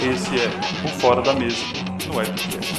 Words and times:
Esse 0.00 0.36
é 0.38 0.84
o 0.84 0.88
Fora 1.00 1.22
da 1.22 1.32
Mesa, 1.32 1.56
no 2.06 2.16
Webcast. 2.16 2.74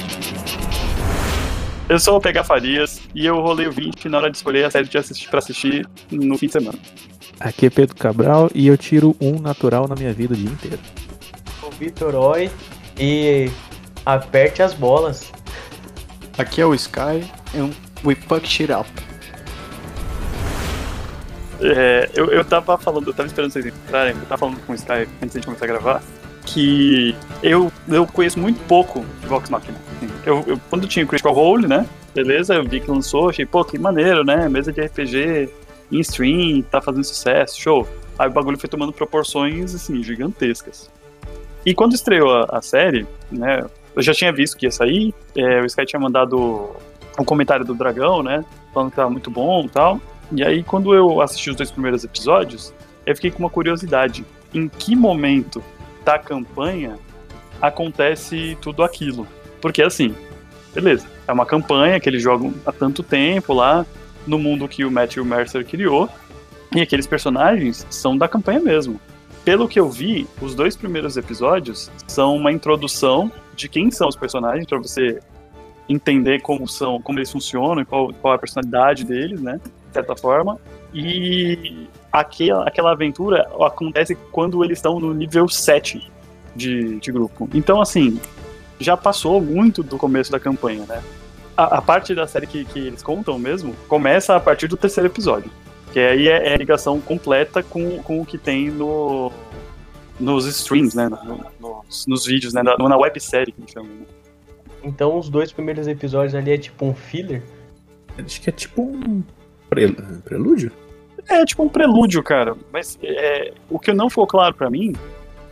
Eu 1.88 1.98
sou 1.98 2.16
o 2.16 2.20
Pega 2.20 2.42
Farias 2.42 3.00
e 3.14 3.26
eu 3.26 3.40
rolei 3.40 3.66
o 3.66 3.72
20 3.72 4.08
na 4.08 4.18
hora 4.18 4.30
de 4.30 4.36
escolher 4.36 4.64
a 4.64 4.70
série 4.70 4.88
de 4.88 4.96
assistir 4.96 5.28
pra 5.28 5.38
assistir 5.38 5.86
no 6.10 6.38
fim 6.38 6.46
de 6.46 6.52
semana. 6.52 6.78
Aqui 7.38 7.66
é 7.66 7.70
Pedro 7.70 7.96
Cabral 7.96 8.50
e 8.54 8.66
eu 8.66 8.78
tiro 8.78 9.16
um 9.20 9.40
natural 9.40 9.88
na 9.88 9.94
minha 9.94 10.12
vida 10.12 10.34
o 10.34 10.36
dia 10.36 10.48
inteiro. 10.48 10.78
O 11.62 11.70
Vitor 11.70 12.14
Oi 12.14 12.50
e 12.98 13.50
aperte 14.06 14.62
as 14.62 14.72
bolas. 14.72 15.32
Aqui 16.38 16.60
é 16.60 16.66
o 16.66 16.74
Sky 16.74 17.24
and 17.54 17.70
we 18.04 18.14
fuck 18.14 18.46
shit 18.46 18.72
up. 18.72 18.88
É, 21.62 22.10
eu, 22.14 22.26
eu 22.26 22.44
tava 22.44 22.76
falando, 22.76 23.08
eu 23.08 23.14
tava 23.14 23.28
esperando 23.28 23.52
vocês 23.52 23.66
entrarem, 23.66 24.14
eu 24.14 24.26
tava 24.26 24.38
falando 24.38 24.60
com 24.66 24.72
o 24.72 24.74
Sky 24.74 25.08
antes 25.22 25.40
de 25.40 25.46
começar 25.46 25.64
a 25.64 25.68
gravar, 25.68 26.02
que 26.44 27.14
eu, 27.42 27.70
eu 27.88 28.06
conheço 28.06 28.38
muito 28.38 28.60
pouco 28.66 29.04
de 29.20 29.26
Vox 29.26 29.48
Machina. 29.48 29.78
assim. 29.96 30.10
Eu, 30.26 30.44
eu, 30.46 30.60
quando 30.68 30.88
tinha 30.88 31.04
o 31.04 31.08
Critical 31.08 31.32
Role, 31.32 31.68
né? 31.68 31.86
Beleza, 32.14 32.54
eu 32.54 32.64
vi 32.64 32.80
que 32.80 32.90
lançou, 32.90 33.30
achei, 33.30 33.46
pô, 33.46 33.64
que 33.64 33.78
maneiro, 33.78 34.24
né? 34.24 34.48
Mesa 34.48 34.72
de 34.72 34.80
RPG 34.80 35.50
em 35.90 36.00
stream, 36.00 36.62
tá 36.62 36.80
fazendo 36.80 37.04
sucesso, 37.04 37.60
show. 37.60 37.88
Aí 38.18 38.28
o 38.28 38.32
bagulho 38.32 38.58
foi 38.58 38.68
tomando 38.68 38.92
proporções, 38.92 39.74
assim, 39.74 40.02
gigantescas. 40.02 40.90
E 41.64 41.74
quando 41.74 41.94
estreou 41.94 42.34
a, 42.34 42.58
a 42.58 42.62
série, 42.62 43.06
né? 43.30 43.64
Eu 43.94 44.02
já 44.02 44.14
tinha 44.14 44.32
visto 44.32 44.56
que 44.56 44.66
ia 44.66 44.72
sair, 44.72 45.14
é, 45.36 45.60
o 45.60 45.66
Sky 45.66 45.84
tinha 45.84 46.00
mandado 46.00 46.70
um 47.18 47.24
comentário 47.24 47.64
do 47.64 47.74
Dragão, 47.74 48.22
né? 48.22 48.44
Falando 48.72 48.90
que 48.90 48.96
tava 48.96 49.10
muito 49.10 49.30
bom 49.30 49.64
e 49.64 49.68
tal. 49.68 50.00
E 50.34 50.42
aí, 50.42 50.62
quando 50.62 50.94
eu 50.94 51.20
assisti 51.20 51.50
os 51.50 51.56
dois 51.56 51.70
primeiros 51.70 52.04
episódios, 52.04 52.72
eu 53.04 53.14
fiquei 53.14 53.30
com 53.30 53.40
uma 53.40 53.50
curiosidade. 53.50 54.24
Em 54.54 54.66
que 54.66 54.96
momento 54.96 55.62
da 56.04 56.18
campanha 56.18 56.98
acontece 57.60 58.56
tudo 58.60 58.82
aquilo? 58.82 59.26
Porque, 59.60 59.82
assim, 59.82 60.14
beleza, 60.74 61.06
é 61.28 61.32
uma 61.32 61.44
campanha 61.44 62.00
que 62.00 62.08
eles 62.08 62.22
jogam 62.22 62.54
há 62.64 62.72
tanto 62.72 63.02
tempo 63.02 63.52
lá, 63.52 63.84
no 64.26 64.38
mundo 64.38 64.68
que 64.68 64.84
o 64.84 64.90
Matthew 64.90 65.24
Mercer 65.24 65.66
criou, 65.66 66.08
e 66.74 66.80
aqueles 66.80 67.06
personagens 67.06 67.86
são 67.90 68.16
da 68.16 68.26
campanha 68.26 68.60
mesmo. 68.60 68.98
Pelo 69.44 69.68
que 69.68 69.78
eu 69.78 69.90
vi, 69.90 70.26
os 70.40 70.54
dois 70.54 70.76
primeiros 70.76 71.16
episódios 71.16 71.90
são 72.06 72.36
uma 72.36 72.52
introdução 72.52 73.30
de 73.54 73.68
quem 73.68 73.90
são 73.90 74.08
os 74.08 74.16
personagens, 74.16 74.66
para 74.66 74.78
você 74.78 75.20
entender 75.88 76.40
como 76.40 76.66
são, 76.66 77.02
como 77.02 77.18
eles 77.18 77.30
funcionam, 77.30 77.84
qual, 77.84 78.12
qual 78.14 78.32
é 78.32 78.36
a 78.36 78.38
personalidade 78.38 79.04
deles, 79.04 79.42
né? 79.42 79.60
De 79.92 79.94
certa 79.94 80.16
forma. 80.16 80.58
E 80.94 81.86
aquela, 82.10 82.66
aquela 82.66 82.92
aventura 82.92 83.46
acontece 83.60 84.14
quando 84.30 84.64
eles 84.64 84.78
estão 84.78 84.98
no 84.98 85.12
nível 85.12 85.46
7 85.48 86.10
de, 86.56 86.98
de 86.98 87.12
grupo. 87.12 87.46
Então, 87.52 87.80
assim, 87.80 88.18
já 88.80 88.96
passou 88.96 89.40
muito 89.40 89.82
do 89.82 89.98
começo 89.98 90.32
da 90.32 90.40
campanha, 90.40 90.86
né? 90.88 91.02
A, 91.54 91.78
a 91.78 91.82
parte 91.82 92.14
da 92.14 92.26
série 92.26 92.46
que, 92.46 92.64
que 92.64 92.78
eles 92.78 93.02
contam 93.02 93.38
mesmo 93.38 93.74
começa 93.86 94.34
a 94.34 94.40
partir 94.40 94.66
do 94.66 94.76
terceiro 94.76 95.08
episódio. 95.08 95.50
Que 95.92 96.00
aí 96.00 96.28
é, 96.28 96.48
é 96.48 96.54
a 96.54 96.56
ligação 96.56 96.98
completa 97.00 97.62
com, 97.62 98.02
com 98.02 98.22
o 98.22 98.24
que 98.24 98.38
tem 98.38 98.70
no, 98.70 99.30
nos 100.18 100.46
streams, 100.46 100.96
né? 100.96 101.10
No- 101.10 101.44
nos, 101.60 102.06
nos 102.06 102.24
vídeos, 102.24 102.54
né? 102.54 102.62
Na, 102.62 102.76
na 102.78 102.96
websérie 102.96 103.52
que 103.52 103.58
a 103.58 103.60
gente 103.60 103.72
chama. 103.74 103.88
Né? 103.88 104.06
Então 104.82 105.18
os 105.18 105.28
dois 105.28 105.52
primeiros 105.52 105.86
episódios 105.86 106.34
ali 106.34 106.52
é 106.52 106.58
tipo 106.58 106.86
um 106.86 106.94
filler. 106.94 107.42
Acho 108.18 108.40
que 108.40 108.48
é 108.48 108.52
tipo 108.52 108.82
um 108.82 109.22
pre- 109.74 109.92
prelúdio. 110.24 110.70
É 111.28 111.44
tipo 111.44 111.62
um 111.62 111.68
prelúdio, 111.68 112.22
cara. 112.22 112.56
Mas 112.72 112.98
é, 113.02 113.52
o 113.70 113.78
que 113.78 113.92
não 113.92 114.08
ficou 114.10 114.26
claro 114.26 114.54
pra 114.54 114.68
mim, 114.70 114.92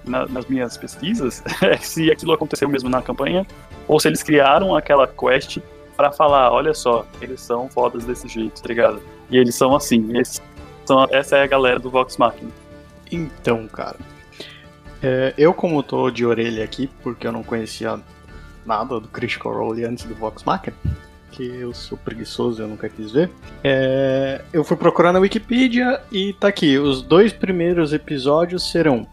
na- 0.05 0.27
nas 0.27 0.47
minhas 0.47 0.77
pesquisas, 0.77 1.43
é 1.63 1.77
se 1.77 2.11
aquilo 2.11 2.33
aconteceu 2.33 2.69
mesmo 2.69 2.89
na 2.89 3.01
campanha, 3.03 3.47
ou 3.89 3.99
se 4.01 4.09
eles 4.09 4.23
criaram 4.23 4.75
aquela 4.75 5.07
quest 5.07 5.59
pra 5.97 6.11
falar, 6.11 6.51
olha 6.53 6.73
só, 6.75 7.07
eles 7.21 7.41
são 7.41 7.69
fodas 7.69 8.05
desse 8.05 8.27
jeito, 8.29 8.61
tá 8.63 8.69
ligado? 8.69 9.01
E 9.31 9.37
eles 9.37 9.55
são 9.55 9.75
assim, 9.77 10.09
eles 10.11 10.41
são, 10.85 11.07
essa 11.11 11.37
é 11.37 11.43
a 11.43 11.47
galera 11.47 11.79
do 11.79 11.91
Vox 11.91 12.17
Machina. 12.17 12.51
Então, 13.13 13.67
cara. 13.69 13.97
é, 15.03 15.35
eu, 15.37 15.53
como 15.55 15.83
tô 15.83 16.11
de 16.11 16.25
orelha 16.25 16.65
aqui, 16.65 16.89
porque 17.03 17.27
eu 17.27 17.33
não 17.33 17.43
conhecia 17.43 17.99
nada 18.67 18.99
do 19.01 19.09
Critical 19.09 19.53
Role 19.53 19.85
antes 19.85 20.05
do 20.05 20.15
Vox 20.15 20.43
Machina, 20.45 20.77
que 21.41 21.61
eu 21.61 21.73
sou 21.73 21.97
preguiçoso 21.97 22.61
e 22.61 22.63
eu 22.63 22.69
nunca 22.69 22.87
quis 22.87 23.11
ver, 23.13 23.31
é, 23.65 24.45
eu 24.53 24.63
fui 24.63 24.77
procurar 24.77 25.11
na 25.11 25.19
Wikipedia 25.19 26.03
e 26.13 26.35
tá 26.35 26.49
aqui. 26.49 26.77
Os 26.77 27.01
dois 27.01 27.33
primeiros 27.33 27.95
episódios 27.95 28.71
serão 28.71 29.07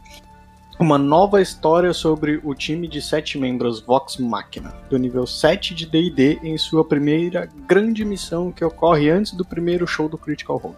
uma 0.78 0.98
nova 0.98 1.42
história 1.42 1.94
sobre 1.94 2.42
o 2.44 2.54
time 2.54 2.86
de 2.86 3.02
sete 3.02 3.38
membros 3.38 3.80
Vox 3.80 4.18
Machina, 4.18 4.74
do 4.90 4.98
nível 4.98 5.26
7 5.26 5.74
de 5.74 5.86
D&D 5.86 6.40
em 6.44 6.58
sua 6.58 6.84
primeira 6.84 7.50
grande 7.66 8.04
missão 8.04 8.52
que 8.52 8.64
ocorre 8.64 9.10
antes 9.10 9.32
do 9.32 9.46
primeiro 9.46 9.88
show 9.88 10.10
do 10.10 10.18
Critical 10.18 10.58
Role. 10.58 10.76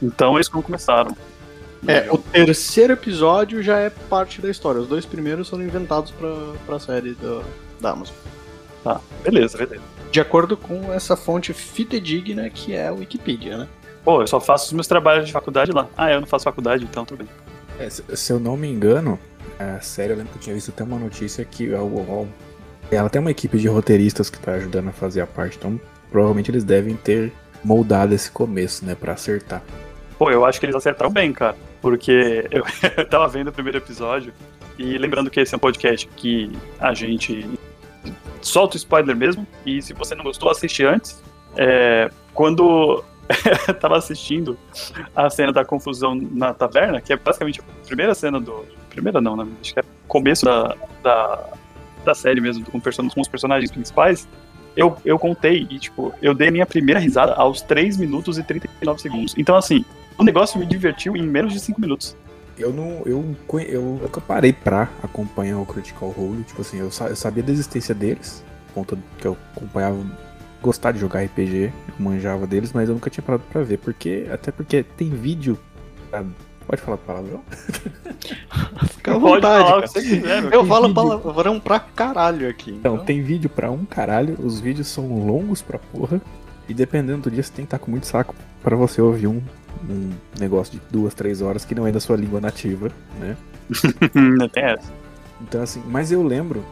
Então 0.00 0.36
eles 0.36 0.48
não 0.48 0.62
começaram. 0.62 1.14
É, 1.86 2.10
o 2.10 2.16
terceiro 2.18 2.92
episódio 2.92 3.62
já 3.62 3.78
é 3.78 3.90
parte 3.90 4.40
da 4.40 4.48
história. 4.48 4.80
Os 4.80 4.88
dois 4.88 5.04
primeiros 5.04 5.48
foram 5.48 5.64
inventados 5.64 6.10
pra, 6.12 6.28
pra 6.64 6.78
série 6.78 7.14
da, 7.14 7.42
da 7.80 7.90
Amazon. 7.90 8.14
Tá, 8.86 9.00
beleza, 9.24 9.58
beleza. 9.58 9.82
De 10.12 10.20
acordo 10.20 10.56
com 10.56 10.92
essa 10.92 11.16
fonte 11.16 11.52
fidedigna 11.52 12.48
que 12.48 12.72
é 12.72 12.86
a 12.86 12.92
Wikipedia, 12.92 13.58
né? 13.58 13.68
Pô, 14.04 14.22
eu 14.22 14.28
só 14.28 14.38
faço 14.38 14.66
os 14.66 14.72
meus 14.72 14.86
trabalhos 14.86 15.26
de 15.26 15.32
faculdade 15.32 15.72
lá. 15.72 15.88
Ah, 15.96 16.12
eu 16.12 16.20
não 16.20 16.26
faço 16.28 16.44
faculdade, 16.44 16.84
então 16.84 17.04
tudo 17.04 17.18
bem. 17.18 17.28
É, 17.80 17.90
se, 17.90 18.04
se 18.16 18.32
eu 18.32 18.38
não 18.38 18.56
me 18.56 18.68
engano, 18.68 19.18
a 19.58 19.80
série, 19.80 20.12
eu 20.12 20.16
lembro 20.16 20.30
que 20.34 20.38
eu 20.38 20.42
tinha 20.42 20.54
visto 20.54 20.70
até 20.70 20.84
uma 20.84 21.00
notícia 21.00 21.44
que 21.44 21.74
ó, 21.74 21.82
ó, 21.82 22.26
ela 22.88 23.10
tem 23.10 23.20
uma 23.20 23.32
equipe 23.32 23.58
de 23.58 23.66
roteiristas 23.66 24.30
que 24.30 24.38
tá 24.38 24.52
ajudando 24.52 24.90
a 24.90 24.92
fazer 24.92 25.20
a 25.20 25.26
parte, 25.26 25.56
então 25.58 25.80
provavelmente 26.08 26.52
eles 26.52 26.62
devem 26.62 26.94
ter 26.94 27.32
moldado 27.64 28.14
esse 28.14 28.30
começo, 28.30 28.84
né, 28.84 28.94
pra 28.94 29.14
acertar. 29.14 29.64
Pô, 30.16 30.30
eu 30.30 30.44
acho 30.44 30.60
que 30.60 30.66
eles 30.66 30.76
acertaram 30.76 31.10
bem, 31.10 31.32
cara. 31.32 31.56
Porque 31.82 32.46
eu, 32.52 32.62
eu 32.96 33.08
tava 33.08 33.26
vendo 33.26 33.48
o 33.48 33.52
primeiro 33.52 33.78
episódio 33.78 34.32
e 34.78 34.96
lembrando 34.96 35.28
que 35.28 35.40
esse 35.40 35.52
é 35.52 35.56
um 35.56 35.60
podcast 35.60 36.08
que 36.14 36.52
a 36.78 36.94
gente 36.94 37.58
solta 38.42 38.74
o 38.74 38.76
spoiler 38.76 39.16
mesmo. 39.16 39.46
E 39.64 39.80
se 39.82 39.92
você 39.92 40.14
não 40.14 40.24
gostou, 40.24 40.50
assiste 40.50 40.84
antes. 40.84 41.22
É, 41.56 42.10
quando 42.34 43.02
tava 43.80 43.96
assistindo 43.96 44.58
a 45.14 45.28
cena 45.30 45.52
da 45.52 45.64
confusão 45.64 46.14
na 46.14 46.54
taverna, 46.54 47.00
que 47.00 47.12
é 47.12 47.16
basicamente 47.16 47.60
a 47.60 47.86
primeira 47.86 48.14
cena 48.14 48.40
do. 48.40 48.64
Primeira 48.90 49.20
não, 49.20 49.36
né? 49.36 49.46
Acho 49.60 49.74
que 49.74 49.80
é 49.80 49.84
começo 50.08 50.44
da, 50.44 50.74
da, 51.02 51.48
da 52.04 52.14
série 52.14 52.40
mesmo, 52.40 52.64
com, 52.64 52.80
com 52.80 53.20
os 53.20 53.28
personagens 53.28 53.70
principais. 53.70 54.28
Eu, 54.76 54.96
eu 55.04 55.18
contei 55.18 55.66
e, 55.70 55.78
tipo, 55.78 56.12
eu 56.20 56.34
dei 56.34 56.48
a 56.48 56.50
minha 56.50 56.66
primeira 56.66 57.00
risada 57.00 57.32
aos 57.34 57.62
3 57.62 57.96
minutos 57.96 58.38
e 58.38 58.42
39 58.42 59.00
segundos. 59.00 59.34
Então, 59.36 59.56
assim, 59.56 59.84
o 60.18 60.24
negócio 60.24 60.58
me 60.58 60.66
divertiu 60.66 61.16
em 61.16 61.22
menos 61.22 61.52
de 61.52 61.60
5 61.60 61.80
minutos. 61.80 62.16
Eu 62.58 62.72
não. 62.72 63.02
Eu, 63.04 63.36
eu 63.68 63.82
nunca 64.02 64.20
parei 64.20 64.52
pra 64.52 64.88
acompanhar 65.02 65.58
o 65.58 65.66
Critical 65.66 66.08
Role. 66.10 66.42
Tipo 66.44 66.62
assim, 66.62 66.78
eu, 66.78 66.90
sa- 66.90 67.08
eu 67.08 67.16
sabia 67.16 67.42
da 67.42 67.52
existência 67.52 67.94
deles, 67.94 68.42
conta 68.74 68.96
que 69.18 69.26
eu 69.26 69.36
acompanhava. 69.56 69.98
Gostar 70.62 70.92
de 70.92 70.98
jogar 70.98 71.22
RPG, 71.22 71.70
eu 71.88 71.94
manjava 71.98 72.46
deles, 72.46 72.72
mas 72.72 72.88
eu 72.88 72.94
nunca 72.94 73.10
tinha 73.10 73.22
parado 73.22 73.44
pra 73.52 73.62
ver. 73.62 73.76
Porque, 73.78 74.26
até 74.32 74.50
porque 74.50 74.82
tem 74.82 75.10
vídeo. 75.10 75.58
pra- 76.10 76.24
Pode 76.66 76.82
falar 76.82 76.96
palavrão? 76.96 77.42
Fica 78.90 79.14
à 79.14 79.18
vontade, 79.18 79.64
falar 79.68 79.82
cara. 79.82 80.02
quiser. 80.02 80.44
Eu 80.44 80.50
Tem 80.50 80.66
falo 80.66 80.88
vídeo. 80.88 80.94
palavrão 80.94 81.60
pra 81.60 81.78
caralho 81.78 82.48
aqui. 82.48 82.72
Então, 82.72 82.98
tem 82.98 83.22
vídeo 83.22 83.48
pra 83.48 83.70
um 83.70 83.84
caralho, 83.84 84.36
os 84.42 84.58
vídeos 84.58 84.88
são 84.88 85.24
longos 85.26 85.62
pra 85.62 85.78
porra. 85.78 86.20
E 86.68 86.74
dependendo 86.74 87.22
do 87.22 87.30
dia, 87.30 87.42
você 87.42 87.52
tem 87.52 87.64
que 87.64 87.68
estar 87.68 87.78
com 87.78 87.90
muito 87.90 88.06
saco 88.08 88.34
pra 88.62 88.74
você 88.74 89.00
ouvir 89.00 89.28
um, 89.28 89.40
um 89.88 90.10
negócio 90.38 90.72
de 90.72 90.80
duas, 90.90 91.14
três 91.14 91.42
horas 91.42 91.64
que 91.64 91.74
não 91.74 91.86
é 91.86 91.92
da 91.92 92.00
sua 92.00 92.16
língua 92.16 92.40
nativa, 92.40 92.90
né? 93.20 93.36
Não 94.14 94.48
tem 94.48 94.64
essa. 94.64 94.92
Então, 95.40 95.62
assim, 95.62 95.82
mas 95.86 96.12
eu 96.12 96.22
lembro 96.22 96.64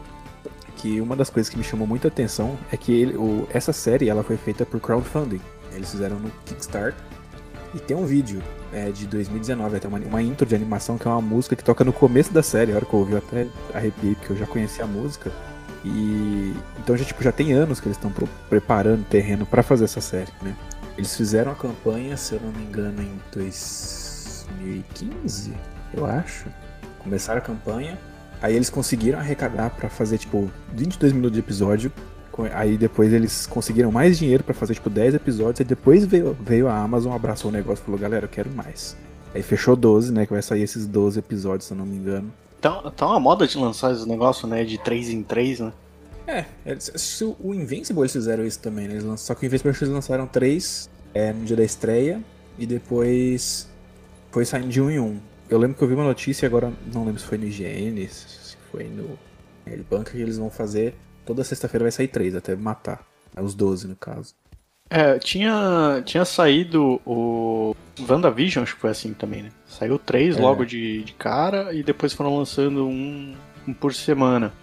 que 0.77 1.01
uma 1.01 1.15
das 1.15 1.29
coisas 1.29 1.49
que 1.49 1.57
me 1.57 1.63
chamou 1.63 1.87
muita 1.87 2.07
atenção 2.07 2.57
é 2.71 2.77
que 2.77 2.93
ele, 2.93 3.17
o, 3.17 3.47
essa 3.53 3.73
série 3.73 4.09
ela 4.09 4.23
foi 4.23 4.37
feita 4.37 4.65
por 4.65 4.79
crowdfunding. 4.79 5.41
Eles 5.73 5.91
fizeram 5.91 6.19
no 6.19 6.29
Kickstarter. 6.45 6.95
E 7.73 7.79
tem 7.79 7.97
um 7.97 8.05
vídeo 8.05 8.41
é, 8.71 8.89
de 8.89 9.05
2019, 9.05 9.75
até 9.75 9.87
uma, 9.87 9.97
uma 9.99 10.21
intro 10.21 10.45
de 10.45 10.55
animação 10.55 10.97
que 10.97 11.07
é 11.07 11.11
uma 11.11 11.21
música 11.21 11.55
que 11.55 11.63
toca 11.63 11.83
no 11.83 11.91
começo 11.91 12.31
da 12.31 12.41
série. 12.41 12.71
A 12.71 12.75
hora 12.75 12.85
que 12.85 12.93
eu 12.93 12.99
ouvi, 12.99 13.11
eu 13.13 13.17
até 13.17 13.47
arrepiei, 13.73 14.15
porque 14.15 14.31
eu 14.31 14.37
já 14.37 14.45
conhecia 14.45 14.85
a 14.85 14.87
música. 14.87 15.31
E 15.83 16.53
então 16.79 16.97
já, 16.97 17.05
tipo, 17.05 17.23
já 17.23 17.31
tem 17.31 17.53
anos 17.53 17.79
que 17.79 17.87
eles 17.87 17.97
estão 17.97 18.11
preparando 18.49 19.01
o 19.01 19.05
terreno 19.05 19.45
pra 19.45 19.61
fazer 19.61 19.83
essa 19.83 20.01
série, 20.01 20.31
né? 20.41 20.55
Eles 20.97 21.15
fizeram 21.15 21.51
a 21.51 21.55
campanha, 21.55 22.15
se 22.15 22.33
eu 22.33 22.41
não 22.41 22.51
me 22.51 22.63
engano, 22.63 23.01
em 23.01 23.19
2015, 23.33 25.53
eu 25.93 26.05
acho. 26.05 26.45
Começaram 26.99 27.39
a 27.39 27.41
campanha, 27.41 27.97
aí 28.41 28.55
eles 28.55 28.69
conseguiram 28.69 29.19
arrecadar 29.19 29.71
pra 29.71 29.89
fazer, 29.89 30.17
tipo, 30.17 30.49
22 30.73 31.13
minutos 31.13 31.33
de 31.33 31.39
episódio. 31.39 31.91
Aí 32.53 32.77
depois 32.77 33.13
eles 33.13 33.45
conseguiram 33.45 33.91
mais 33.91 34.17
dinheiro 34.17 34.43
pra 34.43 34.53
fazer, 34.53 34.73
tipo, 34.73 34.89
10 34.89 35.15
episódios. 35.15 35.59
E 35.61 35.63
depois 35.63 36.05
veio, 36.05 36.35
veio 36.41 36.67
a 36.67 36.77
Amazon, 36.77 37.13
abraçou 37.13 37.49
o 37.49 37.53
negócio 37.53 37.81
e 37.81 37.85
falou: 37.85 37.99
galera, 37.99 38.25
eu 38.25 38.29
quero 38.29 38.49
mais. 38.51 38.95
Aí 39.33 39.41
fechou 39.41 39.75
12, 39.75 40.13
né? 40.13 40.25
Que 40.25 40.33
vai 40.33 40.41
sair 40.41 40.63
esses 40.63 40.85
12 40.85 41.19
episódios, 41.19 41.65
se 41.65 41.73
eu 41.73 41.77
não 41.77 41.85
me 41.85 41.95
engano. 41.95 42.31
Tá, 42.59 42.91
tá 42.91 43.07
uma 43.07 43.19
moda 43.19 43.45
de 43.45 43.57
lançar 43.57 43.93
esse 43.93 44.07
negócio, 44.07 44.47
né? 44.47 44.63
De 44.63 44.77
3 44.77 45.09
em 45.09 45.23
3, 45.23 45.59
né? 45.59 45.73
É, 46.27 46.45
eles- 46.65 46.91
se 46.95 47.23
o 47.23 47.53
Invincible 47.53 48.01
eles 48.01 48.11
fizeram 48.13 48.45
isso 48.45 48.59
também, 48.59 48.87
né? 48.87 48.93
Eles 48.95 49.03
lan- 49.03 49.17
Só 49.17 49.35
que 49.35 49.43
o 49.43 49.47
Invincible 49.47 49.71
eles 49.77 49.89
lançaram 49.89 50.25
três 50.27 50.89
é, 51.13 51.31
no 51.31 51.45
dia 51.45 51.55
da 51.55 51.63
estreia 51.63 52.21
e 52.57 52.65
depois 52.65 53.69
foi 54.31 54.43
saindo 54.45 54.69
de 54.69 54.81
um 54.81 54.89
em 54.89 54.99
um. 54.99 55.19
Eu 55.49 55.57
lembro 55.59 55.77
que 55.77 55.83
eu 55.83 55.87
vi 55.87 55.93
uma 55.93 56.03
notícia, 56.03 56.45
agora 56.47 56.73
não 56.93 57.05
lembro 57.05 57.19
se 57.21 57.27
foi 57.27 57.37
no 57.37 57.45
IGN, 57.45 58.07
se 58.09 58.57
foi 58.71 58.85
no 58.85 59.17
Banca, 59.89 60.11
que 60.11 60.17
eles 60.17 60.37
vão 60.37 60.49
fazer. 60.49 60.95
Toda 61.25 61.43
sexta-feira 61.43 61.83
vai 61.85 61.91
sair 61.91 62.07
três, 62.07 62.35
até 62.35 62.55
matar. 62.55 63.03
É 63.35 63.41
os 63.41 63.53
12 63.53 63.87
no 63.87 63.95
caso. 63.95 64.33
É, 64.89 65.17
tinha, 65.17 66.01
tinha 66.05 66.23
saído 66.25 67.01
o 67.05 67.75
WandaVision, 68.07 68.63
acho 68.63 68.75
que 68.75 68.81
foi 68.81 68.91
assim 68.91 69.13
também, 69.13 69.43
né? 69.43 69.49
Saiu 69.67 69.97
três 69.97 70.37
É. 70.37 70.41
logo 70.41 70.63
de, 70.65 71.03
de 71.03 71.13
cara 71.13 71.73
e 71.73 71.81
depois 71.83 72.13
foram 72.13 72.37
lançando 72.37 72.87
um, 72.87 73.33
um 73.67 73.73
por 73.73 73.93
semana. 73.93 74.53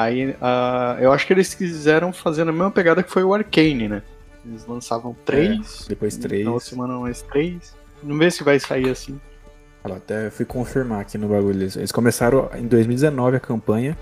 Aí 0.00 0.34
ah, 0.40 0.96
eu 0.98 1.12
acho 1.12 1.26
que 1.26 1.32
eles 1.32 1.52
quiseram 1.52 2.10
fazer 2.10 2.44
na 2.44 2.52
mesma 2.52 2.70
pegada 2.70 3.02
que 3.02 3.10
foi 3.10 3.22
o 3.22 3.34
Arcane, 3.34 3.86
né? 3.86 4.02
Eles 4.46 4.66
lançavam 4.66 5.14
três, 5.26 5.84
Depois 5.86 6.16
três. 6.16 6.46
na 6.46 6.58
semana 6.58 6.98
mais 6.98 7.20
três. 7.20 7.76
Não 8.02 8.16
vê 8.16 8.30
se 8.30 8.42
vai 8.42 8.58
sair 8.58 8.88
assim. 8.88 9.20
Olha 9.84 9.96
até 9.96 10.30
fui 10.30 10.46
confirmar 10.46 11.00
aqui 11.00 11.18
no 11.18 11.28
bagulho. 11.28 11.62
Eles, 11.76 11.92
começaram 11.92 12.48
em 12.54 12.66
2019 12.66 13.36
a 13.36 13.40
campanha. 13.40 13.96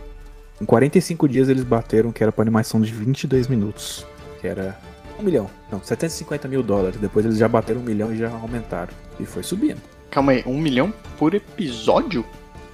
Em 0.60 0.64
45 0.64 1.28
dias 1.28 1.48
eles 1.48 1.64
bateram 1.64 2.12
que 2.12 2.22
era 2.22 2.30
pra 2.30 2.42
animação 2.42 2.80
de 2.80 2.92
22 2.92 3.48
minutos. 3.48 4.06
Que 4.40 4.46
era 4.46 4.78
1 5.18 5.22
milhão. 5.24 5.50
Não, 5.70 5.82
750 5.82 6.46
mil 6.46 6.62
dólares. 6.62 7.00
Depois 7.00 7.26
eles 7.26 7.38
já 7.38 7.48
bateram 7.48 7.80
um 7.80 7.84
milhão 7.84 8.12
e 8.12 8.18
já 8.18 8.30
aumentaram. 8.30 8.92
E 9.18 9.26
foi 9.26 9.42
subindo. 9.42 9.80
Calma 10.10 10.30
aí, 10.30 10.44
um 10.46 10.58
milhão 10.58 10.94
por 11.18 11.34
episódio? 11.34 12.24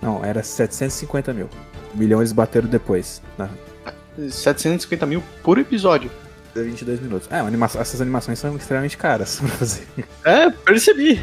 Não, 0.03 0.23
era 0.23 0.43
750 0.43 1.33
mil. 1.33 1.49
Milhão 1.95 2.21
eles 2.21 2.33
bateram 2.33 2.69
depois. 2.69 3.23
Na 3.39 3.49
750 4.31 5.07
mil 5.07 5.23
por 5.43 5.59
episódio. 5.59 6.11
22 6.55 7.01
minutos. 7.01 7.29
É, 7.33 7.41
animação- 7.41 7.81
essas 7.81 8.01
animações 8.01 8.39
são 8.39 8.55
extremamente 8.57 8.97
caras 8.97 9.39
pra 9.41 9.49
fazer. 9.49 9.87
É, 10.25 10.51
percebi. 10.51 11.21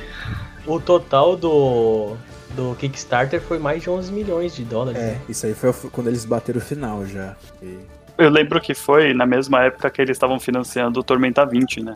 O 0.67 0.79
total 0.79 1.37
do, 1.37 2.15
do 2.53 2.75
Kickstarter 2.75 3.41
foi 3.41 3.57
mais 3.57 3.81
de 3.81 3.89
11 3.89 4.11
milhões 4.11 4.53
de 4.53 4.63
dólares. 4.65 5.01
É, 5.01 5.05
né? 5.11 5.21
isso 5.29 5.45
aí 5.45 5.53
foi 5.53 5.71
quando 5.89 6.07
eles 6.07 6.25
bateram 6.25 6.59
o 6.59 6.61
final 6.61 7.05
já. 7.05 7.35
E- 7.63 7.79
Eu 8.17 8.29
lembro 8.29 8.59
que 8.59 8.73
foi 8.73 9.13
na 9.13 9.25
mesma 9.25 9.63
época 9.63 9.89
que 9.89 10.01
eles 10.01 10.15
estavam 10.17 10.37
financiando 10.39 10.99
o 10.99 11.03
Tormenta 11.03 11.45
20, 11.45 11.81
né? 11.81 11.95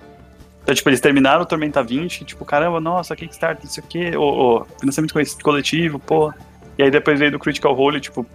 Então, 0.63 0.73
tipo, 0.73 0.89
eles 0.89 0.99
terminaram 1.01 1.41
o 1.41 1.45
Tormenta 1.45 1.83
20, 1.83 2.23
tipo, 2.25 2.43
caramba, 2.45 2.79
nossa, 2.79 3.15
Kickstarter, 3.15 3.63
não 3.65 3.69
sei 3.71 3.83
o 3.83 3.87
ô, 4.17 4.65
financiamento 4.79 5.13
co- 5.13 5.43
coletivo, 5.43 5.99
pô. 5.99 6.33
E 6.77 6.83
aí 6.83 6.89
depois 6.89 7.19
veio 7.19 7.31
do 7.31 7.37
Critical 7.37 7.73
Role, 7.75 7.99
tipo, 8.01 8.25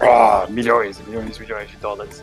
ah, 0.00 0.46
milhões, 0.48 1.00
milhões, 1.06 1.38
milhões 1.38 1.70
de 1.70 1.76
dólares. 1.76 2.22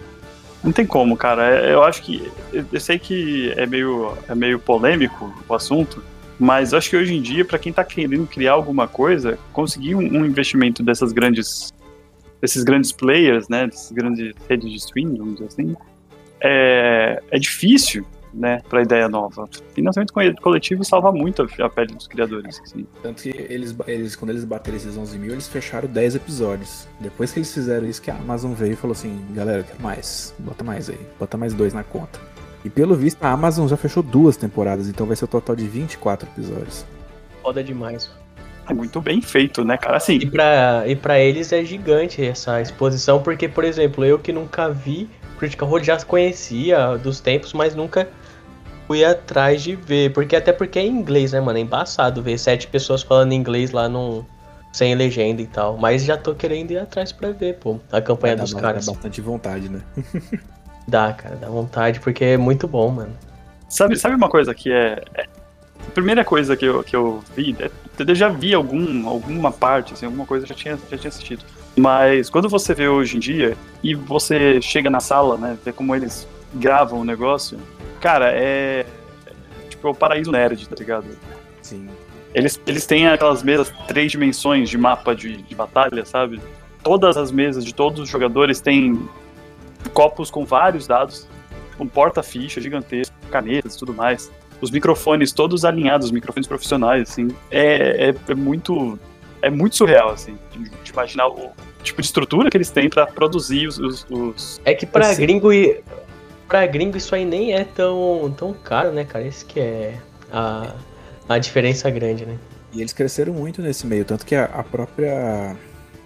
Não 0.63 0.71
tem 0.71 0.85
como, 0.85 1.17
cara. 1.17 1.43
É- 1.49 1.73
Eu 1.73 1.83
acho 1.83 2.01
que. 2.01 2.31
Eu 2.71 2.79
sei 2.79 2.97
que 2.97 3.51
é 3.57 3.65
meio, 3.65 4.17
é 4.29 4.35
meio 4.35 4.59
polêmico 4.59 5.33
o 5.47 5.53
assunto, 5.53 6.01
mas 6.39 6.73
acho 6.73 6.89
que 6.89 6.95
hoje 6.97 7.13
em 7.13 7.21
dia, 7.21 7.43
pra 7.43 7.59
quem 7.59 7.73
tá 7.73 7.83
querendo 7.83 8.25
criar 8.27 8.53
alguma 8.53 8.87
coisa, 8.87 9.37
conseguir 9.51 9.95
um, 9.95 9.99
um 9.99 10.25
investimento 10.25 10.81
dessas 10.81 11.11
grandes. 11.11 11.73
desses 12.41 12.63
grandes 12.63 12.91
players, 12.91 13.49
né? 13.49 13.67
Dessas 13.67 13.91
grandes 13.91 14.33
redes 14.49 14.69
de 14.69 14.77
streaming, 14.77 15.17
vamos 15.17 15.33
dizer 15.35 15.47
assim, 15.47 15.75
é, 16.41 17.21
é 17.31 17.39
difícil, 17.39 18.05
né? 18.33 18.61
Pra 18.69 18.81
ideia 18.81 19.07
nova. 19.07 19.47
Financiamento 19.75 20.11
co- 20.13 20.41
coletivo 20.41 20.83
salva 20.83 21.11
muito 21.11 21.47
a, 21.59 21.69
pele 21.69 21.93
dos 21.93 22.07
criadores, 22.07 22.59
assim. 22.63 22.85
Tanto 23.01 23.21
que 23.23 23.29
eles, 23.29 23.75
eles, 23.87 24.15
quando 24.15 24.31
eles 24.31 24.43
bateram 24.43 24.77
esses 24.77 24.97
11 24.97 25.17
mil, 25.19 25.31
eles 25.31 25.47
fecharam 25.47 25.87
10 25.87 26.15
episódios. 26.15 26.87
Depois 26.99 27.31
que 27.31 27.39
eles 27.39 27.53
fizeram 27.53 27.87
isso, 27.87 28.01
que 28.01 28.09
a 28.11 28.15
Amazon 28.15 28.53
veio 28.53 28.73
e 28.73 28.75
falou 28.75 28.93
assim: 28.93 29.23
galera, 29.31 29.59
eu 29.59 29.63
quero 29.63 29.81
mais. 29.81 30.33
Bota 30.39 30.63
mais 30.63 30.89
aí. 30.89 30.99
Bota 31.19 31.37
mais 31.37 31.53
dois 31.53 31.73
na 31.73 31.83
conta. 31.83 32.19
E 32.65 32.69
pelo 32.69 32.95
visto, 32.95 33.21
a 33.23 33.29
Amazon 33.31 33.67
já 33.67 33.75
fechou 33.77 34.01
duas 34.01 34.37
temporadas, 34.37 34.87
então 34.87 35.05
vai 35.05 35.15
ser 35.15 35.25
o 35.25 35.27
total 35.27 35.55
de 35.55 35.67
24 35.67 36.27
episódios. 36.29 36.85
Foda 37.41 37.61
demais. 37.63 38.09
É 38.69 38.73
muito 38.73 39.01
bem 39.01 39.21
feito, 39.21 39.65
né, 39.65 39.75
cara? 39.75 39.95
E 39.95 39.97
Assim, 39.97 40.19
pra, 40.29 40.83
e 40.87 40.95
pra 40.95 41.19
eles 41.19 41.51
é 41.51 41.65
gigante 41.65 42.23
essa 42.23 42.61
exposição, 42.61 43.21
porque, 43.21 43.49
por 43.49 43.65
exemplo, 43.65 44.05
eu 44.05 44.17
que 44.17 44.31
nunca 44.31 44.69
vi 44.69 45.09
Critical 45.37 45.67
Role 45.67 45.83
já 45.83 45.97
conhecia 46.05 46.95
dos 46.97 47.19
tempos, 47.19 47.51
mas 47.51 47.75
nunca 47.75 48.07
fui 48.87 49.03
atrás 49.03 49.61
de 49.63 49.75
ver. 49.75 50.11
Porque 50.13 50.35
até 50.35 50.51
porque 50.53 50.79
é 50.79 50.83
em 50.83 50.89
inglês, 50.89 51.31
né, 51.33 51.39
mano? 51.41 51.57
É 51.57 51.61
embaçado 51.61 52.21
ver 52.21 52.37
sete 52.37 52.67
pessoas 52.67 53.01
falando 53.03 53.33
inglês 53.33 53.71
lá 53.71 53.87
num, 53.89 54.23
sem 54.71 54.93
legenda 54.95 55.41
e 55.41 55.47
tal. 55.47 55.77
Mas 55.77 56.03
já 56.03 56.17
tô 56.17 56.33
querendo 56.35 56.71
ir 56.71 56.77
atrás 56.79 57.11
pra 57.11 57.31
ver, 57.31 57.55
pô, 57.55 57.79
a 57.91 58.01
campanha 58.01 58.35
Dá 58.35 58.43
dos 58.43 58.53
ba- 58.53 58.61
caras. 58.61 58.85
dá 58.85 58.91
bastante 58.93 59.21
vontade, 59.21 59.69
né? 59.69 59.81
Dá, 60.85 61.13
cara, 61.13 61.37
dá 61.37 61.47
vontade, 61.47 62.01
porque 62.01 62.25
é 62.25 62.37
muito 62.37 62.67
bom, 62.67 62.89
mano. 62.89 63.13
sabe, 63.69 63.95
sabe 63.95 64.15
uma 64.15 64.27
coisa 64.27 64.53
que 64.53 64.69
é. 64.71 65.01
é- 65.15 65.25
a 65.87 65.91
primeira 65.91 66.23
coisa 66.25 66.55
que 66.57 66.65
eu, 66.65 66.83
que 66.83 66.93
eu 66.95 67.21
vi, 67.35 67.55
é, 67.59 67.69
eu 68.05 68.15
já 68.15 68.27
vi 68.29 68.53
algum, 68.53 69.07
alguma 69.07 69.49
parte, 69.51 69.93
assim, 69.93 70.05
alguma 70.05 70.25
coisa 70.25 70.43
eu 70.45 70.49
já 70.49 70.55
tinha, 70.55 70.77
já 70.89 70.97
tinha 70.97 71.09
assistido. 71.09 71.43
Mas 71.77 72.29
quando 72.29 72.47
você 72.49 72.73
vê 72.73 72.87
hoje 72.87 73.15
em 73.17 73.19
dia 73.19 73.55
e 73.81 73.93
você 73.95 74.61
chega 74.61 74.89
na 74.89 74.99
sala, 74.99 75.37
né, 75.37 75.57
vê 75.63 75.71
como 75.73 75.93
eles 75.95 76.27
gravam 76.53 76.99
o 77.01 77.03
negócio, 77.05 77.57
cara, 78.03 78.31
é. 78.31 78.85
é 79.25 79.67
tipo, 79.69 79.87
é 79.87 79.91
o 79.91 79.95
paraíso 79.95 80.31
nerd, 80.31 80.67
tá 80.67 80.75
ligado? 80.77 81.05
Sim. 81.61 81.87
Eles, 82.33 82.59
eles 82.67 82.85
têm 82.85 83.07
aquelas 83.07 83.41
mesas 83.43 83.71
três 83.87 84.11
dimensões 84.11 84.69
de 84.69 84.77
mapa 84.77 85.15
de, 85.15 85.37
de 85.43 85.55
batalha, 85.55 86.03
sabe? 86.05 86.41
Todas 86.83 87.15
as 87.15 87.31
mesas 87.31 87.63
de 87.63 87.73
todos 87.73 87.99
os 88.01 88.09
jogadores 88.09 88.59
têm 88.59 89.07
copos 89.93 90.29
com 90.31 90.43
vários 90.45 90.87
dados, 90.87 91.27
um 91.79 91.87
porta-ficha 91.87 92.59
gigantesco, 92.59 93.15
canetas 93.31 93.75
e 93.75 93.79
tudo 93.79 93.93
mais. 93.93 94.31
Os 94.61 94.71
microfones 94.71 95.31
todos 95.31 95.63
alinhados, 95.65 96.07
os 96.07 96.11
microfones 96.11 96.47
profissionais, 96.47 97.09
assim. 97.09 97.27
É, 97.51 98.09
é, 98.09 98.15
é 98.31 98.35
muito. 98.35 98.97
É 99.41 99.49
muito 99.49 99.75
surreal, 99.75 100.09
assim, 100.11 100.37
de, 100.53 100.69
de 100.69 100.91
imaginar 100.91 101.27
o 101.27 101.51
tipo 101.83 102.01
de 102.01 102.07
estrutura 102.07 102.49
que 102.49 102.55
eles 102.55 102.69
têm 102.69 102.89
pra 102.89 103.05
produzir 103.05 103.67
os. 103.67 103.77
os- 103.77 104.07
os- 104.09 104.61
É 104.63 104.73
que 104.73 104.85
pra 104.85 105.07
Assim- 105.09 105.21
gringo 105.21 105.51
e. 105.51 105.83
Pra 106.53 106.67
gringo 106.67 106.95
isso 106.95 107.15
aí 107.15 107.25
nem 107.25 107.51
é 107.51 107.63
tão, 107.63 108.31
tão 108.37 108.53
caro, 108.53 108.91
né, 108.91 109.03
cara? 109.03 109.25
Esse 109.25 109.43
que 109.43 109.59
é 109.59 109.97
a, 110.31 110.75
a 111.27 111.39
diferença 111.39 111.89
grande, 111.89 112.27
né? 112.27 112.37
E 112.71 112.79
eles 112.79 112.93
cresceram 112.93 113.33
muito 113.33 113.59
nesse 113.59 113.87
meio, 113.87 114.05
tanto 114.05 114.23
que 114.23 114.35
a, 114.35 114.45
a 114.45 114.61
própria. 114.61 115.55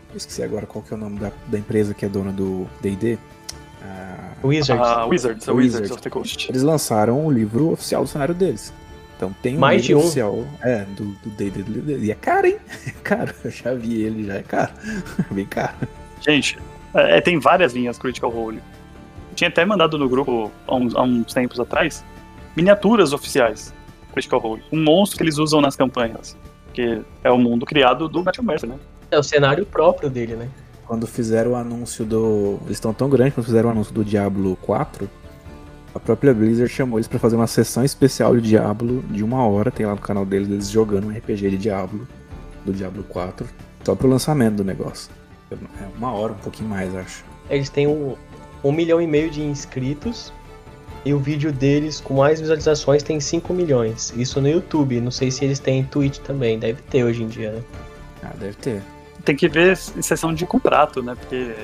Eu 0.09 0.15
esqueci 0.15 0.41
agora 0.41 0.65
qual 0.65 0.81
que 0.81 0.93
é 0.93 0.95
o 0.95 1.00
nome 1.01 1.19
da, 1.19 1.33
da 1.48 1.60
empresa 1.60 1.93
que 1.93 2.05
é 2.05 2.07
dona 2.07 2.31
do 2.31 2.65
DD. 2.81 3.17
A- 3.83 4.36
Wizards. 4.41 4.88
a 4.88 5.05
Wizards, 5.05 5.50
a 5.50 5.51
Wizards. 5.51 5.51
Wizards 5.51 5.91
of 5.91 6.01
the 6.01 6.10
Coast. 6.10 6.50
Eles 6.50 6.62
lançaram 6.63 7.25
o 7.25 7.29
livro 7.29 7.74
oficial 7.74 8.03
do 8.03 8.07
cenário 8.07 8.33
deles. 8.33 8.72
Então 9.17 9.36
tem 9.43 9.57
um 9.57 9.60
Mais 9.60 9.81
de 9.81 9.89
livro 9.89 10.01
um. 10.01 10.05
oficial 10.05 10.45
é, 10.62 10.86
do 10.95 11.07
do 11.24 11.29
D&D. 11.31 11.62
do 11.62 11.81
D&D. 11.81 12.05
E 12.05 12.12
é 12.12 12.15
caro, 12.15 12.48
hein? 12.48 12.55
É 12.88 12.91
caro. 13.03 13.33
Eu 13.43 13.51
já 13.51 13.74
vi 13.74 14.01
ele, 14.01 14.24
já 14.25 14.36
é 14.36 14.43
caro. 14.43 14.72
Bem 15.29 15.45
caro. 15.45 15.75
Gente, 16.22 16.57
é, 16.93 17.19
tem 17.19 17.38
várias 17.38 17.74
linhas 17.74 17.98
Critical 17.98 18.29
Role. 18.29 18.62
Tinha 19.38 19.50
até 19.50 19.63
mandado 19.63 20.00
no 20.00 20.10
grupo 20.10 20.51
há 20.67 20.75
uns, 20.75 20.96
há 20.96 21.03
uns 21.03 21.32
tempos 21.32 21.60
atrás 21.60 22.03
miniaturas 22.56 23.13
oficiais 23.13 23.72
Critical 24.12 24.39
Role. 24.39 24.63
Um 24.74 24.84
monstro 24.84 25.15
que 25.20 25.24
eles 25.24 25.38
usam 25.38 25.62
nas 25.62 25.75
campanhas. 25.75 26.36
Que 26.74 27.03
é 27.24 27.29
o 27.29 27.38
mundo 27.38 27.63
criado 27.63 28.10
do 28.10 28.24
Matthew 28.24 28.44
Mercer, 28.44 28.67
né? 28.67 28.77
É 29.12 29.20
o 29.20 29.22
cenário 29.22 29.63
próprio 29.63 30.10
dele, 30.10 30.36
né? 30.36 30.50
Quando 30.88 31.06
fizeram 31.06 31.51
o 31.51 31.56
anúncio 31.56 32.03
do. 32.03 32.58
Eles 32.65 32.77
estão 32.77 32.91
tão 32.94 33.10
grandes 33.10 33.36
quando 33.36 33.46
fizeram 33.46 33.70
o 33.70 33.72
anúncio 33.74 33.94
do 33.94 34.03
Diablo 34.03 34.58
4. 34.63 35.08
A 35.94 36.00
própria 36.00 36.34
Blizzard 36.34 36.74
chamou 36.74 36.98
eles 36.98 37.08
pra 37.08 37.20
fazer 37.20 37.36
uma 37.36 37.46
sessão 37.46 37.84
especial 37.84 38.36
de 38.36 38.41
Diablo 38.41 39.03
de 39.03 39.24
uma 39.24 39.46
hora. 39.46 39.70
Tem 39.70 39.86
lá 39.86 39.94
no 39.94 40.01
canal 40.01 40.25
deles, 40.25 40.50
eles 40.50 40.72
jogando 40.72 41.08
um 41.08 41.12
RPG 41.15 41.51
de 41.51 41.58
Diablo, 41.58 42.08
do 42.65 42.74
Diablo 42.74 43.03
4, 43.03 43.48
só 43.84 43.94
pro 43.94 44.08
lançamento 44.08 44.56
do 44.56 44.63
negócio. 44.63 45.12
É 45.51 45.56
uma 45.96 46.12
hora, 46.12 46.34
um 46.34 46.38
pouquinho 46.38 46.70
mais, 46.70 46.96
acho. 46.96 47.24
Eles 47.50 47.70
têm 47.70 47.88
um, 47.88 48.15
um 48.63 48.71
milhão 48.71 49.01
e 49.01 49.07
meio 49.07 49.29
de 49.29 49.41
inscritos. 49.41 50.33
E 51.05 51.13
o 51.13 51.19
vídeo 51.19 51.53
deles 51.53 52.01
com 52.01 52.15
mais 52.15 52.41
visualizações 52.41 53.01
tem 53.01 53.19
5 53.19 53.53
milhões. 53.53 54.13
Isso 54.17 54.41
no 54.41 54.49
YouTube. 54.49 54.99
Não 54.99 55.11
sei 55.11 55.31
se 55.31 55.45
eles 55.45 55.59
têm 55.59 55.83
Twitch 55.83 56.17
também. 56.19 56.59
Deve 56.59 56.81
ter 56.81 57.03
hoje 57.03 57.23
em 57.23 57.27
dia, 57.27 57.51
né? 57.51 57.61
Ah, 58.23 58.33
deve 58.37 58.55
ter. 58.55 58.81
Tem 59.23 59.35
que 59.35 59.47
ver 59.47 59.77
em 59.95 60.01
sessão 60.01 60.33
de 60.33 60.45
contrato, 60.45 61.01
né? 61.01 61.15
Porque 61.15 61.55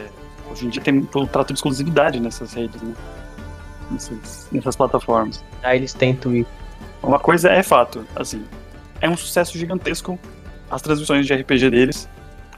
hoje 0.49 0.65
em 0.65 0.69
dia 0.69 0.81
tem 0.81 0.99
um 0.99 1.05
contrato 1.05 1.47
de 1.47 1.55
exclusividade 1.55 2.19
nessas 2.19 2.53
redes, 2.53 2.81
né? 2.81 2.93
Nessas, 3.91 4.47
nessas 4.51 4.75
plataformas. 4.75 5.43
Ah, 5.61 5.75
eles 5.75 5.93
têm 5.93 6.15
Twitch. 6.15 6.47
Uma 7.01 7.19
coisa 7.19 7.49
é 7.49 7.61
fato, 7.61 8.05
assim, 8.15 8.45
é 9.01 9.09
um 9.09 9.17
sucesso 9.17 9.57
gigantesco 9.57 10.17
as 10.71 10.81
transmissões 10.81 11.27
de 11.27 11.33
RPG 11.33 11.69
deles. 11.69 12.09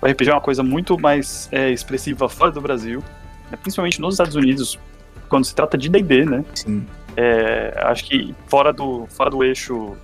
O 0.01 0.05
RPG 0.05 0.29
é 0.29 0.33
uma 0.33 0.41
coisa 0.41 0.61
muito 0.61 0.97
mais 0.99 1.49
é, 1.51 1.71
expressiva 1.71 2.29
fora 2.29 2.51
do 2.51 2.61
Brasil, 2.61 3.03
principalmente 3.61 3.99
nos 4.01 4.15
Estados 4.15 4.35
Unidos, 4.35 4.79
quando 5.29 5.45
se 5.45 5.55
trata 5.55 5.77
de 5.77 5.89
D&D, 5.89 6.25
né? 6.25 6.45
Sim. 6.53 6.85
É, 7.17 7.73
acho 7.83 8.05
que 8.05 8.35
fora 8.47 8.73
do, 8.73 9.05
fora 9.07 9.29
do 9.29 9.43
eixo 9.43 9.95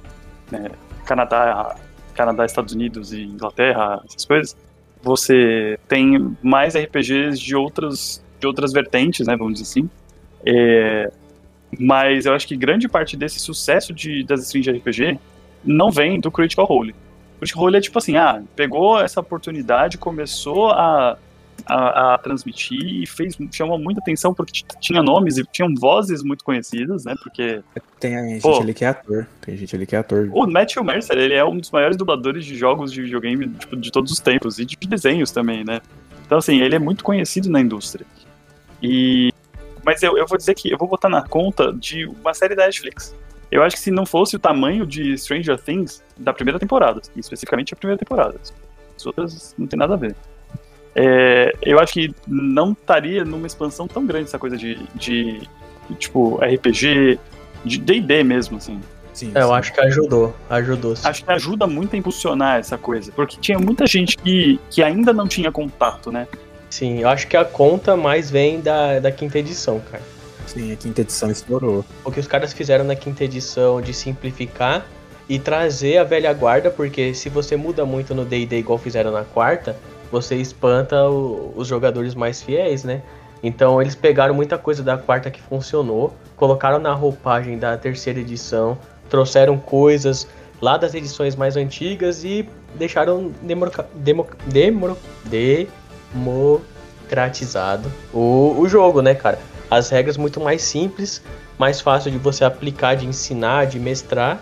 né, 0.49 0.69
Canadá, 1.05 1.75
Canadá, 2.13 2.45
Estados 2.45 2.73
Unidos 2.73 3.11
e 3.11 3.23
Inglaterra, 3.23 4.01
essas 4.05 4.25
coisas, 4.25 4.55
você 5.01 5.79
tem 5.87 6.35
mais 6.41 6.75
RPGs 6.75 7.39
de 7.39 7.55
outras, 7.55 8.23
de 8.39 8.47
outras 8.47 8.71
vertentes, 8.71 9.27
né, 9.27 9.35
vamos 9.35 9.53
dizer 9.53 9.63
assim. 9.63 9.89
É, 10.45 11.11
mas 11.79 12.25
eu 12.25 12.33
acho 12.33 12.47
que 12.47 12.55
grande 12.55 12.87
parte 12.87 13.15
desse 13.15 13.39
sucesso 13.39 13.93
de, 13.93 14.23
das 14.23 14.41
streams 14.41 14.71
de 14.71 14.77
RPG 14.77 15.19
não 15.63 15.91
vem 15.91 16.19
do 16.19 16.31
Critical 16.31 16.65
Role. 16.65 16.95
O 17.35 17.39
Critical 17.39 17.63
Role 17.63 17.77
é 17.77 17.81
tipo 17.81 17.97
assim, 17.97 18.15
ah, 18.17 18.41
pegou 18.55 18.99
essa 18.99 19.19
oportunidade, 19.19 19.97
começou 19.97 20.69
a, 20.69 21.17
a, 21.65 22.13
a 22.13 22.17
transmitir 22.17 22.79
e 22.79 23.05
fez, 23.05 23.37
chamou 23.51 23.77
muita 23.77 24.01
atenção 24.01 24.33
porque 24.33 24.63
tinha 24.79 25.01
nomes 25.01 25.37
e 25.37 25.43
tinham 25.45 25.73
vozes 25.75 26.23
muito 26.23 26.43
conhecidas, 26.43 27.05
né? 27.05 27.15
Porque. 27.21 27.61
Tem 27.99 28.13
gente 28.29 28.41
Pô. 28.41 28.59
ali 28.59 28.73
que 28.73 28.85
é 28.85 28.89
ator. 28.89 29.27
Tem 29.41 29.55
gente 29.55 29.75
ali 29.75 29.85
que 29.85 29.95
é 29.95 29.99
ator. 29.99 30.29
O 30.31 30.47
Matthew 30.47 30.83
Mercer, 30.83 31.17
ele 31.17 31.33
é 31.33 31.45
um 31.45 31.57
dos 31.57 31.71
maiores 31.71 31.97
dubladores 31.97 32.45
de 32.45 32.55
jogos 32.55 32.91
de 32.91 33.01
videogame 33.01 33.47
tipo, 33.47 33.75
de 33.75 33.91
todos 33.91 34.11
os 34.11 34.19
tempos 34.19 34.59
e 34.59 34.65
de 34.65 34.75
desenhos 34.87 35.31
também, 35.31 35.63
né? 35.63 35.81
Então, 36.25 36.37
assim, 36.37 36.61
ele 36.61 36.75
é 36.75 36.79
muito 36.79 37.03
conhecido 37.03 37.49
na 37.49 37.59
indústria. 37.59 38.05
E. 38.81 39.31
Mas 39.83 40.01
eu, 40.03 40.17
eu 40.17 40.27
vou 40.27 40.37
dizer 40.37 40.53
que 40.53 40.71
eu 40.71 40.77
vou 40.77 40.87
botar 40.87 41.09
na 41.09 41.23
conta 41.23 41.73
de 41.73 42.05
uma 42.05 42.33
série 42.33 42.55
da 42.55 42.65
Netflix. 42.65 43.15
Eu 43.51 43.63
acho 43.63 43.75
que 43.75 43.81
se 43.81 43.91
não 43.91 44.05
fosse 44.05 44.35
o 44.35 44.39
tamanho 44.39 44.85
de 44.85 45.17
Stranger 45.17 45.59
Things 45.59 46.01
da 46.17 46.31
primeira 46.31 46.57
temporada, 46.57 47.01
especificamente 47.17 47.73
a 47.73 47.77
primeira 47.77 47.99
temporada, 47.99 48.39
as 48.95 49.05
outras 49.05 49.53
não 49.57 49.67
tem 49.67 49.77
nada 49.77 49.95
a 49.95 49.97
ver. 49.97 50.15
É, 50.95 51.53
eu 51.61 51.79
acho 51.79 51.93
que 51.93 52.13
não 52.27 52.73
estaria 52.73 53.23
numa 53.23 53.47
expansão 53.47 53.87
tão 53.87 54.05
grande 54.05 54.25
essa 54.25 54.39
coisa 54.39 54.57
de, 54.57 54.75
de, 54.95 55.39
de, 55.89 55.95
tipo, 55.97 56.35
RPG, 56.43 57.19
de 57.63 57.77
D&D 57.77 58.23
mesmo, 58.23 58.57
assim. 58.57 58.79
Sim, 59.13 59.31
É, 59.35 59.41
eu 59.41 59.47
sim. 59.47 59.53
acho 59.53 59.73
que 59.73 59.81
ajudou. 59.81 60.35
Ajudou 60.49 60.95
sim. 60.95 61.07
Acho 61.07 61.23
que 61.23 61.31
ajuda 61.31 61.67
muito 61.67 61.95
a 61.95 61.99
impulsionar 61.99 62.59
essa 62.59 62.77
coisa, 62.77 63.11
porque 63.11 63.37
tinha 63.39 63.59
muita 63.59 63.85
gente 63.85 64.17
que, 64.17 64.59
que 64.69 64.81
ainda 64.81 65.11
não 65.13 65.27
tinha 65.27 65.51
contato, 65.51 66.11
né? 66.11 66.27
Sim, 66.69 66.99
eu 66.99 67.09
acho 67.09 67.27
que 67.27 67.35
a 67.35 67.43
conta 67.43 67.97
mais 67.97 68.31
vem 68.31 68.61
da, 68.61 68.99
da 68.99 69.11
quinta 69.11 69.37
edição, 69.39 69.81
cara. 69.91 70.01
Sim, 70.47 70.71
a 70.71 70.75
quinta 70.75 71.01
edição 71.01 71.29
estourou. 71.29 71.85
O 72.03 72.11
que 72.11 72.19
os 72.19 72.27
caras 72.27 72.53
fizeram 72.53 72.83
na 72.85 72.95
quinta 72.95 73.23
edição 73.25 73.81
de 73.81 73.93
simplificar 73.93 74.85
e 75.27 75.37
trazer 75.37 75.97
a 75.97 76.03
velha 76.03 76.33
guarda, 76.33 76.69
porque 76.71 77.13
se 77.13 77.29
você 77.29 77.55
muda 77.55 77.85
muito 77.85 78.15
no 78.15 78.25
D&D 78.25 78.57
igual 78.59 78.77
fizeram 78.77 79.11
na 79.11 79.23
quarta, 79.23 79.75
você 80.11 80.35
espanta 80.35 81.09
o- 81.09 81.53
os 81.55 81.67
jogadores 81.67 82.13
mais 82.13 82.41
fiéis, 82.41 82.83
né? 82.83 83.01
Então 83.43 83.81
eles 83.81 83.95
pegaram 83.95 84.33
muita 84.33 84.57
coisa 84.57 84.83
da 84.83 84.97
quarta 84.97 85.31
que 85.31 85.41
funcionou, 85.41 86.13
colocaram 86.35 86.77
na 86.79 86.93
roupagem 86.93 87.57
da 87.57 87.75
terceira 87.77 88.19
edição, 88.19 88.77
trouxeram 89.09 89.57
coisas 89.57 90.27
lá 90.61 90.77
das 90.77 90.93
edições 90.93 91.35
mais 91.35 91.57
antigas 91.57 92.23
e 92.23 92.47
deixaram 92.75 93.31
demo- 93.41 93.71
democratizado 96.13 97.91
o, 98.13 98.55
o 98.59 98.67
jogo, 98.69 99.01
né, 99.01 99.15
cara? 99.15 99.39
As 99.69 99.89
regras 99.89 100.17
muito 100.17 100.39
mais 100.39 100.61
simples, 100.61 101.21
mais 101.57 101.79
fácil 101.81 102.11
de 102.11 102.17
você 102.17 102.43
aplicar, 102.43 102.95
de 102.95 103.05
ensinar, 103.05 103.65
de 103.65 103.79
mestrar. 103.79 104.41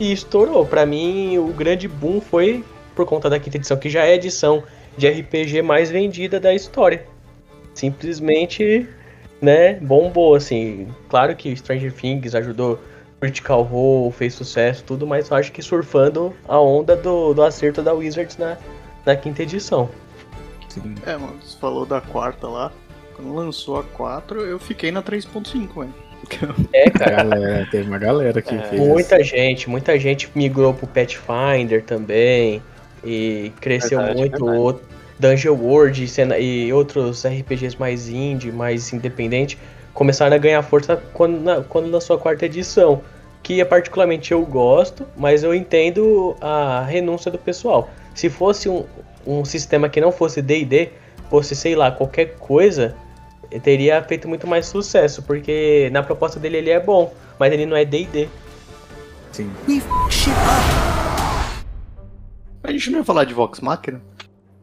E 0.00 0.12
estourou. 0.12 0.64
Pra 0.64 0.86
mim, 0.86 1.36
o 1.38 1.48
grande 1.48 1.88
boom 1.88 2.20
foi 2.20 2.64
por 2.94 3.04
conta 3.04 3.28
da 3.28 3.38
quinta 3.40 3.56
edição, 3.56 3.76
que 3.76 3.90
já 3.90 4.04
é 4.04 4.14
edição 4.14 4.62
de 4.98 5.08
RPG 5.08 5.62
mais 5.62 5.90
vendida 5.90 6.38
da 6.38 6.52
história. 6.52 7.06
Simplesmente, 7.72 8.86
né, 9.40 9.74
bombou, 9.74 10.34
assim. 10.34 10.88
Claro 11.08 11.34
que 11.36 11.54
Stranger 11.56 11.92
Things 11.92 12.34
ajudou, 12.34 12.78
Critical 13.20 13.62
Role 13.62 14.12
fez 14.12 14.34
sucesso, 14.34 14.84
tudo, 14.84 15.06
mas 15.06 15.30
eu 15.30 15.36
acho 15.36 15.52
que 15.52 15.62
surfando 15.62 16.34
a 16.46 16.60
onda 16.60 16.96
do, 16.96 17.32
do 17.32 17.42
acerto 17.42 17.82
da 17.82 17.92
Wizards 17.94 18.36
na, 18.36 18.56
na 19.06 19.16
quinta 19.16 19.42
edição. 19.42 19.88
Sim. 20.68 20.94
É, 21.06 21.16
mano, 21.16 21.36
você 21.42 21.56
falou 21.58 21.86
da 21.86 22.00
quarta 22.00 22.46
lá. 22.46 22.72
Quando 23.14 23.34
lançou 23.34 23.78
a 23.78 23.82
4, 23.82 24.42
eu 24.42 24.58
fiquei 24.58 24.92
na 24.92 25.02
3.5, 25.02 25.80
velho. 25.80 25.94
É, 26.72 26.90
cara. 26.90 27.24
galera, 27.24 27.68
teve 27.70 27.88
uma 27.88 27.98
galera 27.98 28.42
que 28.42 28.54
É. 28.54 28.62
fez. 28.62 28.80
Muita 28.80 29.22
gente, 29.24 29.70
muita 29.70 29.98
gente 29.98 30.30
migrou 30.34 30.74
pro 30.74 30.86
Pathfinder 30.86 31.82
também. 31.84 32.62
E 33.04 33.52
cresceu 33.60 33.98
Verdade, 33.98 34.18
muito. 34.20 34.44
verdade. 34.44 34.62
O 34.62 34.80
Dungeon 35.18 35.54
World 35.54 36.04
e 36.04 36.08
cena- 36.08 36.38
e 36.38 36.72
outros 36.72 37.24
RPGs 37.24 37.76
mais 37.78 38.08
indie, 38.08 38.52
mais 38.52 38.92
independente, 38.92 39.58
começaram 39.94 40.34
a 40.34 40.38
ganhar 40.38 40.62
força 40.62 41.02
quando, 41.12 41.40
na, 41.40 41.62
quando 41.62 41.90
lançou 41.90 42.16
a 42.16 42.18
quarta 42.18 42.46
edição. 42.46 43.00
Que 43.42 43.64
particularmente 43.64 44.32
eu 44.32 44.44
gosto, 44.44 45.06
mas 45.16 45.42
eu 45.42 45.54
entendo 45.54 46.36
a 46.40 46.84
renúncia 46.88 47.30
do 47.30 47.38
pessoal. 47.38 47.88
Se 48.14 48.28
fosse 48.28 48.68
um, 48.68 48.84
um 49.26 49.44
sistema 49.44 49.88
que 49.88 50.00
não 50.00 50.12
fosse 50.12 50.42
DD, 50.42 50.90
fosse, 51.30 51.54
sei 51.56 51.74
lá, 51.74 51.90
qualquer 51.90 52.34
coisa, 52.38 52.94
teria 53.62 54.02
feito 54.02 54.28
muito 54.28 54.46
mais 54.46 54.66
sucesso. 54.66 55.22
Porque 55.22 55.88
na 55.92 56.02
proposta 56.02 56.38
dele 56.38 56.58
ele 56.58 56.70
é 56.70 56.80
bom, 56.80 57.12
mas 57.38 57.52
ele 57.52 57.64
não 57.64 57.76
é 57.76 57.84
DD. 57.84 58.28
Sim. 59.32 59.50
A 62.68 62.72
gente 62.72 62.90
não 62.90 62.98
ia 62.98 63.04
falar 63.04 63.24
de 63.24 63.32
Vox 63.32 63.60
Machina? 63.60 64.00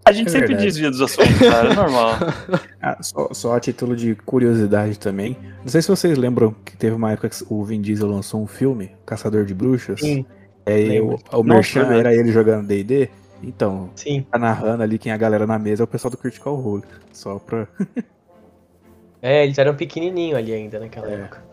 A 0.07 0.11
gente 0.11 0.27
É 0.27 0.29
sempre 0.29 0.47
verdade. 0.49 0.67
desvia 0.67 0.91
dos 0.91 1.01
assuntos, 1.01 1.39
cara, 1.39 1.71
é 1.71 1.73
normal. 1.73 2.11
Ah, 2.79 3.01
só, 3.01 3.33
só 3.33 3.55
a 3.55 3.59
título 3.59 3.95
de 3.95 4.13
curiosidade 4.13 4.99
também. 4.99 5.35
Não 5.61 5.67
sei 5.67 5.81
se 5.81 5.87
vocês 5.87 6.15
lembram 6.15 6.55
que 6.63 6.77
teve 6.77 6.95
uma 6.95 7.11
época 7.11 7.29
que 7.29 7.43
o 7.49 7.63
Vin 7.63 7.81
Diesel 7.81 8.07
lançou 8.07 8.43
um 8.43 8.45
filme, 8.45 8.91
Caçador 9.07 9.43
de 9.45 9.55
Bruxas. 9.55 9.99
Sim. 9.99 10.23
É, 10.67 10.79
e 10.79 11.01
o, 11.01 11.17
o 11.33 11.43
Merchan 11.43 11.87
era 11.91 12.13
ele 12.13 12.31
jogando 12.31 12.67
D&D. 12.67 13.09
Então, 13.41 13.89
Sim. 13.95 14.23
tá 14.31 14.37
narrando 14.37 14.83
ali 14.83 14.99
quem 14.99 15.11
é 15.11 15.15
a 15.15 15.17
galera 15.17 15.47
na 15.47 15.57
mesa 15.57 15.81
é 15.81 15.85
o 15.85 15.87
pessoal 15.87 16.11
do 16.11 16.17
Critical 16.17 16.53
Role. 16.55 16.83
Só 17.11 17.39
pra... 17.39 17.67
É, 19.21 19.43
eles 19.43 19.57
eram 19.57 19.75
pequenininhos 19.75 20.37
ali 20.37 20.53
ainda 20.53 20.79
naquela 20.79 21.09
É. 21.09 21.15
época. 21.15 21.43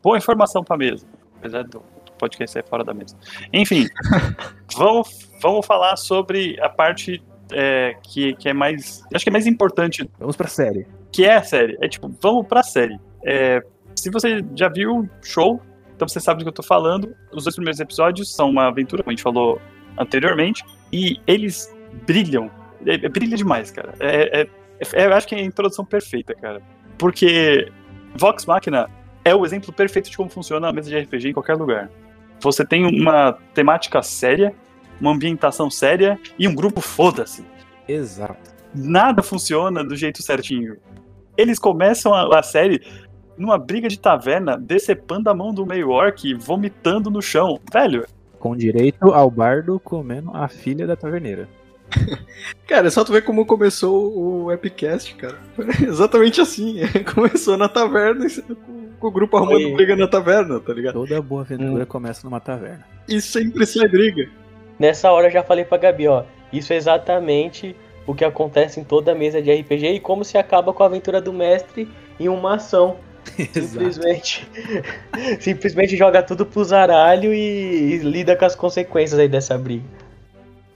Boa 0.00 0.16
informação 0.16 0.62
pra 0.62 0.76
mesa. 0.76 1.04
Apesar 1.38 1.64
do 1.64 1.82
podcast 2.16 2.52
sair 2.52 2.64
fora 2.68 2.82
da 2.84 2.92
mesa. 2.94 3.16
Enfim, 3.52 3.86
vamos, 4.76 5.30
vamos 5.42 5.66
falar 5.66 5.96
sobre 5.96 6.58
a 6.60 6.68
parte 6.68 7.22
é, 7.52 7.96
que, 8.02 8.34
que 8.34 8.48
é 8.48 8.52
mais. 8.52 9.02
Acho 9.14 9.24
que 9.24 9.28
é 9.28 9.32
mais 9.32 9.46
importante, 9.46 10.08
Vamos 10.18 10.36
pra 10.36 10.48
série. 10.48 10.86
que 11.12 11.24
é 11.24 11.34
a 11.36 11.42
série. 11.42 11.76
É 11.80 11.88
tipo, 11.88 12.12
vamos 12.20 12.46
pra 12.46 12.62
série. 12.62 12.98
É, 13.24 13.62
se 13.94 14.10
você 14.10 14.44
já 14.54 14.68
viu 14.68 14.98
o 15.00 15.08
show, 15.22 15.60
então 15.94 16.06
você 16.08 16.20
sabe 16.20 16.38
do 16.40 16.44
que 16.44 16.48
eu 16.48 16.52
tô 16.54 16.62
falando. 16.62 17.14
Os 17.32 17.44
dois 17.44 17.54
primeiros 17.54 17.80
episódios 17.80 18.34
são 18.34 18.50
uma 18.50 18.66
aventura, 18.68 19.02
como 19.02 19.10
a 19.12 19.14
gente 19.14 19.22
falou 19.22 19.60
anteriormente, 19.98 20.62
e 20.92 21.18
eles 21.26 21.74
brilham. 22.06 22.50
É, 22.84 22.94
é- 22.94 23.08
brilha 23.08 23.36
demais, 23.36 23.70
cara. 23.70 23.94
É, 24.00 24.42
é- 24.42 24.48
é- 24.94 25.06
eu 25.06 25.14
acho 25.14 25.26
que 25.26 25.34
é 25.34 25.38
a 25.38 25.42
introdução 25.42 25.84
perfeita, 25.84 26.34
cara. 26.34 26.60
Porque 26.98 27.70
Vox 28.14 28.44
Machina 28.44 28.88
é 29.24 29.34
o 29.34 29.44
exemplo 29.44 29.72
perfeito 29.72 30.10
de 30.10 30.16
como 30.16 30.28
funciona 30.28 30.68
a 30.68 30.72
mesa 30.72 30.90
de 30.90 30.98
RPG 30.98 31.30
em 31.30 31.32
qualquer 31.32 31.54
lugar. 31.56 31.90
Você 32.40 32.64
tem 32.64 32.84
uma 32.86 33.32
temática 33.54 34.02
séria, 34.02 34.54
uma 35.00 35.12
ambientação 35.12 35.70
séria 35.70 36.18
e 36.38 36.46
um 36.46 36.54
grupo 36.54 36.80
foda-se. 36.80 37.44
Exato. 37.88 38.54
Nada 38.74 39.22
funciona 39.22 39.82
do 39.82 39.96
jeito 39.96 40.22
certinho. 40.22 40.76
Eles 41.36 41.58
começam 41.58 42.14
a, 42.14 42.38
a 42.38 42.42
série 42.42 42.82
numa 43.36 43.58
briga 43.58 43.88
de 43.88 43.98
taverna, 43.98 44.56
decepando 44.56 45.28
a 45.28 45.34
mão 45.34 45.52
do 45.52 45.66
meio 45.66 45.90
orc, 45.90 46.34
vomitando 46.34 47.10
no 47.10 47.20
chão. 47.20 47.60
Velho, 47.72 48.06
Com 48.38 48.56
direito 48.56 49.12
ao 49.12 49.30
bardo 49.30 49.78
comendo 49.80 50.30
a 50.34 50.48
filha 50.48 50.86
da 50.86 50.96
taverneira. 50.96 51.48
Cara, 52.66 52.88
é 52.88 52.90
só 52.90 53.04
tu 53.04 53.12
ver 53.12 53.22
como 53.22 53.46
começou 53.46 54.12
o 54.44 54.50
Epicast, 54.52 55.14
cara. 55.14 55.38
Exatamente 55.86 56.40
assim. 56.40 56.80
Começou 57.14 57.56
na 57.56 57.68
taverna, 57.68 58.26
com- 58.66 58.75
com 58.98 59.08
o 59.08 59.10
grupo 59.10 59.36
arrumando 59.36 59.74
briga 59.74 59.94
na 59.96 60.06
taverna, 60.08 60.58
tá 60.60 60.72
ligado? 60.72 60.94
Toda 60.94 61.20
boa 61.22 61.42
aventura 61.42 61.82
Hum. 61.84 61.86
começa 61.86 62.26
numa 62.26 62.40
taverna. 62.40 62.84
E 63.08 63.20
sempre 63.20 63.66
sai 63.66 63.88
briga. 63.88 64.28
Nessa 64.78 65.10
hora 65.10 65.28
eu 65.28 65.32
já 65.32 65.42
falei 65.42 65.64
pra 65.64 65.78
Gabi, 65.78 66.08
ó. 66.08 66.24
Isso 66.52 66.72
é 66.72 66.76
exatamente 66.76 67.74
o 68.06 68.14
que 68.14 68.24
acontece 68.24 68.78
em 68.80 68.84
toda 68.84 69.14
mesa 69.14 69.40
de 69.42 69.52
RPG 69.52 69.86
e 69.94 70.00
como 70.00 70.24
se 70.24 70.38
acaba 70.38 70.72
com 70.72 70.82
a 70.82 70.86
aventura 70.86 71.20
do 71.20 71.32
mestre 71.32 71.88
em 72.20 72.28
uma 72.28 72.54
ação. 72.56 72.96
Simplesmente. 73.52 74.48
simplesmente 75.40 75.96
joga 75.96 76.22
tudo 76.22 76.46
pro 76.46 76.62
zaralho 76.64 77.34
e, 77.34 77.94
e 77.94 77.98
lida 77.98 78.36
com 78.36 78.44
as 78.44 78.54
consequências 78.54 79.18
aí 79.18 79.28
dessa 79.28 79.58
briga. 79.58 79.84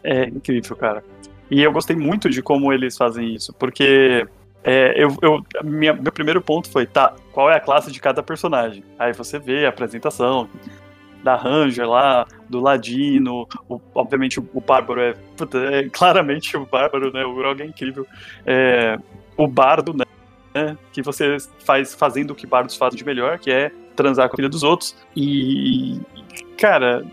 É 0.03 0.25
incrível, 0.25 0.75
cara. 0.77 1.05
E 1.51 1.63
eu 1.63 1.73
gostei 1.73 1.95
muito 1.97 2.29
de 2.29 2.43
como 2.43 2.73
eles 2.73 2.97
fazem 2.97 3.35
isso, 3.35 3.53
porque 3.53 4.27
é, 4.65 4.93
eu, 4.97 5.17
eu- 5.23 5.45
minha- 5.65 5.93
meu 5.95 6.13
primeiro 6.13 6.41
ponto 6.41 6.71
foi, 6.71 6.87
tá, 6.87 7.15
qual 7.33 7.51
é 7.51 7.57
a 7.57 7.61
classe 7.61 7.91
de 7.91 8.01
cada 8.01 8.23
personagem? 8.23 8.85
Aí 8.99 9.13
você 9.13 9.39
vê 9.39 9.67
a 9.67 9.69
apresentação 9.71 10.49
da 11.23 11.37
Ranger 11.37 11.89
lá, 11.89 12.27
do 12.49 12.61
Ladino, 12.61 13.47
o- 13.69 13.81
obviamente 13.95 14.41
o, 14.41 14.49
o 14.55 14.61
Bárbaro 14.61 15.01
é, 15.01 15.15
puta, 15.37 15.59
é 15.59 15.89
claramente 15.91 16.57
o 16.57 16.65
Bárbaro, 16.67 17.13
né? 17.13 17.25
O 17.25 17.35
Grog 17.35 17.61
é 17.63 17.67
incrível. 17.67 18.07
É, 18.47 18.99
o 19.37 19.47
Bardo, 19.47 19.93
né? 19.95 20.05
né, 20.55 20.77
Que 20.93 21.03
você 21.03 21.37
faz 21.65 21.95
fazendo 21.95 22.33
o 22.33 22.35
que 22.35 22.47
bardos 22.47 22.77
fazem 22.77 22.97
de 22.99 23.05
melhor, 23.05 23.39
que 23.39 23.51
é 23.51 23.71
transar 23.95 24.29
com 24.29 24.35
a 24.35 24.37
filha 24.37 24.49
dos 24.49 24.63
outros. 24.63 24.97
E, 25.15 26.01
cara, 26.59 27.05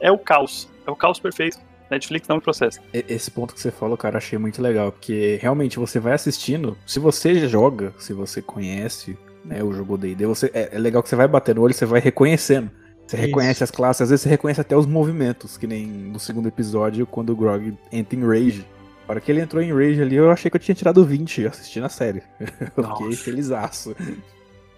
é 0.00 0.10
o 0.12 0.18
caos. 0.18 0.68
É 0.86 0.90
o 0.90 0.96
caos 0.96 1.18
perfeito. 1.18 1.58
Netflix 1.92 2.26
não 2.28 2.36
me 2.36 2.42
processa. 2.42 2.80
Esse 2.92 3.30
ponto 3.30 3.54
que 3.54 3.60
você 3.60 3.70
falou, 3.70 3.96
cara, 3.96 4.18
achei 4.18 4.38
muito 4.38 4.60
legal, 4.60 4.90
porque 4.92 5.38
realmente 5.40 5.78
você 5.78 6.00
vai 6.00 6.12
assistindo, 6.12 6.76
se 6.86 6.98
você 6.98 7.48
joga, 7.48 7.94
se 7.98 8.12
você 8.12 8.42
conhece, 8.42 9.16
né, 9.44 9.62
o 9.62 9.72
jogo 9.72 9.96
D&D, 9.96 10.26
você 10.26 10.50
é, 10.52 10.70
é 10.72 10.78
legal 10.78 11.02
que 11.02 11.08
você 11.08 11.16
vai 11.16 11.28
batendo 11.28 11.58
o 11.58 11.64
olho, 11.64 11.74
você 11.74 11.86
vai 11.86 12.00
reconhecendo. 12.00 12.70
Você 13.06 13.16
Isso. 13.16 13.26
reconhece 13.26 13.64
as 13.64 13.70
classes, 13.70 14.02
às 14.02 14.10
vezes 14.10 14.22
você 14.22 14.28
reconhece 14.28 14.60
até 14.60 14.76
os 14.76 14.86
movimentos, 14.86 15.56
que 15.56 15.66
nem 15.66 15.86
no 15.86 16.18
segundo 16.18 16.48
episódio, 16.48 17.06
quando 17.06 17.30
o 17.30 17.36
Grog 17.36 17.76
entra 17.90 18.18
em 18.18 18.26
Rage. 18.26 18.64
A 19.06 19.12
hora 19.12 19.20
que 19.20 19.30
ele 19.30 19.40
entrou 19.40 19.62
em 19.62 19.72
Rage 19.72 20.00
ali, 20.00 20.16
eu 20.16 20.30
achei 20.30 20.50
que 20.50 20.56
eu 20.56 20.60
tinha 20.60 20.74
tirado 20.74 21.04
20 21.04 21.46
assistindo 21.46 21.84
a 21.84 21.88
série. 21.88 22.22
Eu 22.76 22.84
fiquei 22.84 23.12
felizaço. 23.12 23.94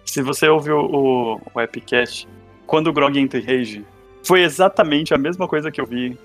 Se 0.05 0.21
você 0.21 0.49
ouviu 0.49 0.77
o, 0.77 1.39
o 1.53 1.61
Epicast, 1.61 2.27
quando 2.65 2.87
o 2.87 2.93
Grog 2.93 3.17
entra 3.17 3.39
em 3.39 3.43
Rage, 3.43 3.85
foi 4.23 4.41
exatamente 4.41 5.13
a 5.13 5.17
mesma 5.17 5.47
coisa 5.47 5.71
que 5.71 5.79
eu 5.79 5.85
vi 5.85 6.17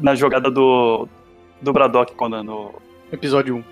na 0.00 0.14
jogada 0.14 0.50
do, 0.50 1.08
do 1.60 1.72
Braddock 1.72 2.14
quando 2.14 2.42
no, 2.42 2.74
Episódio 3.10 3.56
1. 3.56 3.64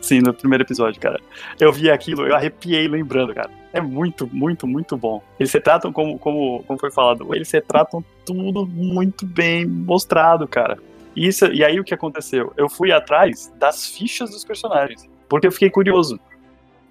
sim, 0.00 0.20
no 0.20 0.32
primeiro 0.32 0.62
episódio, 0.62 1.00
cara. 1.00 1.20
Eu 1.58 1.72
vi 1.72 1.90
aquilo, 1.90 2.26
eu 2.26 2.34
arrepiei 2.34 2.86
lembrando, 2.86 3.34
cara. 3.34 3.50
É 3.72 3.80
muito, 3.80 4.28
muito, 4.32 4.66
muito 4.66 4.96
bom. 4.96 5.22
Eles 5.38 5.50
se 5.50 5.60
tratam 5.60 5.92
como, 5.92 6.18
como, 6.18 6.62
como 6.64 6.78
foi 6.78 6.92
falado, 6.92 7.34
eles 7.34 7.48
se 7.48 7.60
tratam 7.60 8.04
tudo 8.24 8.66
muito 8.66 9.26
bem 9.26 9.66
mostrado, 9.66 10.46
cara. 10.46 10.78
E, 11.16 11.26
isso, 11.26 11.46
e 11.46 11.64
aí 11.64 11.78
o 11.80 11.84
que 11.84 11.94
aconteceu? 11.94 12.52
Eu 12.56 12.68
fui 12.68 12.92
atrás 12.92 13.52
das 13.58 13.86
fichas 13.86 14.30
dos 14.30 14.44
personagens, 14.44 15.08
porque 15.28 15.46
eu 15.46 15.52
fiquei 15.52 15.70
curioso 15.70 16.20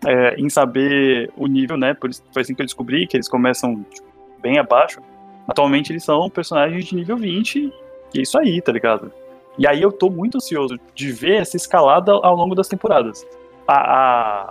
é, 0.05 0.35
em 0.37 0.49
saber 0.49 1.31
o 1.37 1.47
nível, 1.47 1.77
né? 1.77 1.93
Por 1.93 2.09
isso, 2.09 2.23
foi 2.33 2.41
assim 2.41 2.53
que 2.53 2.61
eu 2.61 2.65
descobri 2.65 3.07
que 3.07 3.15
eles 3.15 3.29
começam 3.29 3.85
tipo, 3.93 4.07
bem 4.41 4.59
abaixo. 4.59 4.99
Atualmente 5.47 5.91
eles 5.91 6.03
são 6.03 6.29
personagens 6.29 6.85
de 6.85 6.95
nível 6.95 7.17
20, 7.17 7.71
e 8.13 8.19
é 8.19 8.21
isso 8.21 8.37
aí, 8.37 8.61
tá 8.61 8.71
ligado? 8.71 9.11
E 9.57 9.67
aí 9.67 9.81
eu 9.81 9.91
tô 9.91 10.09
muito 10.09 10.37
ansioso 10.37 10.79
de 10.95 11.11
ver 11.11 11.41
essa 11.41 11.55
escalada 11.57 12.11
ao 12.11 12.35
longo 12.35 12.55
das 12.55 12.67
temporadas. 12.67 13.25
A, 13.67 13.75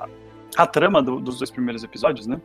a, 0.04 0.08
a 0.56 0.66
trama 0.66 1.02
do- 1.02 1.20
dos 1.20 1.38
dois 1.38 1.50
primeiros 1.50 1.82
episódios, 1.82 2.26
né? 2.26 2.40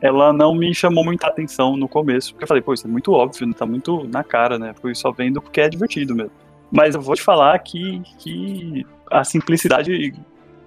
Ela 0.00 0.32
não 0.32 0.54
me 0.54 0.72
chamou 0.74 1.04
muita 1.04 1.26
atenção 1.26 1.76
no 1.76 1.88
começo, 1.88 2.32
porque 2.32 2.44
eu 2.44 2.48
falei, 2.48 2.62
pô, 2.62 2.72
isso 2.72 2.86
é 2.86 2.90
muito 2.90 3.12
óbvio, 3.12 3.52
tá 3.54 3.66
muito 3.66 4.04
na 4.08 4.22
cara, 4.22 4.58
né? 4.58 4.72
Fui 4.80 4.94
só 4.94 5.10
vendo 5.10 5.40
porque 5.42 5.60
é 5.60 5.68
divertido 5.68 6.14
mesmo. 6.14 6.30
Mas 6.70 6.94
eu 6.94 7.00
vou 7.00 7.14
te 7.16 7.22
falar 7.22 7.58
que, 7.60 8.00
que 8.18 8.86
a 9.10 9.24
simplicidade 9.24 10.14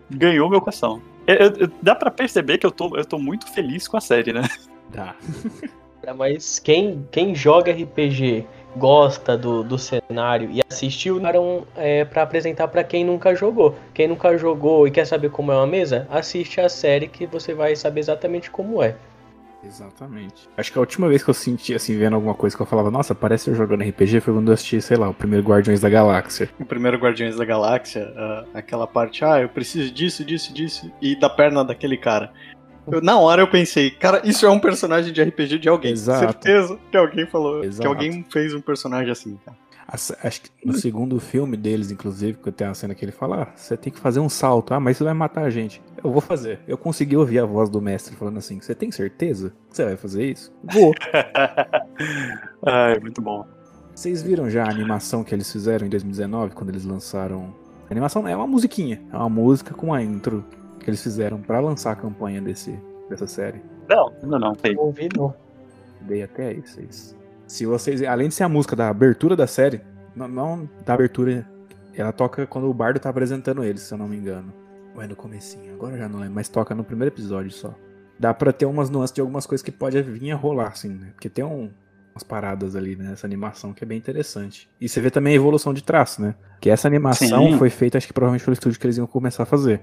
ganhou 0.09 0.49
meu 0.49 0.59
coração. 0.59 1.01
Eu- 1.27 1.37
eu- 1.37 1.71
dá 1.81 1.95
pra 1.95 2.09
perceber 2.11 2.57
que 2.57 2.65
eu 2.65 2.71
tô, 2.71 2.97
eu 2.97 3.05
tô 3.05 3.17
muito 3.19 3.47
feliz 3.53 3.87
com 3.87 3.95
a 3.95 4.01
série, 4.01 4.33
né? 4.33 4.41
Tá. 4.91 5.15
Mas 6.17 6.57
quem, 6.59 7.07
quem 7.11 7.33
joga 7.35 7.71
RPG, 7.71 8.45
gosta 8.75 9.37
do, 9.37 9.63
do 9.63 9.77
cenário 9.77 10.49
e 10.51 10.61
assistiu, 10.69 11.25
eram 11.25 11.65
é, 11.75 12.05
para 12.05 12.23
apresentar 12.23 12.67
pra 12.67 12.83
quem 12.83 13.03
nunca 13.03 13.35
jogou. 13.35 13.75
Quem 13.93 14.07
nunca 14.07 14.37
jogou 14.37 14.87
e 14.87 14.91
quer 14.91 15.05
saber 15.05 15.29
como 15.29 15.51
é 15.51 15.55
uma 15.55 15.67
mesa, 15.67 16.07
assiste 16.09 16.59
a 16.59 16.69
série 16.69 17.07
que 17.07 17.25
você 17.25 17.53
vai 17.53 17.75
saber 17.75 17.99
exatamente 17.99 18.49
como 18.49 18.81
é. 18.81 18.95
Exatamente. 19.63 20.49
Acho 20.57 20.71
que 20.71 20.77
a 20.77 20.81
última 20.81 21.07
vez 21.07 21.23
que 21.23 21.29
eu 21.29 21.33
senti, 21.33 21.73
assim, 21.73 21.97
vendo 21.97 22.15
alguma 22.15 22.33
coisa 22.33 22.55
que 22.55 22.61
eu 22.61 22.65
falava, 22.65 22.89
nossa, 22.89 23.13
parece 23.13 23.49
eu 23.49 23.55
jogando 23.55 23.83
RPG, 23.83 24.19
foi 24.19 24.33
quando 24.33 24.47
eu 24.47 24.53
assisti, 24.53 24.81
sei 24.81 24.97
lá, 24.97 25.09
o 25.09 25.13
primeiro 25.13 25.45
Guardiões 25.45 25.79
da 25.79 25.89
Galáxia. 25.89 26.49
O 26.59 26.65
primeiro 26.65 26.97
Guardiões 26.97 27.35
da 27.35 27.45
Galáxia, 27.45 28.11
ah, 28.15 28.45
aquela 28.53 28.87
parte, 28.87 29.23
ah, 29.23 29.39
eu 29.39 29.49
preciso 29.49 29.93
disso, 29.93 30.25
disso, 30.25 30.53
disso, 30.53 30.91
e 31.01 31.15
da 31.15 31.29
perna 31.29 31.63
daquele 31.63 31.97
cara. 31.97 32.33
Eu- 32.89 33.01
na 33.01 33.19
hora 33.19 33.41
eu 33.41 33.47
pensei, 33.49 33.91
cara, 33.91 34.21
isso 34.23 34.45
é 34.45 34.49
um 34.49 34.59
personagem 34.59 35.11
de 35.11 35.21
RPG 35.21 35.59
de 35.59 35.69
alguém. 35.69 35.91
Exato. 35.91 36.19
Certeza 36.19 36.79
que 36.89 36.97
alguém 36.97 37.25
falou, 37.27 37.61
que 37.61 37.67
Exato. 37.67 37.87
alguém 37.87 38.25
fez 38.31 38.53
um 38.53 38.61
personagem 38.61 39.11
assim, 39.11 39.37
cara. 39.45 39.57
Acho 40.23 40.41
que 40.43 40.49
no 40.63 40.71
segundo 40.73 41.19
filme 41.19 41.57
deles, 41.57 41.91
inclusive, 41.91 42.37
que 42.37 42.49
tem 42.49 42.65
uma 42.65 42.73
cena 42.73 42.95
que 42.95 43.03
ele 43.03 43.11
fala, 43.11 43.43
ah, 43.43 43.47
você 43.53 43.75
tem 43.75 43.91
que 43.91 43.99
fazer 43.99 44.21
um 44.21 44.29
salto, 44.29 44.73
ah, 44.73 44.79
mas 44.79 44.95
isso 44.95 45.03
vai 45.03 45.13
matar 45.13 45.43
a 45.43 45.49
gente. 45.49 45.81
Eu 46.01 46.09
vou 46.09 46.21
fazer. 46.21 46.59
Eu 46.65 46.77
consegui 46.77 47.17
ouvir 47.17 47.39
a 47.39 47.45
voz 47.45 47.69
do 47.69 47.81
mestre 47.81 48.15
falando 48.15 48.37
assim, 48.37 48.61
você 48.61 48.73
tem 48.73 48.89
certeza 48.89 49.49
que 49.69 49.75
você 49.75 49.83
vai 49.83 49.97
fazer 49.97 50.31
isso? 50.31 50.49
Vou. 50.63 50.93
Ai, 52.65 52.99
muito 52.99 53.21
bom. 53.21 53.45
Vocês 53.93 54.21
viram 54.23 54.49
já 54.49 54.63
a 54.63 54.69
animação 54.69 55.23
que 55.25 55.35
eles 55.35 55.51
fizeram 55.51 55.85
em 55.85 55.89
2019, 55.89 56.53
quando 56.55 56.69
eles 56.69 56.85
lançaram... 56.85 57.53
A 57.89 57.93
animação 57.93 58.25
é 58.25 58.33
uma 58.33 58.47
musiquinha, 58.47 59.01
é 59.11 59.17
uma 59.17 59.27
música 59.27 59.73
com 59.73 59.93
a 59.93 60.01
intro 60.01 60.45
que 60.83 60.89
eles 60.89 61.01
fizeram 61.01 61.41
pra 61.41 61.59
lançar 61.59 61.91
a 61.91 61.95
campanha 61.95 62.41
desse, 62.41 62.77
dessa 63.09 63.27
série. 63.27 63.61
Não, 63.89 64.11
não, 64.23 64.39
não. 64.39 64.55
Tem. 64.55 64.75
Não 64.75 64.83
ouvi, 64.83 65.09
não. 65.15 65.33
Dei 66.01 66.23
até 66.23 66.47
aí, 66.47 66.61
vocês. 66.61 67.15
Se 67.47 67.65
vocês. 67.65 68.01
Além 68.03 68.27
de 68.29 68.33
ser 68.35 68.43
a 68.43 68.49
música 68.49 68.75
da 68.75 68.89
abertura 68.89 69.35
da 69.35 69.47
série, 69.47 69.81
não, 70.15 70.27
não 70.27 70.69
da 70.85 70.93
abertura. 70.93 71.47
Ela 71.93 72.11
toca 72.11 72.47
quando 72.47 72.69
o 72.69 72.73
Bardo 72.73 72.99
tá 72.99 73.09
apresentando 73.09 73.63
eles, 73.63 73.81
se 73.81 73.93
eu 73.93 73.97
não 73.97 74.07
me 74.07 74.15
engano. 74.17 74.53
Ou 74.95 75.01
é 75.01 75.07
no 75.07 75.15
comecinho, 75.15 75.73
agora 75.73 75.97
já 75.97 76.07
não 76.09 76.19
lembro, 76.19 76.35
mas 76.35 76.49
toca 76.49 76.73
no 76.75 76.83
primeiro 76.83 77.13
episódio 77.13 77.51
só. 77.51 77.73
Dá 78.19 78.33
pra 78.33 78.51
ter 78.53 78.65
umas 78.65 78.89
nuances 78.89 79.13
de 79.13 79.21
algumas 79.21 79.45
coisas 79.45 79.63
que 79.63 79.71
pode 79.71 80.01
vir 80.01 80.31
a 80.31 80.35
rolar, 80.35 80.67
assim, 80.67 80.89
né? 80.89 81.07
Porque 81.13 81.29
tem 81.29 81.43
um- 81.43 81.69
umas 82.13 82.23
paradas 82.23 82.75
ali 82.75 82.95
né, 82.95 83.09
nessa 83.09 83.25
animação 83.25 83.73
que 83.73 83.83
é 83.83 83.87
bem 83.87 83.97
interessante. 83.97 84.69
E 84.79 84.87
você 84.87 84.99
vê 85.01 85.09
também 85.09 85.33
a 85.33 85.35
evolução 85.35 85.73
de 85.73 85.81
traço, 85.83 86.21
né? 86.21 86.35
Que 86.59 86.69
essa 86.69 86.87
animação 86.87 87.51
Sim. 87.51 87.57
foi 87.57 87.69
feita, 87.69 87.97
acho 87.97 88.07
que 88.07 88.13
provavelmente 88.13 88.43
pelo 88.43 88.53
estúdio 88.53 88.79
que 88.79 88.85
eles 88.85 88.97
iam 88.97 89.07
começar 89.07 89.43
a 89.43 89.45
fazer. 89.45 89.81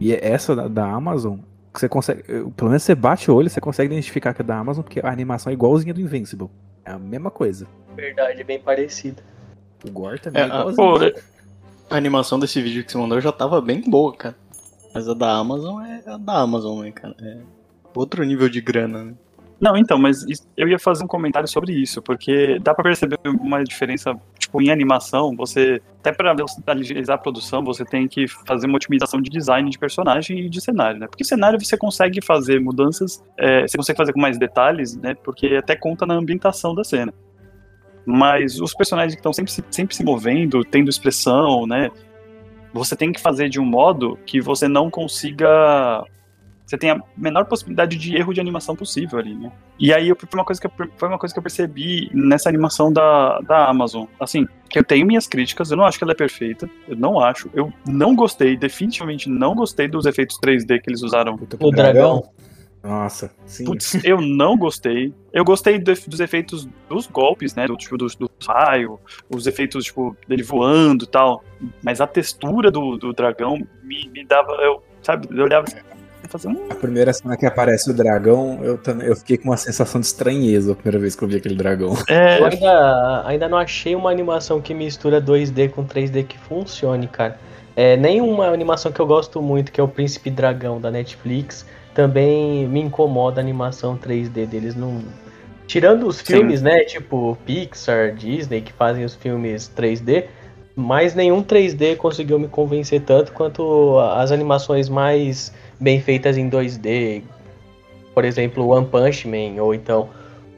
E 0.00 0.12
essa 0.14 0.56
da, 0.56 0.66
da 0.66 0.84
Amazon, 0.90 1.38
você 1.72 1.88
consegue. 1.88 2.24
eu- 2.26 2.50
Pelo 2.50 2.70
menos 2.70 2.82
você 2.82 2.94
bate 2.94 3.30
o 3.30 3.34
olho, 3.34 3.48
você 3.50 3.60
consegue 3.60 3.92
identificar 3.92 4.32
que 4.34 4.40
é 4.42 4.44
da 4.44 4.56
Amazon, 4.58 4.82
porque 4.82 5.00
a 5.00 5.10
animação 5.10 5.50
é 5.50 5.54
igualzinha 5.54 5.92
do 5.94 6.00
Invincible. 6.00 6.48
É 6.84 6.92
a 6.92 6.98
mesma 6.98 7.30
coisa. 7.30 7.66
Verdade, 7.94 8.42
bem 8.42 8.58
parecido. 8.58 9.22
O 9.86 9.90
Gore 9.90 10.18
também 10.20 10.42
é, 10.42 10.46
É, 10.46 10.50
a- 10.50 10.58
igualzinho. 10.70 11.12
Pô, 11.14 11.30
A 11.92 11.96
animação 11.96 12.38
desse 12.38 12.62
vídeo 12.62 12.84
que 12.84 12.92
você 12.92 12.96
mandou 12.98 13.20
já 13.20 13.32
tava 13.32 13.60
bem 13.60 13.82
boa, 13.82 14.14
cara. 14.14 14.36
Mas 14.94 15.08
a 15.08 15.14
da 15.14 15.32
Amazon 15.36 15.82
é 15.84 16.02
a 16.06 16.16
da 16.16 16.38
Amazon, 16.40 16.84
né, 16.84 16.92
cara? 16.92 17.14
É 17.20 17.38
outro 17.94 18.22
nível 18.24 18.48
de 18.48 18.60
grana, 18.60 19.04
né? 19.04 19.14
Não, 19.60 19.76
então, 19.76 19.98
mas 19.98 20.22
isso- 20.22 20.46
eu 20.56 20.68
ia 20.68 20.78
fazer 20.78 21.02
um 21.04 21.08
comentário 21.08 21.48
sobre 21.48 21.72
isso, 21.72 22.00
porque 22.00 22.58
dá 22.60 22.72
pra 22.74 22.84
perceber 22.84 23.18
uma 23.24 23.62
diferença, 23.64 24.14
tipo, 24.50 24.60
em 24.60 24.70
animação, 24.70 25.34
você, 25.36 25.80
até 26.00 26.12
pra 26.12 26.34
agilizar 26.66 27.14
a 27.14 27.18
produção, 27.18 27.62
você 27.62 27.84
tem 27.84 28.08
que 28.08 28.26
fazer 28.26 28.66
uma 28.66 28.76
otimização 28.76 29.22
de 29.22 29.30
design 29.30 29.70
de 29.70 29.78
personagem 29.78 30.40
e 30.40 30.48
de 30.48 30.60
cenário, 30.60 30.98
né? 30.98 31.06
Porque 31.06 31.24
cenário 31.24 31.58
você 31.58 31.76
consegue 31.76 32.20
fazer 32.20 32.60
mudanças, 32.60 33.22
é, 33.38 33.62
você 33.66 33.76
consegue 33.76 33.96
fazer 33.96 34.12
com 34.12 34.20
mais 34.20 34.36
detalhes, 34.38 34.96
né? 34.96 35.14
Porque 35.14 35.54
até 35.54 35.76
conta 35.76 36.04
na 36.04 36.14
ambientação 36.14 36.74
da 36.74 36.82
cena. 36.82 37.14
Mas 38.04 38.60
os 38.60 38.74
personagens 38.74 39.14
que 39.14 39.20
estão 39.20 39.32
sempre, 39.32 39.52
se- 39.52 39.64
sempre 39.70 39.94
se 39.94 40.04
movendo, 40.04 40.64
tendo 40.64 40.90
expressão, 40.90 41.66
né? 41.66 41.90
Você 42.72 42.96
tem 42.96 43.12
que 43.12 43.20
fazer 43.20 43.48
de 43.48 43.60
um 43.60 43.64
modo 43.64 44.18
que 44.26 44.40
você 44.40 44.66
não 44.66 44.90
consiga 44.90 46.04
você 46.70 46.78
tem 46.78 46.90
a 46.90 47.02
menor 47.16 47.44
possibilidade 47.46 47.96
de 47.96 48.16
erro 48.16 48.32
de 48.32 48.40
animação 48.40 48.76
possível 48.76 49.18
ali, 49.18 49.34
né? 49.34 49.50
E 49.78 49.92
aí 49.92 50.08
eu- 50.08 50.16
foi 50.16 50.28
uma 50.38 50.44
coisa 50.44 50.60
que 50.60 50.66
eu, 50.68 50.72
foi 50.96 51.08
uma 51.08 51.18
coisa 51.18 51.34
que 51.34 51.38
eu 51.38 51.42
percebi 51.42 52.08
nessa 52.14 52.48
animação 52.48 52.92
da, 52.92 53.40
da 53.40 53.68
Amazon. 53.68 54.04
Assim, 54.20 54.46
que 54.68 54.78
eu 54.78 54.84
tenho 54.84 55.04
minhas 55.04 55.26
críticas, 55.26 55.70
eu 55.72 55.76
não 55.76 55.84
acho 55.84 55.98
que 55.98 56.04
ela 56.04 56.12
é 56.12 56.16
perfeita, 56.16 56.70
eu 56.86 56.96
não 56.96 57.18
acho. 57.18 57.50
Eu 57.52 57.72
não 57.86 58.14
gostei, 58.14 58.56
definitivamente 58.56 59.28
não 59.28 59.54
gostei 59.54 59.88
dos 59.88 60.06
efeitos 60.06 60.38
3D 60.38 60.80
que 60.80 60.88
eles 60.88 61.02
usaram. 61.02 61.34
O 61.60 61.70
dragão. 61.72 62.22
Nossa, 62.82 63.30
sim. 63.44 63.64
Putz, 63.64 64.02
eu 64.04 64.20
não 64.22 64.56
gostei. 64.56 65.12
Eu 65.34 65.44
gostei 65.44 65.78
do- 65.78 65.92
dos 66.06 66.20
efeitos 66.20 66.66
dos 66.88 67.06
golpes, 67.06 67.54
né? 67.54 67.66
Do 67.66 67.76
tipo 67.76 67.98
do, 67.98 68.06
do 68.06 68.30
raio, 68.46 68.98
os 69.28 69.46
efeitos, 69.46 69.84
tipo, 69.84 70.16
dele 70.26 70.42
voando 70.42 71.04
e 71.04 71.08
tal. 71.08 71.44
Mas 71.82 72.00
a 72.00 72.06
textura 72.06 72.70
do, 72.70 72.96
do 72.96 73.12
dragão 73.12 73.58
me, 73.82 74.08
me 74.08 74.24
dava. 74.24 74.52
Eu, 74.62 74.82
sabe, 75.02 75.28
eu 75.30 75.44
olhava 75.44 75.66
assim, 75.66 75.76
fazer 76.28 76.48
um 76.48 76.56
A 76.70 76.74
primeira 76.74 77.12
cena 77.12 77.36
que 77.36 77.46
aparece 77.46 77.90
o 77.90 77.94
dragão, 77.94 78.58
eu, 78.62 78.78
também, 78.78 79.06
eu 79.06 79.16
fiquei 79.16 79.36
com 79.36 79.48
uma 79.50 79.56
sensação 79.56 80.00
de 80.00 80.06
estranheza 80.06 80.72
a 80.72 80.74
primeira 80.74 80.98
vez 80.98 81.14
que 81.14 81.22
eu 81.22 81.28
vi 81.28 81.36
aquele 81.36 81.54
dragão. 81.54 81.94
É, 82.08 82.38
Eu 82.38 82.46
ainda, 82.46 83.26
ainda 83.26 83.48
não 83.48 83.58
achei 83.58 83.94
uma 83.94 84.10
animação 84.10 84.60
que 84.60 84.74
mistura 84.74 85.20
2D 85.20 85.70
com 85.70 85.84
3D 85.84 86.24
que 86.24 86.38
funcione, 86.38 87.06
cara. 87.06 87.38
É, 87.76 87.96
nem 87.96 88.20
uma 88.20 88.48
animação 88.48 88.92
que 88.92 89.00
eu 89.00 89.06
gosto 89.06 89.40
muito, 89.40 89.72
que 89.72 89.80
é 89.80 89.84
o 89.84 89.88
Príncipe 89.88 90.30
Dragão 90.30 90.80
da 90.80 90.90
Netflix, 90.90 91.64
também 91.94 92.66
me 92.68 92.80
incomoda 92.80 93.40
a 93.40 93.42
animação 93.42 93.96
3D 93.96 94.46
deles. 94.46 94.74
Não... 94.74 95.02
Tirando 95.66 96.06
os 96.06 96.16
Sim. 96.16 96.24
filmes, 96.24 96.60
né? 96.60 96.80
Tipo 96.80 97.38
Pixar, 97.46 98.12
Disney, 98.14 98.60
que 98.60 98.72
fazem 98.72 99.04
os 99.04 99.14
filmes 99.14 99.70
3D, 99.74 100.24
mas 100.74 101.14
nenhum 101.14 101.42
3D 101.42 101.96
conseguiu 101.96 102.38
me 102.38 102.48
convencer 102.48 103.02
tanto 103.02 103.32
quanto 103.32 103.98
as 103.98 104.32
animações 104.32 104.88
mais 104.88 105.52
bem 105.80 106.00
feitas 106.00 106.36
em 106.36 106.48
2D. 106.48 107.22
Por 108.14 108.24
exemplo, 108.24 108.68
One 108.68 108.86
Punch 108.86 109.26
Man, 109.26 109.60
ou 109.62 109.74
então 109.74 110.08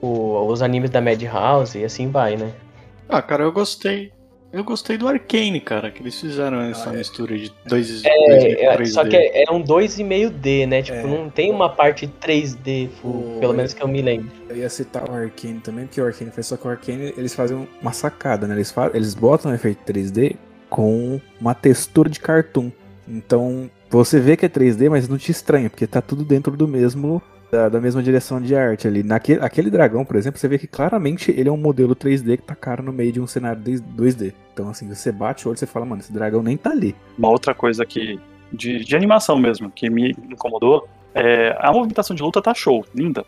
o- 0.00 0.46
os 0.46 0.62
animes 0.62 0.90
da 0.90 1.00
Madhouse 1.00 1.78
e 1.78 1.84
assim 1.84 2.10
vai, 2.10 2.36
né? 2.36 2.50
Ah, 3.08 3.22
cara, 3.22 3.44
eu 3.44 3.52
gostei 3.52 4.10
Eu 4.54 4.62
gostei 4.64 4.98
do 4.98 5.08
Arcane, 5.08 5.58
cara, 5.62 5.90
que 5.90 6.02
eles 6.02 6.20
fizeram 6.20 6.60
essa 6.60 6.90
Ah, 6.90 6.92
é. 6.92 6.96
mistura 6.98 7.38
de 7.38 7.50
2 7.64 8.04
É, 8.04 8.66
é, 8.66 8.72
3D. 8.76 8.86
só 8.92 9.02
que 9.02 9.16
é 9.16 9.44
um 9.50 9.62
2,5D, 9.62 10.66
né? 10.66 10.82
Tipo, 10.82 10.98
É. 10.98 11.02
não 11.04 11.30
tem 11.30 11.50
uma 11.50 11.70
parte 11.70 12.06
3D 12.06 12.90
full, 13.00 13.36
O- 13.36 13.40
pelo 13.40 13.54
menos 13.54 13.72
que 13.72 13.82
eu 13.82 13.88
me 13.88 14.02
lembro. 14.02 14.30
Eu 14.50 14.56
ia 14.58 14.68
citar 14.68 15.08
o 15.08 15.14
Arcane 15.14 15.58
também, 15.60 15.86
porque 15.86 15.98
o 16.02 16.04
Arcane 16.04 16.30
faz 16.30 16.48
só 16.48 16.58
que 16.58 16.66
o 16.66 16.70
Arcane 16.70 17.14
eles 17.16 17.34
fazem 17.34 17.66
uma 17.80 17.94
sacada, 17.94 18.46
né? 18.46 18.54
Eles, 18.54 18.70
fa 18.70 18.90
eles 18.92 19.14
botam 19.14 19.50
um 19.50 19.54
efeito 19.54 19.84
3D 19.86 20.36
com 20.68 21.18
uma 21.40 21.54
textura 21.54 22.10
de 22.10 22.20
cartoon. 22.20 22.70
Então, 23.08 23.70
você 23.92 24.18
vê 24.18 24.36
que 24.36 24.46
é 24.46 24.48
3D, 24.48 24.88
mas 24.88 25.08
não 25.08 25.18
te 25.18 25.30
estranha, 25.30 25.68
porque 25.68 25.86
tá 25.86 26.00
tudo 26.00 26.24
dentro 26.24 26.56
do 26.56 26.66
mesmo. 26.66 27.22
Da, 27.50 27.68
da 27.68 27.78
mesma 27.82 28.02
direção 28.02 28.40
de 28.40 28.56
arte 28.56 28.88
ali. 28.88 29.02
Naquele 29.02 29.44
aquele 29.44 29.70
dragão, 29.70 30.06
por 30.06 30.16
exemplo, 30.16 30.40
você 30.40 30.48
vê 30.48 30.56
que 30.56 30.66
claramente 30.66 31.30
ele 31.30 31.50
é 31.50 31.52
um 31.52 31.56
modelo 31.58 31.94
3D 31.94 32.38
que 32.38 32.44
tá 32.44 32.54
cara 32.54 32.82
no 32.82 32.94
meio 32.94 33.12
de 33.12 33.20
um 33.20 33.26
cenário 33.26 33.60
2D. 33.60 34.32
Então, 34.54 34.70
assim, 34.70 34.88
você 34.88 35.12
bate 35.12 35.44
o 35.44 35.50
olho 35.50 35.56
e 35.56 35.58
você 35.58 35.66
fala, 35.66 35.84
mano, 35.84 36.00
esse 36.00 36.10
dragão 36.10 36.42
nem 36.42 36.56
tá 36.56 36.70
ali. 36.70 36.96
Uma 37.18 37.28
outra 37.28 37.54
coisa 37.54 37.84
que 37.84 38.18
de, 38.50 38.82
de 38.82 38.96
animação 38.96 39.38
mesmo 39.38 39.70
que 39.70 39.90
me 39.90 40.16
incomodou 40.30 40.88
é 41.14 41.54
a 41.58 41.70
movimentação 41.70 42.16
de 42.16 42.22
luta 42.22 42.40
tá 42.40 42.54
show, 42.54 42.86
linda, 42.94 43.22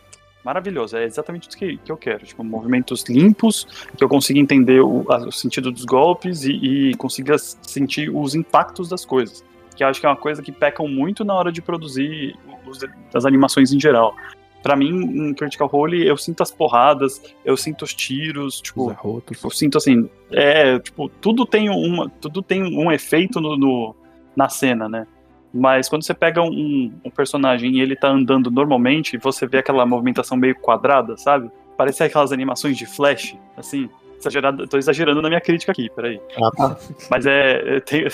maravilhosa. 0.44 1.00
É 1.00 1.04
exatamente 1.04 1.48
isso 1.48 1.58
que, 1.58 1.76
que 1.78 1.92
eu 1.92 1.96
quero. 1.96 2.24
Tipo, 2.24 2.44
movimentos 2.44 3.04
limpos, 3.08 3.66
que 3.96 4.04
eu 4.04 4.08
consiga 4.08 4.38
entender 4.38 4.80
o, 4.80 5.04
o 5.06 5.32
sentido 5.32 5.70
dos 5.70 5.84
golpes 5.84 6.44
e, 6.44 6.52
e 6.52 6.94
consiga 6.96 7.36
sentir 7.38 8.10
os 8.10 8.34
impactos 8.34 8.88
das 8.88 9.04
coisas. 9.04 9.44
Que 9.76 9.82
eu 9.84 9.88
acho 9.88 10.00
que 10.00 10.06
é 10.06 10.08
uma 10.08 10.16
coisa 10.16 10.42
que 10.42 10.52
pecam 10.52 10.86
muito 10.88 11.24
na 11.24 11.34
hora 11.34 11.50
de 11.50 11.60
produzir 11.60 12.36
os, 12.66 12.78
as 13.12 13.24
animações 13.24 13.72
em 13.72 13.80
geral. 13.80 14.14
Pra 14.62 14.76
mim, 14.76 14.88
em 14.88 15.34
Critical 15.34 15.68
Role, 15.68 16.06
eu 16.06 16.16
sinto 16.16 16.42
as 16.42 16.50
porradas, 16.50 17.20
eu 17.44 17.54
sinto 17.56 17.82
os 17.82 17.92
tiros, 17.92 18.54
Os 18.56 18.60
tipo, 18.62 18.88
arrotos. 18.90 19.42
eu 19.44 19.50
sinto 19.50 19.76
assim, 19.76 20.08
é, 20.30 20.78
tipo, 20.78 21.08
tudo 21.20 21.44
tem 21.44 21.68
uma, 21.68 22.08
tudo 22.08 22.40
tem 22.40 22.62
um 22.62 22.90
efeito 22.90 23.40
no, 23.42 23.56
no- 23.58 23.94
na 24.34 24.48
cena, 24.48 24.88
né? 24.88 25.06
Mas 25.52 25.88
quando 25.88 26.02
você 26.02 26.14
pega 26.14 26.40
um, 26.42 26.92
um 27.04 27.10
personagem 27.10 27.72
e 27.76 27.80
ele 27.80 27.94
tá 27.94 28.08
andando 28.08 28.50
normalmente, 28.50 29.18
você 29.18 29.46
vê 29.46 29.58
aquela 29.58 29.84
movimentação 29.84 30.36
meio 30.36 30.54
quadrada, 30.56 31.16
sabe? 31.18 31.50
Parece 31.76 32.02
aquelas 32.02 32.32
animações 32.32 32.76
de 32.78 32.86
flash, 32.86 33.36
assim. 33.56 33.88
Exagerado, 34.18 34.66
tô 34.66 34.78
exagerando 34.78 35.20
na 35.20 35.28
minha 35.28 35.40
crítica 35.40 35.72
aqui, 35.72 35.90
peraí. 35.94 36.18
Ah, 36.42 36.50
tá. 36.56 36.76
Mas 37.10 37.26
é. 37.26 37.76
é, 37.76 37.80
Tem, 37.80 38.06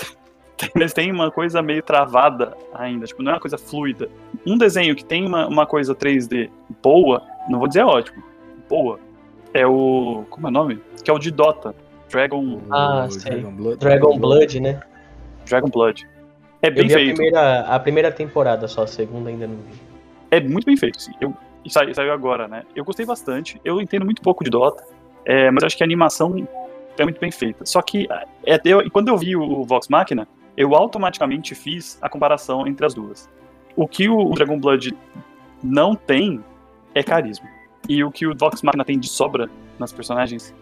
mas 0.75 0.93
tem 0.93 1.11
uma 1.11 1.31
coisa 1.31 1.61
meio 1.61 1.81
travada 1.83 2.55
ainda, 2.73 3.05
tipo, 3.05 3.21
não 3.23 3.31
é 3.31 3.35
uma 3.35 3.39
coisa 3.41 3.57
fluida. 3.57 4.09
Um 4.45 4.57
desenho 4.57 4.95
que 4.95 5.03
tem 5.05 5.25
uma, 5.25 5.47
uma 5.47 5.65
coisa 5.65 5.93
3D 5.95 6.49
boa, 6.83 7.21
não 7.49 7.59
vou 7.59 7.67
dizer 7.67 7.83
ótimo, 7.83 8.23
boa, 8.69 8.99
é 9.53 9.65
o. 9.65 10.23
Como 10.29 10.47
é 10.47 10.49
o 10.49 10.53
nome? 10.53 10.81
Que 11.03 11.09
é 11.11 11.13
o 11.13 11.19
de 11.19 11.31
Dota. 11.31 11.75
Dragon, 12.09 12.59
Ah, 12.69 13.07
sei. 13.09 13.31
Dragon 13.31 13.51
Blood. 13.51 13.77
Dragon 13.77 14.19
Blood, 14.19 14.59
né? 14.59 14.79
Dragon 15.47 15.69
Blood. 15.69 16.07
É 16.61 16.67
Eu 16.67 16.73
bem 16.73 16.87
vi 16.87 16.93
a 16.93 16.97
feito. 16.97 17.15
primeira, 17.15 17.59
a 17.61 17.79
primeira 17.79 18.11
temporada 18.11 18.67
só, 18.67 18.83
a 18.83 18.87
segunda 18.87 19.29
ainda 19.29 19.47
não 19.47 19.55
vi. 19.55 19.79
É 20.29 20.39
muito 20.41 20.65
bem 20.65 20.75
feito. 20.77 21.01
Sim. 21.01 21.11
Eu, 21.21 21.33
e 21.65 21.69
sai- 21.71 21.93
saiu 21.93 22.11
agora, 22.11 22.47
né? 22.47 22.63
Eu 22.75 22.83
gostei 22.83 23.05
bastante. 23.05 23.59
Eu 23.63 23.79
entendo 23.81 24.03
muito 24.05 24.21
pouco 24.21 24.43
de 24.43 24.49
Dota, 24.49 24.83
é, 25.25 25.49
mas 25.51 25.63
acho 25.63 25.77
que 25.77 25.83
a 25.83 25.85
animação 25.85 26.35
é 26.97 27.03
muito 27.03 27.19
bem 27.19 27.31
feita. 27.31 27.65
Só 27.65 27.81
que 27.81 28.07
é, 28.45 28.59
eu- 28.65 28.89
quando 28.91 29.07
eu 29.07 29.17
vi 29.17 29.35
o 29.35 29.63
Vox 29.63 29.87
Machina, 29.87 30.27
eu 30.55 30.75
automaticamente 30.75 31.55
fiz 31.55 31.97
a 32.01 32.09
comparação 32.09 32.67
entre 32.67 32.85
as 32.85 32.93
duas. 32.93 33.29
O 33.75 33.87
que 33.87 34.09
o 34.09 34.29
Dragon 34.31 34.59
Blood 34.59 34.95
não 35.63 35.95
tem 35.95 36.43
é 36.93 37.03
carisma. 37.03 37.47
E 37.87 38.03
o 38.03 38.11
que 38.11 38.27
o 38.27 38.35
Vox 38.35 38.61
Machina 38.61 38.85
tem 38.85 38.99
de 38.99 39.07
sobra 39.07 39.49
nas 39.79 39.91
personagens 39.91 40.53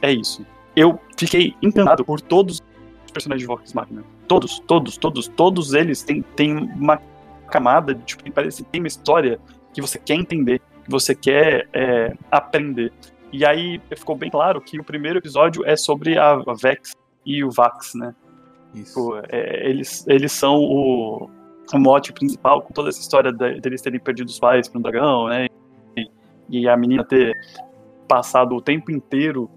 é 0.00 0.12
isso. 0.12 0.46
Eu 0.74 0.98
fiquei 1.16 1.54
encantado 1.62 2.04
por 2.04 2.20
todos 2.20 2.62
os 3.04 3.12
personagens 3.12 3.42
de 3.42 3.46
Vox 3.46 3.72
Machina. 3.72 4.04
Todos, 4.26 4.58
todos, 4.60 4.96
todos, 4.96 5.28
todos 5.28 5.74
eles 5.74 6.02
têm, 6.02 6.22
têm 6.22 6.56
uma 6.56 7.00
camada, 7.50 7.94
tipo, 7.94 8.30
parece 8.32 8.64
tem 8.64 8.80
uma 8.80 8.88
história 8.88 9.38
que 9.72 9.80
você 9.80 9.98
quer 9.98 10.14
entender, 10.14 10.60
que 10.84 10.90
você 10.90 11.14
quer 11.14 11.68
é, 11.72 12.14
aprender. 12.30 12.92
E 13.32 13.44
aí 13.44 13.80
ficou 13.96 14.16
bem 14.16 14.30
claro 14.30 14.60
que 14.60 14.78
o 14.78 14.84
primeiro 14.84 15.18
episódio 15.18 15.64
é 15.66 15.76
sobre 15.76 16.16
a 16.18 16.36
Vex 16.60 16.92
e 17.26 17.42
o 17.42 17.50
Vax, 17.50 17.94
né? 17.94 18.14
Isso. 18.74 18.94
Pô, 18.94 19.20
é, 19.28 19.68
eles, 19.68 20.06
eles 20.08 20.32
são 20.32 20.56
o, 20.56 21.30
o 21.72 21.78
mote 21.78 22.12
principal 22.12 22.62
com 22.62 22.72
toda 22.72 22.88
essa 22.88 23.00
história 23.00 23.32
de- 23.32 23.60
deles 23.60 23.80
terem 23.80 24.00
perdido 24.00 24.28
os 24.28 24.38
pais 24.38 24.68
para 24.68 24.78
um 24.78 24.82
dragão, 24.82 25.28
né? 25.28 25.46
E, 25.96 26.10
e 26.50 26.68
a 26.68 26.76
menina 26.76 27.04
ter 27.04 27.34
passado 28.08 28.54
o 28.54 28.60
tempo 28.60 28.90
inteiro, 28.90 29.48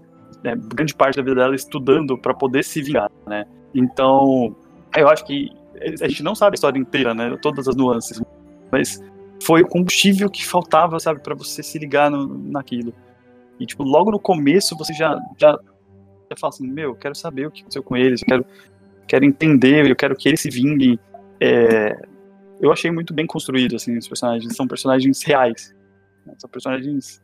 né, 0.42 0.54
grande 0.56 0.94
parte 0.94 1.16
da 1.16 1.22
vida 1.22 1.36
dela 1.36 1.54
estudando 1.54 2.16
para 2.16 2.32
poder 2.32 2.64
se 2.64 2.80
vingar, 2.80 3.10
né? 3.26 3.44
Então, 3.74 4.54
eu 4.96 5.08
acho 5.08 5.24
que 5.24 5.50
a 6.00 6.08
gente 6.08 6.22
não 6.22 6.34
sabe 6.34 6.54
a 6.54 6.56
história 6.56 6.78
inteira, 6.78 7.14
né? 7.14 7.36
Todas 7.42 7.68
as 7.68 7.76
nuances, 7.76 8.22
mas 8.70 9.02
foi 9.42 9.62
o 9.62 9.68
combustível 9.68 10.28
que 10.30 10.44
faltava, 10.44 10.98
sabe, 10.98 11.20
para 11.20 11.34
você 11.34 11.62
se 11.62 11.78
ligar 11.78 12.10
no, 12.10 12.26
naquilo. 12.26 12.92
E 13.60 13.66
tipo, 13.66 13.82
logo 13.82 14.10
no 14.10 14.18
começo 14.18 14.76
você 14.76 14.92
já 14.92 15.18
já, 15.36 15.52
já 16.30 16.36
fala 16.38 16.52
assim, 16.52 16.66
meu, 16.66 16.90
eu 16.90 16.94
quero 16.94 17.14
saber 17.14 17.46
o 17.46 17.50
que 17.50 17.60
aconteceu 17.60 17.82
com 17.82 17.96
eles, 17.96 18.22
eu 18.22 18.26
quero 18.26 18.46
quero 19.08 19.24
entender, 19.24 19.88
eu 19.90 19.96
quero 19.96 20.14
que 20.14 20.28
eles 20.28 20.40
se 20.40 20.50
vinguem. 20.50 20.98
É, 21.40 21.96
eu 22.60 22.70
achei 22.72 22.90
muito 22.90 23.12
bem 23.14 23.26
construído, 23.26 23.74
assim, 23.76 23.96
os 23.96 24.06
personagens. 24.06 24.54
São 24.54 24.66
personagens 24.68 25.22
reais. 25.22 25.74
né? 26.26 26.34
São 26.38 26.48
personagens 26.50 27.20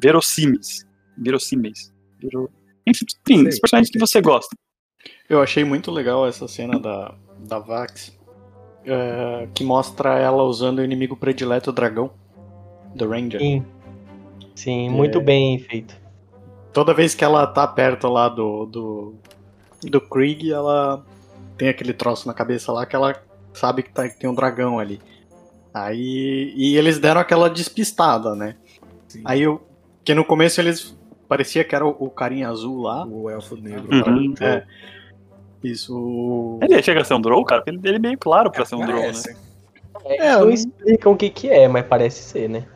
verossímeis. 0.00 0.86
Verossímeis. 1.16 1.92
Vero... 2.20 2.50
Enfim, 2.86 3.06
Sei. 3.26 3.48
os 3.48 3.58
personagens 3.58 3.90
que 3.90 3.98
você 3.98 4.20
gosta. 4.20 4.54
Eu 5.28 5.40
achei 5.40 5.64
muito 5.64 5.90
legal 5.90 6.26
essa 6.26 6.46
cena 6.46 6.78
da, 6.78 7.14
da 7.48 7.58
Vax, 7.58 8.16
é, 8.84 9.48
que 9.54 9.64
mostra 9.64 10.18
ela 10.18 10.42
usando 10.42 10.80
o 10.80 10.84
inimigo 10.84 11.16
predileto, 11.16 11.70
o 11.70 11.72
dragão, 11.72 12.10
do 12.94 13.08
Ranger. 13.08 13.40
Sim. 13.40 13.64
Sim, 14.54 14.90
muito 14.90 15.18
É. 15.18 15.22
bem 15.22 15.58
feito. 15.58 15.96
Toda 16.72 16.92
vez 16.94 17.14
que 17.14 17.24
ela 17.24 17.46
tá 17.46 17.66
perto 17.66 18.08
lá 18.08 18.28
do, 18.28 18.66
do, 18.66 19.14
do 19.82 20.00
Krieg, 20.00 20.50
ela 20.52 21.04
tem 21.56 21.68
aquele 21.68 21.92
troço 21.92 22.26
na 22.26 22.34
cabeça 22.34 22.72
lá 22.72 22.84
que 22.86 22.94
ela 22.96 23.14
sabe 23.52 23.82
que, 23.82 23.90
tá, 23.92 24.08
que 24.08 24.18
tem 24.18 24.28
um 24.28 24.34
dragão 24.34 24.78
ali. 24.78 25.00
Aí. 25.72 26.52
E 26.56 26.76
eles 26.76 26.98
deram 26.98 27.20
aquela 27.20 27.48
despistada, 27.50 28.34
né? 28.34 28.56
Sim. 29.08 29.22
Aí 29.24 29.42
eu. 29.42 29.60
Que 30.04 30.14
no 30.14 30.24
começo 30.24 30.60
eles. 30.60 30.96
Parecia 31.28 31.64
que 31.64 31.74
era 31.74 31.84
o, 31.86 31.90
o 31.98 32.10
carinha 32.10 32.48
azul 32.48 32.82
lá. 32.82 33.04
O 33.06 33.28
elfo 33.30 33.56
negro. 33.56 33.88
Uhum. 33.90 34.34
É. 34.40 34.64
Isso. 35.62 35.96
o- 35.96 36.58
Ele 36.62 36.82
chega 36.82 37.00
a 37.00 37.04
ser 37.04 37.14
um 37.14 37.20
Drow, 37.20 37.44
cara? 37.44 37.62
Ele, 37.66 37.80
ele 37.82 37.96
é 37.96 37.98
meio 37.98 38.18
claro 38.18 38.50
pra 38.50 38.64
ser 38.64 38.74
um 38.76 38.84
Drow, 38.86 39.00
né? 39.00 39.12
É, 40.04 40.26
É, 40.26 40.36
não 40.36 40.50
explicam 40.50 41.12
o 41.12 41.16
que 41.16 41.30
que 41.30 41.48
é, 41.48 41.66
mas 41.66 41.86
parece 41.86 42.22
ser, 42.22 42.48
né? 42.48 42.66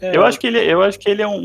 é, 0.00 0.16
Eu 0.16 0.24
acho 0.24 0.40
que 0.40 0.46
ele, 0.48 0.58
eu 0.58 0.82
acho 0.82 0.98
que 0.98 1.08
ele 1.08 1.22
é 1.22 1.28
um, 1.28 1.36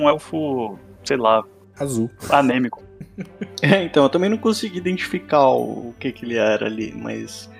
um 0.00 0.08
elfo, 0.08 0.78
sei 1.04 1.18
lá, 1.18 1.44
Azul. 1.78 2.08
anêmico. 2.30 2.82
É, 3.62 3.82
então, 3.82 4.02
eu 4.02 4.10
também 4.10 4.28
não 4.28 4.36
consegui 4.36 4.76
identificar 4.76 5.48
o, 5.48 5.94
que 5.98 6.12
que 6.12 6.26
ele 6.26 6.36
era 6.36 6.66
ali, 6.66 6.92
mas. 6.94 7.50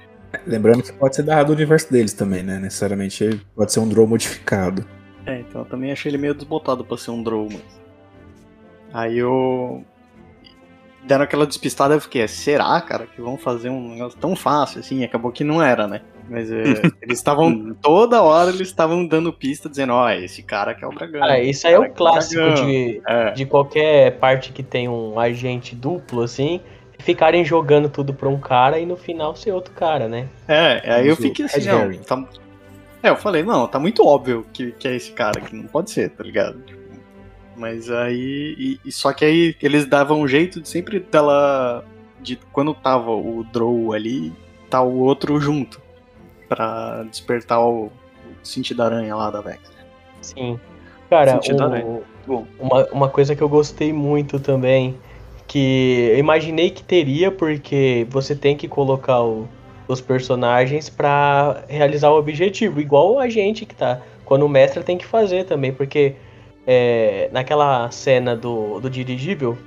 Lembrando 0.46 0.82
que 0.82 0.92
pode 0.92 1.16
ser 1.16 1.22
da 1.22 1.42
do 1.42 1.54
universo 1.54 1.90
deles 1.90 2.12
também, 2.12 2.42
né? 2.42 2.58
Necessariamente 2.58 3.40
pode 3.54 3.72
ser 3.72 3.80
um 3.80 3.88
draw 3.88 4.06
modificado. 4.06 4.84
É, 5.26 5.40
então 5.40 5.62
eu 5.62 5.64
também 5.64 5.90
achei 5.90 6.08
ele 6.08 6.18
meio 6.18 6.34
desbotado 6.34 6.84
pra 6.84 6.96
ser 6.96 7.10
um 7.10 7.22
Drow, 7.22 7.48
mas. 7.50 7.80
Aí 8.92 9.18
eu. 9.18 9.84
Deram 11.06 11.22
aquela 11.24 11.46
despistada 11.46 11.94
eu 11.94 12.00
fiquei, 12.00 12.26
será, 12.26 12.80
cara, 12.80 13.06
que 13.06 13.20
vão 13.20 13.36
fazer 13.36 13.70
um 13.70 13.90
negócio 13.90 14.18
tão 14.18 14.34
fácil 14.34 14.80
assim? 14.80 15.04
Acabou 15.04 15.30
que 15.30 15.44
não 15.44 15.62
era, 15.62 15.86
né? 15.86 16.00
Mas 16.28 16.50
é, 16.50 16.62
eles 17.00 17.18
estavam. 17.18 17.74
toda 17.80 18.20
hora 18.22 18.50
eles 18.50 18.68
estavam 18.68 19.06
dando 19.06 19.32
pista 19.32 19.68
dizendo, 19.68 19.92
ó, 19.92 20.10
esse 20.10 20.42
cara 20.42 20.74
que 20.74 20.84
é 20.84 20.88
o 20.88 20.90
dragão. 20.90 21.22
Ah, 21.22 21.38
isso 21.38 21.66
aí 21.66 21.74
é 21.74 21.76
cara 21.76 21.80
o 21.80 21.84
que 21.84 21.90
é 21.90 21.92
o 21.92 21.96
clássico 21.96 22.54
de, 22.54 23.02
É. 23.06 23.30
de 23.30 23.46
qualquer 23.46 24.18
parte 24.18 24.52
que 24.52 24.62
tem 24.62 24.88
um 24.88 25.18
agente 25.20 25.76
duplo, 25.76 26.22
assim, 26.22 26.60
ficarem 26.98 27.44
jogando 27.44 27.88
tudo 27.88 28.12
pra 28.12 28.28
um 28.28 28.38
cara 28.38 28.80
e 28.80 28.84
no 28.86 28.96
final 28.96 29.36
ser 29.36 29.52
outro 29.52 29.72
cara, 29.74 30.08
né? 30.08 30.28
É, 30.48 30.94
aí 30.94 31.06
eu 31.06 31.14
fiquei 31.14 31.44
assim, 31.44 31.64
não, 31.66 31.92
tá... 31.98 32.24
É, 33.02 33.10
eu 33.10 33.16
falei, 33.16 33.44
não, 33.44 33.68
tá 33.68 33.78
muito 33.78 34.04
óbvio 34.04 34.44
que, 34.52 34.72
que 34.72 34.88
é 34.88 34.96
esse 34.96 35.12
cara, 35.12 35.40
que 35.40 35.54
não 35.54 35.66
pode 35.68 35.92
ser, 35.92 36.10
tá 36.10 36.24
ligado? 36.24 36.60
Mas 37.56 37.90
aí. 37.90 38.54
E, 38.58 38.80
e 38.84 38.92
só 38.92 39.12
que 39.12 39.24
aí 39.24 39.56
eles 39.62 39.86
davam 39.86 40.20
um 40.20 40.28
jeito 40.28 40.60
de 40.60 40.68
sempre 40.68 41.00
dela. 41.00 41.84
De 42.20 42.36
quando 42.52 42.74
tava 42.74 43.10
o 43.10 43.44
Drow 43.52 43.92
ali, 43.92 44.32
tá 44.68 44.82
o 44.82 44.98
outro 45.00 45.40
junto. 45.40 45.80
Pra 46.48 47.02
despertar 47.04 47.60
o, 47.60 47.86
o 47.86 47.90
sentido 48.42 48.82
aranha 48.82 49.14
lá 49.14 49.30
da 49.30 49.40
Vex. 49.40 49.60
Sim. 50.20 50.58
Cara, 51.10 51.40
uma, 52.58 52.84
uma 52.92 53.08
coisa 53.08 53.34
que 53.36 53.42
eu 53.42 53.48
gostei 53.48 53.92
muito 53.92 54.40
também, 54.40 54.96
que 55.46 56.08
eu 56.12 56.18
imaginei 56.18 56.70
que 56.70 56.82
teria, 56.82 57.30
porque 57.30 58.06
você 58.10 58.34
tem 58.34 58.56
que 58.56 58.66
colocar 58.66 59.22
o- 59.22 59.46
os 59.86 60.00
personagens 60.00 60.88
pra 60.88 61.64
realizar 61.68 62.10
o 62.10 62.18
objetivo, 62.18 62.80
igual 62.80 63.20
a 63.20 63.28
gente 63.28 63.64
que 63.64 63.74
tá. 63.74 64.00
Quando 64.24 64.44
o 64.44 64.48
mestre 64.48 64.82
tem 64.82 64.98
que 64.98 65.06
fazer 65.06 65.44
também, 65.44 65.72
porque 65.72 66.16
é, 66.66 67.28
naquela 67.32 67.90
cena 67.90 68.36
do, 68.36 68.80
do 68.80 68.90
dirigível, 68.90 69.58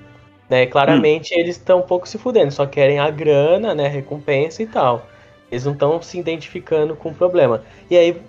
Né? 0.50 0.66
Claramente 0.66 1.34
eles 1.34 1.58
estão 1.58 1.80
um 1.80 1.84
pouco 1.84 2.08
se 2.08 2.18
fudendo, 2.18 2.52
só 2.52 2.66
querem 2.66 3.00
a 3.00 3.10
grana, 3.12 3.76
né? 3.76 3.88
Recompensa 3.88 4.64
e 4.64 4.68
tal. 4.68 5.08
Eles 5.52 5.66
não 5.66 5.74
estão 5.74 6.02
se 6.02 6.20
identificando 6.20 6.96
com 6.96 7.10
o 7.10 7.16
problema. 7.16 7.64
E 7.90 7.98
aí, 7.98 8.22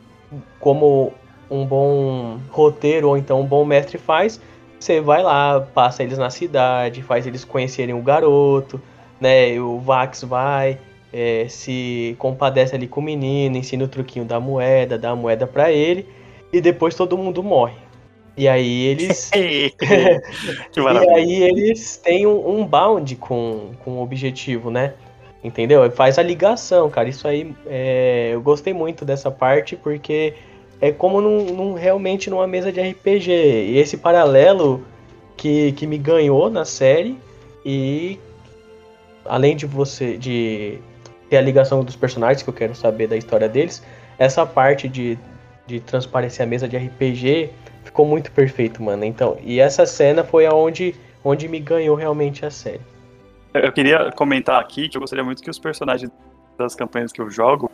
como 0.58 1.14
um 1.50 1.66
bom 1.66 2.40
roteiro 2.50 3.08
ou 3.08 3.16
então 3.16 3.40
um 3.40 3.46
bom 3.46 3.64
mestre 3.64 3.98
faz, 3.98 4.40
você 4.78 5.00
vai 5.00 5.22
lá, 5.22 5.60
passa 5.60 6.02
eles 6.02 6.18
na 6.18 6.30
cidade, 6.30 7.02
faz 7.02 7.26
eles 7.26 7.44
conhecerem 7.44 7.94
o 7.94 8.02
garoto, 8.02 8.80
né? 9.20 9.58
O 9.60 9.78
Vax 9.80 10.22
vai, 10.24 10.80
é, 11.12 11.46
se 11.48 12.16
compadece 12.18 12.74
ali 12.74 12.88
com 12.88 13.00
o 13.00 13.04
menino, 13.04 13.56
ensina 13.56 13.84
o 13.84 13.88
truquinho 13.88 14.24
da 14.24 14.40
moeda, 14.40 14.98
dá 14.98 15.10
a 15.10 15.16
moeda 15.16 15.46
para 15.46 15.72
ele, 15.72 16.08
e 16.52 16.60
depois 16.60 16.94
todo 16.94 17.18
mundo 17.18 17.42
morre. 17.42 17.76
E 18.36 18.48
aí 18.48 18.86
eles. 18.86 19.30
e 19.34 21.10
aí 21.14 21.42
eles 21.42 21.96
têm 21.96 22.26
um, 22.26 22.60
um 22.60 22.66
bound 22.66 23.16
com, 23.16 23.72
com 23.84 23.92
o 23.98 24.02
objetivo, 24.02 24.70
né? 24.70 24.94
Entendeu? 25.42 25.90
Faz 25.90 26.18
a 26.18 26.22
ligação, 26.22 26.90
cara. 26.90 27.08
Isso 27.08 27.26
aí 27.26 27.54
é, 27.66 28.30
eu 28.32 28.42
gostei 28.42 28.74
muito 28.74 29.04
dessa 29.04 29.30
parte 29.30 29.74
porque 29.74 30.34
é 30.80 30.92
como 30.92 31.20
num, 31.20 31.44
num, 31.46 31.74
realmente 31.74 32.28
numa 32.28 32.46
mesa 32.46 32.70
de 32.70 32.80
RPG. 32.80 33.30
E 33.30 33.78
esse 33.78 33.96
paralelo 33.96 34.84
que, 35.36 35.72
que 35.72 35.86
me 35.86 35.96
ganhou 35.96 36.50
na 36.50 36.64
série 36.64 37.16
e 37.64 38.18
além 39.24 39.56
de 39.56 39.66
você 39.66 40.16
de 40.16 40.78
ter 41.28 41.36
a 41.36 41.40
ligação 41.40 41.84
dos 41.84 41.96
personagens 41.96 42.42
que 42.42 42.50
eu 42.50 42.54
quero 42.54 42.74
saber 42.74 43.06
da 43.06 43.16
história 43.16 43.48
deles, 43.48 43.82
essa 44.18 44.44
parte 44.44 44.88
de, 44.88 45.18
de 45.66 45.80
transparecer 45.80 46.44
a 46.44 46.46
mesa 46.46 46.68
de 46.68 46.76
RPG 46.76 47.50
ficou 47.90 48.06
muito 48.06 48.30
perfeito, 48.30 48.80
mano. 48.82 49.04
Então, 49.04 49.36
e 49.42 49.60
essa 49.60 49.84
cena 49.84 50.24
foi 50.24 50.46
aonde 50.46 50.94
onde 51.22 51.46
me 51.48 51.60
ganhou 51.60 51.94
realmente 51.96 52.46
a 52.46 52.50
série. 52.50 52.80
Eu 53.52 53.70
queria 53.72 54.10
comentar 54.12 54.58
aqui 54.60 54.88
que 54.88 54.96
eu 54.96 55.00
gostaria 55.00 55.24
muito 55.24 55.42
que 55.42 55.50
os 55.50 55.58
personagens 55.58 56.10
das 56.56 56.74
campanhas 56.74 57.12
que 57.12 57.20
eu 57.20 57.28
jogo 57.28 57.70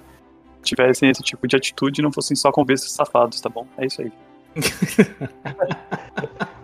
tivessem 0.63 1.11
esse 1.11 1.23
tipo 1.23 1.47
de 1.47 1.55
atitude 1.55 2.01
e 2.01 2.03
não 2.03 2.11
fossem 2.11 2.37
só 2.37 2.51
conversas 2.51 2.91
safados, 2.91 3.41
tá 3.41 3.49
bom? 3.49 3.65
É 3.79 3.87
isso 3.87 4.03
aí. 4.03 4.11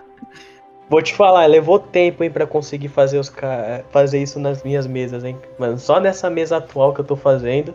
Vou 0.88 1.00
te 1.00 1.14
falar, 1.14 1.46
levou 1.46 1.78
tempo, 1.78 2.24
hein, 2.24 2.30
pra 2.30 2.46
conseguir 2.46 2.88
fazer, 2.88 3.18
os 3.18 3.32
fazer 3.90 4.20
isso 4.20 4.40
nas 4.40 4.62
minhas 4.62 4.86
mesas, 4.86 5.24
hein? 5.24 5.38
Mano, 5.58 5.78
só 5.78 6.00
nessa 6.00 6.28
mesa 6.28 6.56
atual 6.56 6.92
que 6.92 7.00
eu 7.00 7.04
tô 7.04 7.16
fazendo 7.16 7.74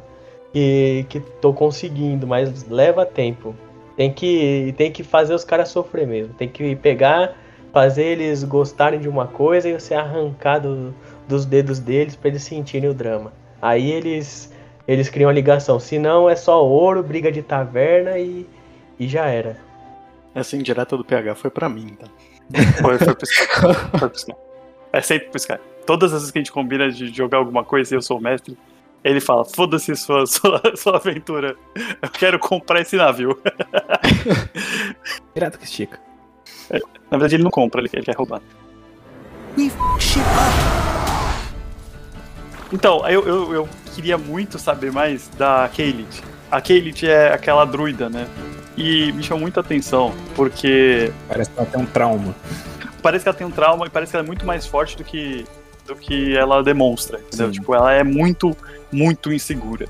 que, 0.52 1.06
que 1.10 1.20
tô 1.20 1.54
conseguindo, 1.54 2.28
mas 2.28 2.68
leva 2.68 3.06
tempo. 3.06 3.56
Tem 3.98 4.14
que, 4.14 4.76
tem 4.78 4.92
que 4.92 5.04
fazer 5.04 5.34
os 5.34 5.44
caras 5.44 5.70
sofrer 5.70 6.06
mesmo. 6.06 6.34
Tem 6.36 6.48
que 6.48 6.76
pegar, 6.76 7.36
fazer 7.74 8.04
eles 8.04 8.44
gostarem 8.44 9.00
de 9.00 9.10
uma 9.10 9.28
coisa 9.28 9.68
e 9.68 9.74
você 9.74 9.96
arrancar 9.96 10.60
do, 10.60 10.94
dos 11.28 11.46
dedos 11.46 11.80
deles 11.80 12.16
para 12.16 12.30
eles 12.30 12.44
sentirem 12.44 12.90
o 12.90 12.94
drama. 12.94 13.34
Aí 13.60 13.92
eles 13.92 14.54
eles 14.88 15.10
criam 15.10 15.30
a 15.30 15.34
ligação. 15.34 15.80
Se 15.80 16.00
não, 16.00 16.30
é 16.30 16.36
só 16.36 16.66
ouro, 16.66 17.04
briga 17.04 17.32
de 17.32 17.42
taverna 17.42 18.18
e, 18.18 18.48
e 18.98 19.08
já 19.08 19.26
era. 19.26 19.58
Essa 20.34 20.56
indireta 20.56 20.96
do 20.96 21.04
PH 21.04 21.36
foi 21.36 21.50
para 21.50 21.68
mim, 21.68 21.98
tá? 22.00 22.08
Foi, 22.80 22.98
foi. 23.00 23.16
Foi. 24.00 24.36
É 24.94 25.02
sempre 25.02 25.30
piscar. 25.30 25.60
Todas 25.86 26.14
as 26.14 26.20
vezes 26.20 26.32
que 26.32 26.38
a 26.38 26.42
gente 26.42 26.52
combina 26.52 26.90
de 26.90 27.08
jogar 27.14 27.40
alguma 27.40 27.64
coisa 27.64 27.94
e 27.94 27.98
eu 27.98 28.02
sou 28.02 28.20
o 28.20 28.22
mestre, 28.22 28.58
ele 29.10 29.20
fala: 29.20 29.46
foda-se 29.46 29.96
sua, 29.96 30.26
sua, 30.28 30.62
sua 30.76 30.98
aventura. 30.98 31.56
Eu 32.02 32.10
quero 32.10 32.40
comprar 32.40 32.82
esse 32.82 32.96
navio. 32.96 33.40
Direto 35.34 35.58
que 35.58 35.66
estica. 35.66 36.00
É, 36.70 36.80
na 36.80 37.18
verdade, 37.18 37.36
ele 37.36 37.44
não 37.44 37.52
compra, 37.52 37.82
ele, 37.82 37.90
ele 37.94 38.06
quer 38.06 38.16
roubar. 38.16 38.42
Então, 42.72 43.08
eu, 43.08 43.26
eu, 43.26 43.54
eu 43.54 43.70
queria 43.96 44.18
muito 44.18 44.60
saber 44.60 44.92
mais 44.92 45.30
da 45.30 45.70
Kaylit. 45.76 46.22
A 46.52 46.62
Kaylit 46.62 47.08
é 47.08 47.34
aquela 47.34 47.66
druida, 47.66 48.10
né? 48.10 48.28
E 48.76 49.12
me 49.14 49.24
chamou 49.24 49.42
muita 49.42 49.62
atenção, 49.62 50.14
porque. 50.36 51.12
Parece 51.28 51.50
que 51.50 51.60
ela 51.60 51.68
tem 51.68 51.82
um 51.82 51.86
trauma. 51.86 52.36
Parece 53.02 53.24
que 53.24 53.30
ela 53.30 53.38
tem 53.38 53.48
um 53.48 53.52
trauma 53.52 53.88
e 53.88 53.90
parece 53.90 54.12
que 54.12 54.18
ela 54.18 54.26
é 54.26 54.28
muito 54.28 54.46
mais 54.46 54.68
forte 54.68 54.98
do 54.98 55.04
que, 55.04 55.46
do 55.88 55.96
que 55.96 56.38
ela 56.38 56.62
demonstra. 56.62 57.20
Entendeu? 57.20 57.52
Tipo, 57.52 57.74
ela 57.74 57.94
é 57.94 58.04
muito, 58.04 58.56
muito 58.92 59.32
insegura. 59.32 59.88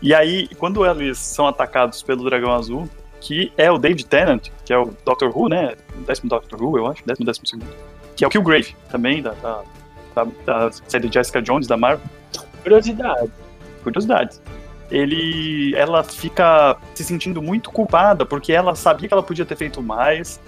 E 0.00 0.14
aí, 0.14 0.48
quando 0.58 0.86
eles 0.86 1.18
são 1.18 1.46
atacados 1.46 2.02
pelo 2.02 2.24
Dragão 2.24 2.52
Azul, 2.52 2.88
que 3.20 3.52
é 3.56 3.70
o 3.70 3.78
David 3.78 4.06
Tennant, 4.06 4.48
que 4.64 4.72
é 4.72 4.78
o 4.78 4.92
Doctor 5.04 5.36
Who, 5.36 5.48
né? 5.48 5.74
O 5.98 6.02
décimo 6.02 6.30
Doctor 6.30 6.62
Who, 6.62 6.78
eu 6.78 6.86
acho, 6.86 7.04
décimo, 7.04 7.26
décimo 7.26 7.46
segundo. 7.46 7.74
Que 8.16 8.24
é 8.24 8.28
o 8.28 8.30
Killgrave, 8.30 8.74
também, 8.90 9.22
da, 9.22 9.32
da, 9.32 9.62
da, 10.14 10.24
da 10.44 10.72
série 10.72 11.10
Jessica 11.12 11.42
Jones, 11.42 11.66
da 11.66 11.76
Marvel. 11.76 12.06
Curiosidade. 12.62 13.30
Curiosidades 13.82 14.40
ele, 14.90 15.74
ela 15.76 16.02
fica 16.02 16.76
se 16.94 17.04
sentindo 17.04 17.40
muito 17.40 17.70
culpada 17.70 18.26
porque 18.26 18.52
ela 18.52 18.74
sabia 18.74 19.06
que 19.06 19.14
ela 19.14 19.22
podia 19.22 19.44
ter 19.44 19.56
feito 19.56 19.82
mais. 19.82 20.40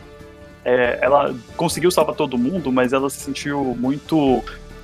É, 0.65 0.99
ela 1.01 1.35
conseguiu 1.57 1.91
salvar 1.91 2.15
todo 2.15 2.37
mundo, 2.37 2.71
mas 2.71 2.93
ela 2.93 3.09
se 3.09 3.19
sentiu 3.19 3.77
muito 3.79 4.43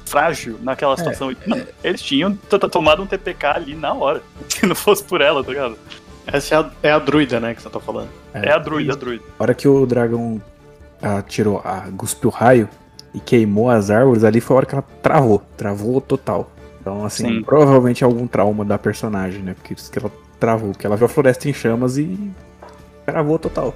frágil 0.09 0.59
naquela 0.62 0.94
é, 0.94 0.97
situação. 0.97 1.31
É, 1.31 1.37
Não, 1.47 1.61
eles 1.83 2.03
tinham 2.03 2.35
tomado 2.71 3.03
um 3.03 3.07
TPK 3.07 3.47
ali 3.47 3.75
na 3.75 3.92
hora. 3.92 4.23
Se 4.49 4.66
não 4.66 4.75
fosse 4.75 5.05
por 5.05 5.21
ela, 5.21 5.42
tá 5.42 5.51
ligado? 5.51 5.79
Essa 6.27 6.55
é 6.55 6.59
a, 6.59 6.71
é 6.83 6.92
a 6.92 6.99
druida, 6.99 7.40
né, 7.40 7.55
que 7.55 7.62
você 7.62 7.71
tá 7.71 7.81
falando. 7.81 8.09
É, 8.35 8.49
é 8.49 8.53
a 8.53 8.59
druida, 8.59 8.92
a 8.92 8.97
druida. 8.97 9.25
A 9.38 9.42
hora 9.42 9.55
que 9.55 9.66
o 9.66 9.87
dragão 9.87 10.42
atirou, 11.01 11.62
a, 11.64 11.88
cuspiu 11.97 12.31
raio 12.31 12.68
e 13.14 13.21
queimou 13.21 13.71
as 13.71 13.90
árvores, 13.90 14.25
ali 14.25 14.40
foi 14.40 14.55
a 14.55 14.57
hora 14.59 14.66
que 14.66 14.75
ela 14.75 14.85
travou. 15.03 15.42
Travou 15.57 16.01
total. 16.01 16.51
Então, 16.81 17.05
assim, 17.05 17.29
Sim. 17.29 17.42
provavelmente 17.42 18.05
é 18.05 18.07
algum 18.07 18.27
trauma 18.27 18.64
da 18.64 18.79
personagem, 18.79 19.42
né? 19.42 19.55
Porque 19.55 19.75
isso 19.75 19.90
que 19.90 19.99
ela 19.99 20.11
travou, 20.38 20.71
porque 20.71 20.87
ela 20.87 20.97
viu 20.97 21.07
a 21.07 21.09
floresta 21.09 21.49
em 21.49 21.53
chamas 21.53 21.99
e 21.99 22.31
travou 23.05 23.38
total. 23.38 23.75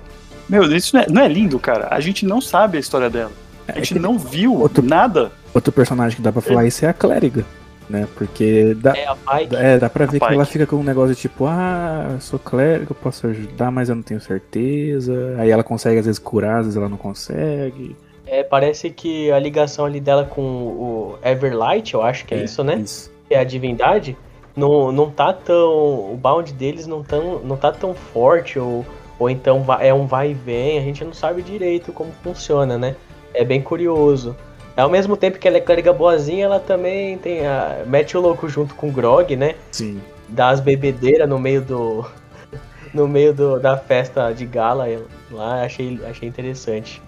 Meu, 0.49 0.65
isso 0.75 0.95
não 0.95 1.03
é, 1.03 1.07
não 1.09 1.23
é 1.23 1.29
lindo, 1.29 1.59
cara. 1.59 1.89
A 1.91 2.01
gente 2.01 2.27
não 2.27 2.41
sabe 2.41 2.77
a 2.77 2.81
história 2.81 3.09
dela. 3.09 3.33
A 3.69 3.79
gente 3.79 3.97
é 3.97 4.01
não 4.01 4.19
viu 4.19 4.55
outro, 4.55 4.85
nada. 4.85 5.33
Outro 5.55 5.73
personagem 5.73 6.17
que 6.17 6.23
dá 6.23 6.33
pra 6.33 6.41
falar 6.41 6.65
é. 6.65 6.69
isso 6.69 6.85
é 6.85 6.89
a 6.89 6.93
clériga, 6.93 7.45
né? 7.89 8.09
Porque 8.17 8.75
dá, 8.75 8.97
é, 8.97 9.07
a 9.07 9.15
Pike. 9.15 9.57
é, 9.57 9.79
dá 9.79 9.91
pra 9.91 10.07
ver 10.07 10.19
que 10.19 10.25
ela 10.33 10.45
fica 10.45 10.67
com 10.67 10.77
um 10.77 10.83
negócio 10.83 11.15
de 11.15 11.21
tipo, 11.21 11.47
ah, 11.47 12.11
eu 12.13 12.21
sou 12.21 12.39
clériga, 12.39 12.95
posso 12.95 13.27
ajudar, 13.27 13.71
mas 13.71 13.89
eu 13.89 13.95
não 13.95 14.03
tenho 14.03 14.21
certeza. 14.21 15.37
Aí 15.39 15.51
ela 15.51 15.63
consegue 15.63 15.99
às 15.99 16.07
vezes 16.07 16.19
curar, 16.19 16.61
às 16.61 16.67
vezes 16.67 16.77
ela 16.77 16.89
não 16.89 16.97
consegue. 16.97 17.95
É, 18.27 18.43
parece 18.43 18.89
que 18.89 19.31
a 19.31 19.39
ligação 19.39 19.85
ali 19.85 20.01
dela 20.01 20.25
com 20.25 20.43
o 20.43 21.19
Everlight, 21.23 21.93
eu 21.93 22.03
acho 22.03 22.25
que 22.25 22.35
é, 22.35 22.39
é 22.39 22.45
isso, 22.45 22.65
né? 22.65 22.77
Isso. 22.77 23.13
Que 23.29 23.35
é 23.35 23.39
a 23.39 23.45
divindade, 23.45 24.17
não, 24.57 24.93
não 24.93 25.11
tá 25.11 25.33
tão. 25.33 26.13
O 26.13 26.19
bound 26.21 26.53
deles 26.55 26.87
não, 26.87 27.03
tão, 27.03 27.41
não 27.41 27.57
tá 27.57 27.73
tão 27.73 27.95
forte, 27.95 28.59
ou, 28.59 28.87
ou 29.19 29.29
então 29.29 29.65
é 29.81 29.93
um 29.93 30.07
vai 30.07 30.31
e 30.31 30.35
vem, 30.35 30.79
a 30.79 30.83
gente 30.83 31.05
não 31.05 31.13
sabe 31.13 31.43
direito 31.43 31.93
como 31.93 32.11
funciona, 32.23 32.79
né? 32.79 32.97
É 33.35 33.45
bem 33.45 33.61
curioso. 33.61 34.37
Ao 34.77 34.89
mesmo 34.89 35.17
tempo 35.17 35.39
que 35.39 35.47
ela 35.47 35.59
é 35.59 35.61
clériga 35.61 35.93
boazinha, 35.93 36.47
ela 36.47 36.61
também 36.61 37.19
tem 37.19 37.47
a. 37.47 37.83
mete 37.87 38.17
o 38.17 38.21
louco 38.21 38.49
junto 38.49 38.75
com 38.75 38.89
o 38.89 38.93
Grog, 38.93 39.37
né? 39.37 39.55
Sim. 39.71 40.01
Dá 40.29 40.49
as 40.49 40.61
bebedeiras 40.61 41.29
no 41.29 41.39
meio 41.39 41.61
do. 41.61 42.07
no 42.93 43.07
meio 43.07 43.35
do, 43.35 43.61
da 43.61 43.77
festa 43.77 44.33
de 44.33 44.47
gala 44.47 44.87
lá, 45.31 45.65
achei, 45.65 46.01
achei 46.09 46.29
interessante. 46.29 47.03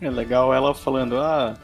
É 0.00 0.10
legal 0.10 0.52
ela 0.52 0.74
falando, 0.74 1.18
ah, 1.18 1.54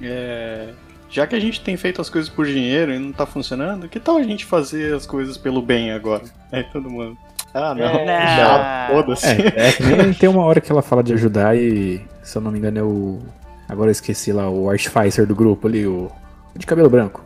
é, 0.00 0.68
já 1.10 1.26
que 1.26 1.36
a 1.36 1.40
gente 1.40 1.60
tem 1.60 1.76
feito 1.76 2.00
as 2.00 2.08
coisas 2.08 2.30
por 2.30 2.46
dinheiro 2.46 2.92
e 2.92 2.98
não 2.98 3.12
tá 3.12 3.26
funcionando, 3.26 3.88
que 3.88 4.00
tal 4.00 4.16
a 4.16 4.22
gente 4.22 4.44
fazer 4.44 4.94
as 4.94 5.06
coisas 5.06 5.36
pelo 5.36 5.60
bem 5.60 5.92
agora? 5.92 6.24
É 6.50 6.62
todo 6.62 6.90
mundo. 6.90 7.16
Ah, 7.52 7.72
não. 7.72 7.84
É, 7.84 8.88
não, 8.88 8.96
foda-se. 8.96 9.26
É, 9.26 9.68
é 9.68 9.72
que 9.72 9.84
nem 9.84 10.12
tem 10.12 10.28
uma 10.28 10.42
hora 10.42 10.60
que 10.60 10.72
ela 10.72 10.82
fala 10.82 11.04
de 11.04 11.12
ajudar 11.12 11.56
e, 11.56 12.04
se 12.22 12.36
eu 12.36 12.42
não 12.42 12.50
me 12.50 12.58
engano, 12.58 12.78
é 12.78 12.82
o. 12.82 13.22
Agora 13.68 13.88
eu 13.88 13.92
esqueci 13.92 14.32
lá, 14.32 14.48
o 14.48 14.68
Artificer 14.68 15.26
do 15.26 15.34
grupo 15.34 15.66
ali, 15.66 15.86
o. 15.86 16.10
De 16.56 16.66
cabelo 16.66 16.88
branco. 16.88 17.24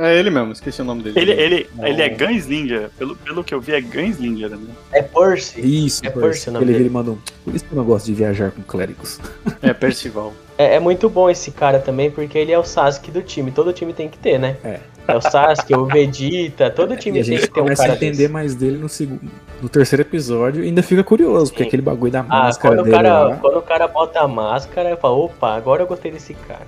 É 0.00 0.18
ele 0.18 0.30
mesmo, 0.30 0.50
esqueci 0.52 0.82
o 0.82 0.84
nome 0.84 1.02
dele. 1.02 1.20
Ele, 1.20 1.30
ele, 1.30 1.70
ele 1.78 2.02
é 2.02 2.08
Gunslinger. 2.08 2.90
Pelo, 2.98 3.14
pelo 3.16 3.44
que 3.44 3.54
eu 3.54 3.60
vi, 3.60 3.72
é 3.72 3.80
Gunslinger, 3.80 4.50
né? 4.50 4.58
É 4.92 5.00
Percy. 5.00 5.60
Isso, 5.60 6.04
é 6.04 6.10
Percy. 6.10 6.20
Percy 6.26 6.50
o 6.50 6.52
nome 6.52 6.64
ele, 6.64 6.72
dele. 6.72 6.84
ele 6.84 6.90
mandou. 6.92 7.18
Por 7.44 7.54
isso 7.54 7.64
que 7.64 7.72
eu 7.72 7.76
não 7.76 7.84
gosto 7.84 8.06
de 8.06 8.14
viajar 8.14 8.50
com 8.50 8.62
clérigos. 8.62 9.20
É, 9.62 9.72
Percival. 9.72 10.34
É, 10.60 10.74
é, 10.74 10.78
muito 10.78 11.08
bom 11.08 11.30
esse 11.30 11.50
cara 11.50 11.78
também, 11.78 12.10
porque 12.10 12.36
ele 12.36 12.52
é 12.52 12.58
o 12.58 12.62
Sasuke 12.62 13.10
do 13.10 13.22
time. 13.22 13.50
Todo 13.50 13.72
time 13.72 13.94
tem 13.94 14.10
que 14.10 14.18
ter, 14.18 14.38
né? 14.38 14.58
É. 14.62 14.78
É 15.08 15.16
o 15.16 15.20
Sasuke, 15.22 15.74
o 15.74 15.86
Vegeta, 15.86 16.68
todo 16.68 16.94
time 17.00 17.24
tem 17.24 17.38
que 17.38 17.48
ter 17.48 17.62
um 17.62 17.64
cara. 17.64 17.72
A 17.72 17.76
gente 17.76 17.78
começa 17.78 17.82
a 17.84 17.96
entender 17.96 18.16
desse. 18.16 18.28
mais 18.28 18.54
dele 18.54 18.76
no, 18.76 18.86
segundo, 18.86 19.22
no 19.62 19.70
terceiro 19.70 20.02
episódio 20.02 20.62
e 20.62 20.66
ainda 20.66 20.82
fica 20.82 21.02
curioso, 21.02 21.46
Sim. 21.46 21.52
porque 21.52 21.62
aquele 21.62 21.80
bagulho 21.80 22.12
da 22.12 22.20
ah, 22.20 22.24
máscara 22.24 22.76
quando 22.76 22.84
dele. 22.84 22.94
O 22.94 22.98
cara, 22.98 23.22
lá... 23.22 23.36
Quando 23.36 23.56
o 23.56 23.62
cara 23.62 23.88
bota 23.88 24.20
a 24.20 24.28
máscara, 24.28 24.90
eu 24.90 24.98
falo, 24.98 25.24
opa, 25.24 25.54
agora 25.54 25.82
eu 25.82 25.86
gostei 25.86 26.12
desse 26.12 26.34
cara. 26.34 26.66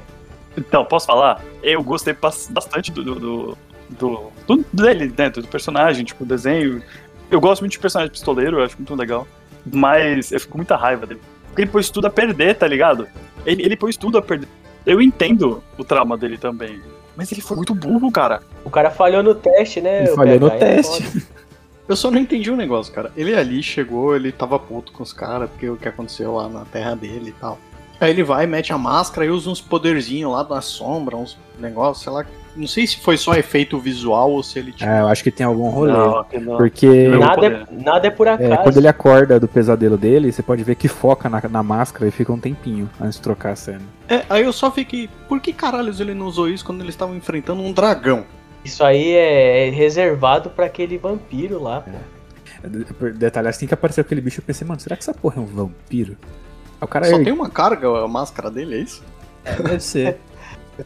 Então, 0.57 0.87
posso 0.87 1.07
falar? 1.07 1.45
Eu 1.63 1.83
gostei 1.83 2.17
bastante 2.49 2.91
do, 2.91 3.05
do, 3.05 3.59
do, 3.91 4.33
do 4.47 4.65
dele, 4.73 5.13
né? 5.19 5.29
Do 5.29 5.47
personagem, 5.47 6.03
tipo, 6.03 6.25
desenho. 6.25 6.83
Eu 7.31 7.43
gosto 7.43 7.61
muito 7.61 7.73
de 7.73 7.79
personagem 7.79 8.11
pistoleiro, 8.11 8.59
eu 8.59 8.65
acho 8.65 8.75
muito 8.79 8.95
legal. 8.95 9.29
Mas 9.71 10.33
eu 10.33 10.41
fico 10.41 10.53
com 10.53 10.59
muita 10.59 10.77
raiva 10.77 11.07
dele. 11.07 11.21
Porque 11.49 11.61
ele 11.61 11.71
pôs 11.71 11.91
tudo 11.91 12.07
a 12.07 12.11
perder, 12.11 12.55
tá 12.55 12.67
ligado? 12.67 13.07
Ele, 13.45 13.63
ele 13.63 13.77
pôs 13.77 13.97
tudo 13.97 14.19
a 14.19 14.23
perder. 14.23 14.49
eu 14.87 15.01
entendo 15.01 15.63
o 15.79 15.85
trauma 15.85 16.17
dele 16.17 16.39
também. 16.39 16.81
Mas 17.17 17.31
ele 17.31 17.41
foi 17.41 17.57
muito 17.57 17.75
burro, 17.75 18.11
cara. 18.11 18.43
O 18.65 18.71
cara 18.71 18.91
falhou 18.91 19.23
no 19.23 19.35
teste, 19.35 19.81
né? 19.81 20.03
Ele 20.03 20.11
o 20.11 20.15
falhou 20.15 20.41
no 20.41 20.49
é 20.49 20.59
teste. 20.59 21.27
Eu 21.89 21.97
só 21.97 22.11
não 22.11 22.19
entendi 22.19 22.51
um 22.51 22.57
negócio, 22.57 22.93
cara. 22.93 23.13
Ele 23.17 23.35
ali 23.35 23.63
chegou, 23.63 24.15
ele 24.15 24.31
tava 24.31 24.59
puto 24.59 24.93
com 24.93 25.03
os 25.03 25.13
caras, 25.13 25.51
porque 25.51 25.69
o 25.69 25.77
que 25.77 25.89
aconteceu 25.89 26.35
lá 26.35 26.49
na 26.49 26.65
terra 26.65 26.95
dele 26.95 27.31
e 27.31 27.33
tal. 27.33 27.59
Aí 28.01 28.11
ele 28.11 28.23
vai, 28.23 28.47
mete 28.47 28.73
a 28.73 28.79
máscara 28.79 29.27
e 29.27 29.31
usa 29.31 29.51
uns 29.51 29.61
poderzinhos 29.61 30.33
lá 30.33 30.43
da 30.43 30.61
sombra, 30.61 31.17
uns 31.17 31.37
negócios, 31.59 32.03
sei 32.05 32.13
lá. 32.13 32.25
Não 32.55 32.67
sei 32.67 32.87
se 32.87 32.99
foi 32.99 33.17
só 33.17 33.33
efeito 33.35 33.79
visual 33.79 34.31
ou 34.31 34.43
se 34.43 34.59
ele 34.59 34.73
tinha. 34.73 34.91
É, 34.91 35.01
eu 35.01 35.09
acho 35.09 35.23
que 35.25 35.31
tem 35.31 35.47
algum 35.47 35.71
rolê. 35.71 35.93
Não, 35.93 36.27
não. 36.43 36.57
Porque 36.59 37.09
Não. 37.09 37.19
Nada, 37.21 37.47
é, 37.47 37.67
nada 37.71 38.07
é 38.07 38.11
por 38.11 38.27
é, 38.27 38.33
acaso. 38.33 38.63
quando 38.63 38.77
ele 38.77 38.89
acorda 38.89 39.41
do 39.41 39.49
pesadelo 39.49 39.97
dele, 39.97 40.31
você 40.31 40.43
pode 40.43 40.63
ver 40.63 40.75
que 40.75 40.87
foca 40.89 41.29
na, 41.31 41.41
na 41.49 41.63
máscara 41.63 42.07
e 42.07 42.11
fica 42.11 42.31
um 42.33 42.39
tempinho 42.39 42.91
antes 43.01 43.17
de 43.17 43.23
trocar 43.23 43.53
a 43.53 43.57
cena. 43.57 43.81
É, 44.09 44.23
aí 44.29 44.45
eu 44.45 44.53
só 44.53 44.71
fiquei. 44.71 45.09
Por 45.29 45.41
que 45.41 45.53
caralhos 45.53 45.99
ele 46.01 46.13
não 46.15 46.27
usou 46.27 46.49
isso 46.49 46.65
quando 46.65 46.81
eles 46.83 46.95
estavam 46.95 47.17
enfrentando 47.17 47.63
um 47.63 47.73
dragão? 47.73 48.25
Isso 48.65 48.85
aí 48.85 49.13
é 49.13 49.71
reservado 49.71 50.51
pra 50.51 50.67
aquele 50.67 50.99
vampiro 50.99 51.61
lá. 51.63 51.81
pô. 51.81 51.91
De- 52.69 53.13
Detalhe, 53.15 53.49
assim 53.49 53.67
que 53.67 53.75
apareceu 53.75 54.03
aquele 54.03 54.21
bicho, 54.21 54.41
eu 54.41 54.45
pensei, 54.45 54.67
mano, 54.67 54.79
será 54.79 54.95
que 54.95 55.03
essa 55.03 55.15
porra 55.15 55.37
é 55.39 55.41
um 55.41 55.47
vampiro? 55.47 56.17
O 56.81 56.87
cara 56.87 57.07
Só 57.07 57.13
ergue- 57.13 57.25
tem 57.25 57.33
uma 57.33 57.49
carga 57.51 57.89
a 57.89 58.07
máscara 58.07 58.51
dele, 58.51 58.77
é 58.77 58.79
isso? 58.79 59.03
deve 59.45 59.81
ser. 59.81 60.19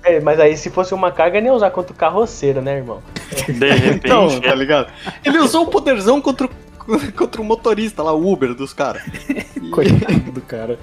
É, 0.02 0.20
mas 0.20 0.38
aí 0.40 0.56
se 0.56 0.70
fosse 0.70 0.92
uma 0.94 1.10
carga, 1.10 1.40
nem 1.40 1.50
ia 1.50 1.54
usar 1.54 1.70
contra 1.70 1.92
o 1.92 1.96
carroceiro, 1.96 2.60
né, 2.62 2.76
irmão? 2.76 3.02
De 3.46 3.52
repente. 3.70 4.06
Então, 4.06 4.40
tá 4.40 4.54
ligado? 4.54 4.88
Ele 5.24 5.38
usou 5.38 5.64
o 5.64 5.66
poderzão 5.66 6.20
contra 6.20 6.46
o, 6.46 6.50
contra 7.16 7.40
o 7.40 7.44
motorista 7.44 8.02
lá, 8.02 8.12
o 8.12 8.30
Uber 8.32 8.54
dos 8.54 8.72
caras. 8.72 9.02
Coitado 9.70 10.30
do 10.32 10.40
cara. 10.40 10.78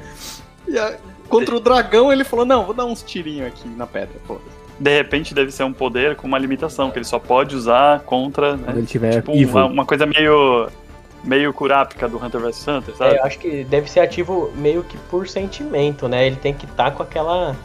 E 0.68 0.78
a- 0.78 0.98
contra 1.30 1.56
o 1.56 1.60
dragão 1.60 2.12
ele 2.12 2.24
falou, 2.24 2.46
não, 2.46 2.66
vou 2.66 2.74
dar 2.74 2.86
uns 2.86 3.02
tirinhos 3.04 3.48
aqui 3.48 3.68
na 3.70 3.88
pedra, 3.88 4.16
pô. 4.28 4.38
De 4.80 4.94
repente 4.96 5.34
deve 5.34 5.52
ser 5.52 5.64
um 5.64 5.72
poder 5.72 6.16
com 6.16 6.28
uma 6.28 6.38
limitação, 6.38 6.90
que 6.92 6.98
ele 6.98 7.06
só 7.06 7.20
pode 7.20 7.56
usar 7.56 8.00
contra. 8.02 8.58
né, 8.58 8.64
Quando 8.66 8.78
ele 8.78 8.88
tiver 8.88 9.14
tipo 9.16 9.32
uma, 9.32 9.66
uma 9.66 9.86
coisa 9.86 10.06
meio. 10.06 10.68
meio 11.24 11.54
curápica 11.54 12.10
do 12.10 12.18
Hunter 12.18 12.42
vs 12.42 12.68
Hunter, 12.68 12.96
sabe? 12.96 13.16
É, 13.16 13.20
eu 13.20 13.24
acho 13.24 13.38
que 13.40 13.64
deve 13.64 13.90
ser 13.90 14.00
ativo 14.02 14.52
meio 14.56 14.84
que 14.84 14.98
por 15.10 15.28
sentimento, 15.30 16.08
né? 16.08 16.26
Ele 16.26 16.36
tem 16.36 16.54
que 16.54 16.66
estar 16.66 16.92
com 16.92 17.04
aquela. 17.04 17.56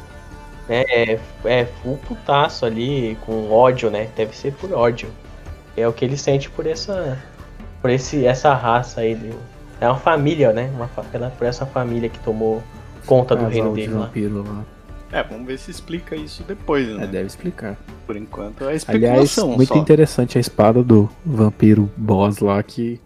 Né, 0.68 0.84
é, 0.88 1.18
é 1.44 1.64
full 1.82 1.96
putaço 2.06 2.66
ali, 2.66 3.16
com 3.24 3.50
ódio, 3.50 3.90
né? 3.90 4.08
Deve 4.16 4.36
ser 4.36 4.52
por 4.52 4.72
ódio. 4.72 5.08
É 5.76 5.86
o 5.88 5.92
que 5.92 6.04
ele 6.04 6.16
sente 6.16 6.50
por 6.50 6.66
essa. 6.66 7.18
Por 7.80 7.90
esse, 7.90 8.26
essa 8.26 8.52
raça 8.54 9.00
aí. 9.00 9.14
do- 9.14 9.34
é 9.80 9.86
uma 9.86 9.96
família, 9.98 10.52
né? 10.52 10.70
Uma, 10.74 10.88
pela, 11.04 11.30
por 11.30 11.46
essa 11.46 11.64
família 11.64 12.08
que 12.08 12.18
tomou 12.18 12.62
conta 13.06 13.34
do 13.36 13.46
reino 13.46 13.70
de 13.70 13.82
dele 13.82 13.94
lá. 13.94 14.00
vampiro 14.06 14.42
lá. 14.46 14.64
É, 15.10 15.22
vamos 15.22 15.46
ver 15.46 15.56
se 15.58 15.70
explica 15.70 16.14
isso 16.16 16.42
depois, 16.42 16.86
né? 16.88 17.04
É, 17.04 17.06
deve 17.06 17.26
explicar. 17.28 17.76
Por 18.06 18.16
enquanto 18.16 18.62
é 18.64 18.66
Aliás, 18.66 18.82
especulação 18.82 19.48
muito 19.52 19.68
só. 19.68 19.76
interessante 19.76 20.36
a 20.36 20.40
espada 20.40 20.82
do 20.82 21.08
vampiro 21.24 21.88
boss 21.96 22.40
lá 22.40 22.62
que 22.62 23.00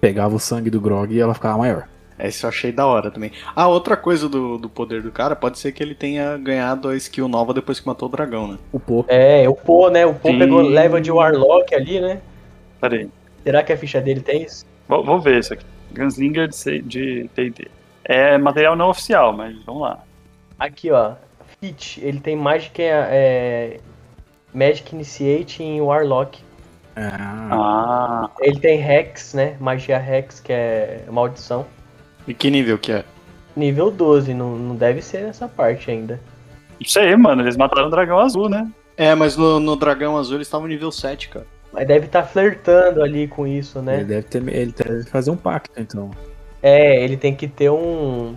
pegava 0.00 0.34
o 0.34 0.40
sangue 0.40 0.70
do 0.70 0.80
Grog 0.80 1.14
e 1.14 1.20
ela 1.20 1.34
ficava 1.34 1.58
maior. 1.58 1.86
Esse 2.18 2.44
eu 2.44 2.48
achei 2.48 2.72
da 2.72 2.86
hora 2.86 3.10
também. 3.10 3.30
Ah, 3.54 3.68
outra 3.68 3.96
coisa 3.96 4.28
do, 4.28 4.56
do 4.56 4.68
poder 4.68 5.02
do 5.02 5.10
cara, 5.10 5.36
pode 5.36 5.58
ser 5.58 5.72
que 5.72 5.82
ele 5.82 5.94
tenha 5.94 6.36
ganhado 6.38 6.88
a 6.88 6.96
skill 6.96 7.28
nova 7.28 7.52
depois 7.52 7.78
que 7.78 7.86
matou 7.86 8.08
o 8.08 8.12
dragão, 8.12 8.48
né? 8.48 8.58
O 8.72 8.80
Poe. 8.80 9.04
É, 9.08 9.48
o 9.48 9.54
Pô, 9.54 9.90
né? 9.90 10.06
O 10.06 10.14
Pô 10.14 10.28
Sim. 10.28 10.38
pegou 10.38 10.62
leva 10.62 11.00
de 11.00 11.10
Warlock 11.12 11.74
ali, 11.74 12.00
né? 12.00 12.20
Peraí. 12.80 13.08
Será 13.44 13.62
que 13.62 13.72
a 13.72 13.76
ficha 13.76 14.00
dele 14.00 14.20
tem 14.20 14.42
isso? 14.42 14.64
Vou, 14.88 15.04
vou 15.04 15.20
ver 15.20 15.38
isso 15.40 15.52
aqui. 15.52 15.64
Gunslinger 15.92 16.48
de 16.48 17.28
TD. 17.34 17.68
É 18.04 18.38
material 18.38 18.76
não 18.76 18.88
oficial, 18.90 19.32
mas 19.32 19.56
vamos 19.64 19.82
lá. 19.82 19.98
Aqui, 20.58 20.90
ó. 20.90 21.12
Fit, 21.60 22.00
ele 22.04 22.20
tem 22.20 22.36
Magic, 22.36 22.80
é, 22.82 23.78
Magic 24.54 24.94
Initiate 24.94 25.62
em 25.62 25.80
Warlock. 25.80 26.40
Ah, 26.94 27.48
Ah, 27.50 28.30
Ele 28.40 28.58
tem 28.58 28.80
Hex, 28.80 29.34
né? 29.34 29.56
Magia 29.60 29.96
Hex, 29.98 30.40
que 30.40 30.52
é 30.52 31.04
maldição. 31.10 31.66
E 32.26 32.34
que 32.34 32.50
nível 32.50 32.78
que 32.78 32.92
é? 32.92 33.04
Nível 33.56 33.90
12, 33.90 34.34
não, 34.34 34.56
não 34.56 34.76
deve 34.76 35.00
ser 35.00 35.24
essa 35.24 35.48
parte 35.48 35.90
ainda. 35.90 36.20
isso 36.80 36.98
aí, 36.98 37.16
mano. 37.16 37.42
Eles 37.42 37.56
mataram 37.56 37.88
o 37.88 37.90
dragão 37.90 38.18
azul, 38.18 38.48
né? 38.48 38.68
É, 38.96 39.14
mas 39.14 39.36
no, 39.36 39.60
no 39.60 39.76
dragão 39.76 40.16
azul 40.16 40.36
ele 40.36 40.42
estava 40.42 40.62
no 40.64 40.68
nível 40.68 40.90
7, 40.92 41.28
cara. 41.28 41.46
Mas 41.72 41.86
deve 41.86 42.06
estar 42.06 42.22
flertando 42.22 43.02
ali 43.02 43.28
com 43.28 43.46
isso, 43.46 43.78
ele 43.78 43.86
né? 43.86 44.04
deve 44.04 44.22
ter. 44.22 44.48
Ele 44.48 44.72
deve 44.72 45.04
fazer 45.04 45.30
um 45.30 45.36
pacto, 45.36 45.78
então. 45.78 46.10
É, 46.62 47.02
ele 47.02 47.16
tem 47.16 47.34
que 47.34 47.46
ter 47.46 47.70
um. 47.70 48.34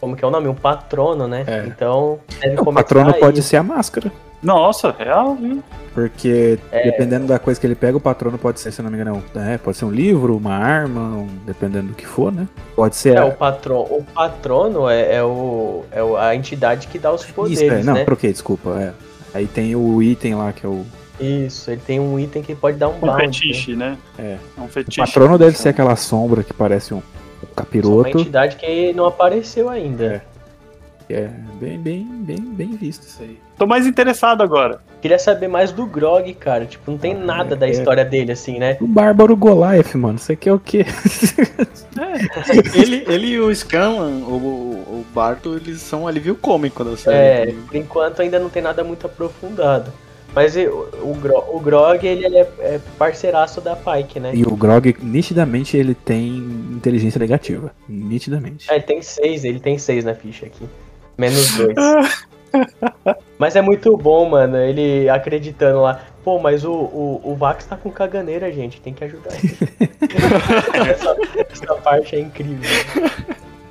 Como 0.00 0.14
que 0.16 0.24
é 0.24 0.28
o 0.28 0.30
nome? 0.30 0.46
Um 0.46 0.54
patrono, 0.54 1.26
né? 1.26 1.44
É. 1.46 1.66
Então, 1.66 2.20
deve 2.40 2.54
O 2.54 2.64
começar 2.64 2.84
patrono 2.84 3.14
aí. 3.14 3.20
pode 3.20 3.42
ser 3.42 3.56
a 3.56 3.62
máscara. 3.62 4.12
Nossa, 4.42 4.94
real, 4.96 5.34
viu? 5.34 5.62
Porque 5.94 6.58
É. 6.70 6.84
dependendo 6.84 7.26
da 7.26 7.38
coisa 7.40 7.60
que 7.60 7.66
ele 7.66 7.74
pega, 7.74 7.96
o 7.96 8.00
patrono 8.00 8.38
pode 8.38 8.60
ser, 8.60 8.70
se 8.72 8.80
não 8.80 8.88
me 8.90 8.96
engano, 8.96 9.22
um- 9.34 9.40
é, 9.40 9.58
pode 9.58 9.76
ser 9.76 9.84
um 9.84 9.90
livro, 9.90 10.36
uma 10.36 10.54
arma, 10.54 11.00
um- 11.00 11.28
dependendo 11.44 11.88
do 11.88 11.94
que 11.94 12.06
for, 12.06 12.30
né? 12.32 12.46
Pode 12.76 12.94
ser. 12.94 13.16
É, 13.16 13.18
a- 13.18 13.26
o, 13.26 13.32
patron, 13.32 13.80
o 13.90 14.04
patrono 14.14 14.88
é, 14.88 15.16
é 15.16 15.22
o, 15.24 15.84
é 15.90 16.02
o- 16.02 16.16
a 16.16 16.36
entidade 16.36 16.86
que 16.86 16.98
dá 16.98 17.12
os 17.12 17.24
poderes, 17.24 17.60
Isso, 17.60 17.72
é, 17.72 17.82
não, 17.82 17.94
né? 17.94 18.04
troquei, 18.04 18.30
desculpa. 18.32 18.70
É. 18.80 18.92
Aí 19.34 19.46
tem 19.46 19.74
o 19.74 20.00
item 20.02 20.36
lá 20.36 20.52
que 20.52 20.64
é 20.64 20.68
o. 20.68 20.84
Isso, 21.20 21.68
ele 21.72 21.80
tem 21.84 21.98
um 21.98 22.16
item 22.18 22.42
que 22.42 22.54
pode 22.54 22.76
dar 22.76 22.88
um 22.88 22.92
Um 22.96 23.00
bounty. 23.00 23.18
né? 23.24 23.26
fetiche, 23.32 23.74
né? 23.74 23.98
É. 24.16 24.36
um 24.56 24.64
O 24.66 24.68
fetiche. 24.68 25.00
patrono 25.00 25.36
deve 25.36 25.58
ser 25.58 25.70
aquela 25.70 25.96
sombra 25.96 26.44
que 26.44 26.54
parece 26.54 26.94
um, 26.94 26.98
um 26.98 27.00
Só 27.00 27.06
uma 27.46 27.54
capiroto. 27.56 28.20
entidade 28.20 28.54
que 28.56 28.92
não 28.92 29.04
apareceu 29.04 29.68
ainda. 29.68 30.04
É. 30.04 30.22
É 31.10 31.28
bem, 31.58 31.78
bem, 31.78 32.04
bem, 32.04 32.36
bem 32.40 32.76
visto 32.76 33.02
isso 33.04 33.22
aí. 33.22 33.38
Tô 33.56 33.66
mais 33.66 33.86
interessado 33.86 34.42
agora. 34.42 34.80
Queria 35.00 35.18
saber 35.18 35.48
mais 35.48 35.72
do 35.72 35.86
Grog, 35.86 36.32
cara. 36.34 36.66
Tipo, 36.66 36.90
não 36.90 36.98
tem 36.98 37.14
Ah, 37.14 37.18
nada 37.18 37.54
é- 37.54 37.58
da 37.58 37.66
é. 37.66 37.70
história 37.70 38.04
dele, 38.04 38.32
assim, 38.32 38.58
né? 38.58 38.76
O 38.80 38.86
Bárbaro 38.86 39.34
Goliath, 39.36 39.94
mano, 39.94 40.18
você 40.18 40.36
quer 40.36 40.52
o 40.52 40.58
quê? 40.60 40.84
ele, 42.74 43.04
ele 43.08 43.26
e 43.28 43.40
o 43.40 43.54
Scanlan, 43.54 44.24
o, 44.26 44.36
o 44.36 45.06
Barto, 45.14 45.54
eles 45.56 45.80
são 45.80 46.02
um 46.02 46.06
alívio 46.08 46.34
cômico 46.34 46.84
da 46.84 46.92
É, 46.92 46.96
série. 46.96 47.52
por 47.52 47.76
enquanto 47.76 48.20
ainda 48.20 48.38
não 48.38 48.48
tem 48.50 48.62
nada 48.62 48.84
muito 48.84 49.06
aprofundado. 49.06 49.92
Mas 50.34 50.54
o, 50.56 50.88
o, 51.02 51.14
Gro- 51.14 51.44
o 51.54 51.58
Grog, 51.58 52.06
ele 52.06 52.26
é, 52.36 52.46
é 52.60 52.80
parceiraço 52.98 53.60
da 53.62 53.74
Pike, 53.74 54.20
né? 54.20 54.32
E 54.34 54.44
o 54.44 54.54
Grog, 54.54 54.94
nitidamente, 55.02 55.74
ele 55.76 55.94
tem 55.94 56.36
inteligência 56.36 57.18
negativa. 57.18 57.72
Nitidamente. 57.88 58.66
Ah, 58.70 58.74
ele 58.74 58.84
tem 58.84 59.00
seis, 59.00 59.42
ele 59.42 59.58
tem 59.58 59.78
seis 59.78 60.04
na 60.04 60.14
ficha 60.14 60.44
aqui. 60.46 60.66
Menos 61.18 61.56
dois. 61.56 61.74
mas 63.38 63.56
é 63.56 63.60
muito 63.60 63.96
bom, 63.96 64.28
mano, 64.28 64.56
ele 64.56 65.08
acreditando 65.08 65.82
lá. 65.82 66.00
Pô, 66.22 66.38
mas 66.38 66.64
o, 66.64 66.72
o, 66.72 67.20
o 67.24 67.34
Vax 67.34 67.66
tá 67.66 67.76
com 67.76 67.90
caganeira, 67.90 68.52
gente. 68.52 68.80
Tem 68.80 68.94
que 68.94 69.02
ajudar 69.02 69.30
ele. 69.34 69.56
essa, 70.90 71.16
essa 71.50 71.74
parte 71.76 72.16
é 72.16 72.20
incrível. 72.20 72.68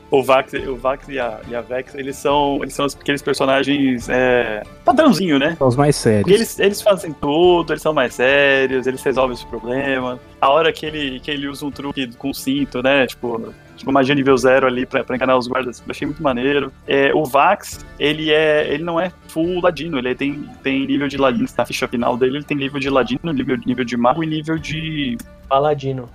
O 0.09 0.23
Vax, 0.23 0.53
o 0.53 0.75
Vax 0.77 1.09
e, 1.09 1.19
a, 1.19 1.39
e 1.49 1.55
a 1.55 1.61
Vex, 1.61 1.93
eles 1.95 2.15
são, 2.15 2.59
eles 2.61 2.73
são 2.73 2.85
aqueles 2.85 3.21
personagens 3.21 4.07
é, 4.07 4.63
padrãozinho, 4.85 5.37
né? 5.37 5.55
São 5.57 5.67
os 5.67 5.75
mais 5.75 5.97
Porque 5.97 6.09
sérios. 6.09 6.31
eles, 6.31 6.59
eles 6.59 6.81
fazem 6.81 7.11
tudo, 7.13 7.73
eles 7.73 7.81
são 7.81 7.93
mais 7.93 8.13
sérios, 8.13 8.87
eles 8.87 9.03
resolvem 9.03 9.33
os 9.33 9.43
problemas. 9.43 10.19
A 10.39 10.49
hora 10.49 10.71
que 10.71 10.85
ele, 10.85 11.19
que 11.19 11.29
ele 11.29 11.47
usa 11.47 11.65
um 11.65 11.71
truque 11.71 12.07
com 12.15 12.33
cinto, 12.33 12.81
né? 12.81 13.05
Tipo, 13.05 13.53
tipo 13.75 13.91
magia 13.91 14.15
nível 14.15 14.37
zero 14.37 14.65
ali 14.65 14.85
pra, 14.85 15.03
pra 15.03 15.15
enganar 15.15 15.37
os 15.37 15.47
guardas, 15.47 15.79
eu 15.85 15.91
achei 15.91 16.07
muito 16.07 16.23
maneiro. 16.23 16.71
É, 16.87 17.13
o 17.13 17.25
Vax, 17.25 17.85
ele 17.99 18.31
é. 18.31 18.65
ele 18.73 18.83
não 18.83 18.97
é 18.99 19.11
full 19.27 19.61
ladino, 19.61 19.97
ele 19.97 20.15
tem, 20.15 20.41
tem 20.63 20.87
nível 20.87 21.09
de 21.09 21.17
ladino. 21.17 21.47
Na 21.57 21.65
ficha 21.65 21.85
final 21.85 22.15
dele, 22.15 22.37
ele 22.37 22.45
tem 22.45 22.55
nível 22.55 22.79
de 22.79 22.89
ladino, 22.89 23.33
nível, 23.33 23.57
nível 23.65 23.83
de 23.83 23.97
mago 23.97 24.23
e 24.23 24.27
nível 24.27 24.57
de 24.57 25.17
Paladino. 25.49 26.09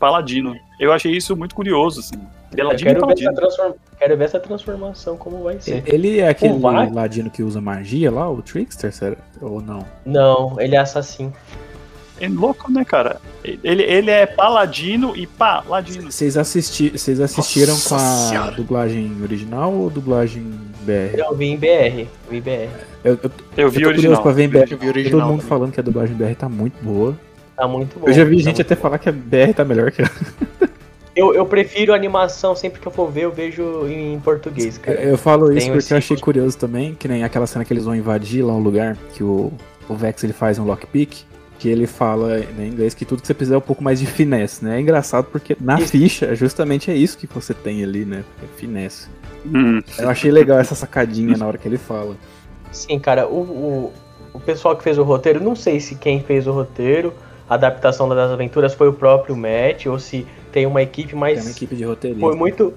paladino. 0.00 0.56
Eu 0.80 0.92
achei 0.92 1.12
isso 1.12 1.36
muito 1.36 1.54
curioso, 1.54 2.00
assim. 2.00 2.18
Quero 2.54 2.68
ver, 2.70 3.32
transform... 3.34 3.72
quero 3.98 4.16
ver 4.16 4.24
essa 4.24 4.40
transformação 4.40 5.16
como 5.16 5.42
vai 5.44 5.60
ser. 5.60 5.82
Ele 5.86 6.18
é 6.18 6.28
aquele 6.28 6.58
Vax- 6.58 6.92
ladino 6.92 7.30
que 7.30 7.42
usa 7.42 7.60
magia 7.60 8.10
lá, 8.10 8.28
o 8.30 8.42
Trickster, 8.42 8.92
será? 8.92 9.16
ou 9.40 9.60
não? 9.60 9.86
Não, 10.04 10.60
ele 10.60 10.74
é 10.74 10.78
assassino. 10.78 11.32
É 12.20 12.28
louco, 12.28 12.70
né, 12.70 12.84
cara? 12.84 13.18
Ele, 13.42 13.82
ele 13.82 14.10
é 14.10 14.26
paladino 14.26 15.16
e 15.16 15.26
paladino. 15.26 16.12
Vocês, 16.12 16.36
assisti 16.36 16.90
vocês 16.90 17.18
assistiram 17.18 17.72
Nossa 17.72 17.88
com 17.88 17.94
a 17.94 17.98
Senhora. 17.98 18.50
dublagem 18.52 19.16
original 19.22 19.72
ou 19.72 19.88
dublagem 19.88 20.42
BR? 20.82 21.16
Eu 21.16 21.34
vi 21.34 21.46
em 21.46 21.56
BR. 21.56 22.06
Vi 22.28 22.36
em 22.36 22.40
BR. 22.42 22.68
Eu, 23.02 23.18
eu, 23.22 23.30
Eu 23.56 23.70
vi 23.70 23.82
eu 23.82 23.88
original. 23.88 24.22
pra 24.22 24.32
ver 24.32 24.42
em 24.44 24.48
BR. 24.50 24.58
Eu 24.58 24.66
vi 24.66 24.74
o 24.74 24.78
Todo 24.80 24.88
original 24.90 25.20
mundo 25.28 25.36
também. 25.38 25.48
falando 25.48 25.72
que 25.72 25.80
a 25.80 25.82
dublagem 25.82 26.14
BR 26.14 26.34
tá 26.36 26.48
muito 26.48 26.74
boa. 26.84 27.16
Tá 27.56 27.66
muito 27.66 27.98
bom. 27.98 28.06
Eu 28.06 28.12
já 28.12 28.24
vi 28.24 28.36
tá 28.36 28.42
gente 28.50 28.60
até 28.60 28.74
bom. 28.74 28.82
falar 28.82 28.98
que 28.98 29.08
a 29.08 29.12
BR 29.12 29.54
tá 29.56 29.64
melhor 29.64 29.90
que 29.90 30.02
a. 30.02 30.10
Eu, 31.14 31.34
eu 31.34 31.44
prefiro 31.44 31.92
animação, 31.92 32.54
sempre 32.54 32.80
que 32.80 32.86
eu 32.86 32.92
for 32.92 33.10
ver, 33.10 33.24
eu 33.24 33.32
vejo 33.32 33.88
em 33.88 34.18
português, 34.20 34.78
cara. 34.78 35.00
Eu 35.00 35.18
falo 35.18 35.50
isso 35.52 35.66
Tem 35.66 35.66
porque 35.68 35.78
esse 35.78 35.92
eu 35.92 35.98
achei 35.98 36.16
curioso 36.16 36.56
também, 36.56 36.94
que 36.94 37.08
nem 37.08 37.24
aquela 37.24 37.46
cena 37.46 37.64
que 37.64 37.72
eles 37.72 37.84
vão 37.84 37.94
invadir 37.94 38.44
lá 38.44 38.52
um 38.52 38.60
lugar, 38.60 38.96
que 39.12 39.24
o, 39.24 39.52
o 39.88 39.94
Vex 39.94 40.22
ele 40.22 40.32
faz 40.32 40.58
um 40.58 40.64
lockpick. 40.64 41.24
que 41.58 41.68
ele 41.68 41.86
fala 41.86 42.38
né, 42.38 42.64
em 42.64 42.68
inglês 42.68 42.94
que 42.94 43.04
tudo 43.04 43.20
que 43.20 43.26
você 43.26 43.34
precisa 43.34 43.56
é 43.56 43.58
um 43.58 43.60
pouco 43.60 43.84
mais 43.84 44.00
de 44.00 44.06
finesse, 44.06 44.64
né? 44.64 44.78
É 44.78 44.80
engraçado 44.80 45.26
porque 45.26 45.56
na 45.60 45.78
Isso. 45.78 45.88
ficha 45.88 46.34
justamente 46.34 46.90
é 46.90 46.94
isso 46.94 47.18
que 47.18 47.26
você 47.26 47.52
tem 47.52 47.84
ali, 47.84 48.04
né? 48.06 48.24
É 48.42 48.46
finesse. 48.56 49.08
Hum. 49.44 49.80
Eu 49.98 50.08
achei 50.08 50.30
legal 50.30 50.58
essa 50.58 50.74
sacadinha 50.74 51.36
na 51.36 51.46
hora 51.46 51.58
que 51.58 51.68
ele 51.68 51.76
fala. 51.76 52.16
Sim, 52.72 52.98
cara, 52.98 53.26
o, 53.26 53.40
o, 53.40 53.92
o 54.32 54.40
pessoal 54.40 54.76
que 54.76 54.82
fez 54.82 54.96
o 54.96 55.02
roteiro, 55.02 55.42
não 55.42 55.56
sei 55.56 55.80
se 55.80 55.96
quem 55.96 56.22
fez 56.22 56.46
o 56.46 56.52
roteiro, 56.52 57.12
adaptação 57.54 58.08
das 58.08 58.30
aventuras 58.30 58.72
foi 58.74 58.88
o 58.88 58.92
próprio 58.92 59.36
Matt, 59.36 59.86
ou 59.86 59.98
se 59.98 60.26
tem 60.52 60.64
uma 60.66 60.80
equipe, 60.80 61.14
mas 61.14 61.34
Tem 61.38 61.42
uma 61.48 61.50
equipe 61.50 61.76
de 61.76 61.84
roteiristas. 61.84 62.28
foi 62.28 62.36
muito. 62.38 62.72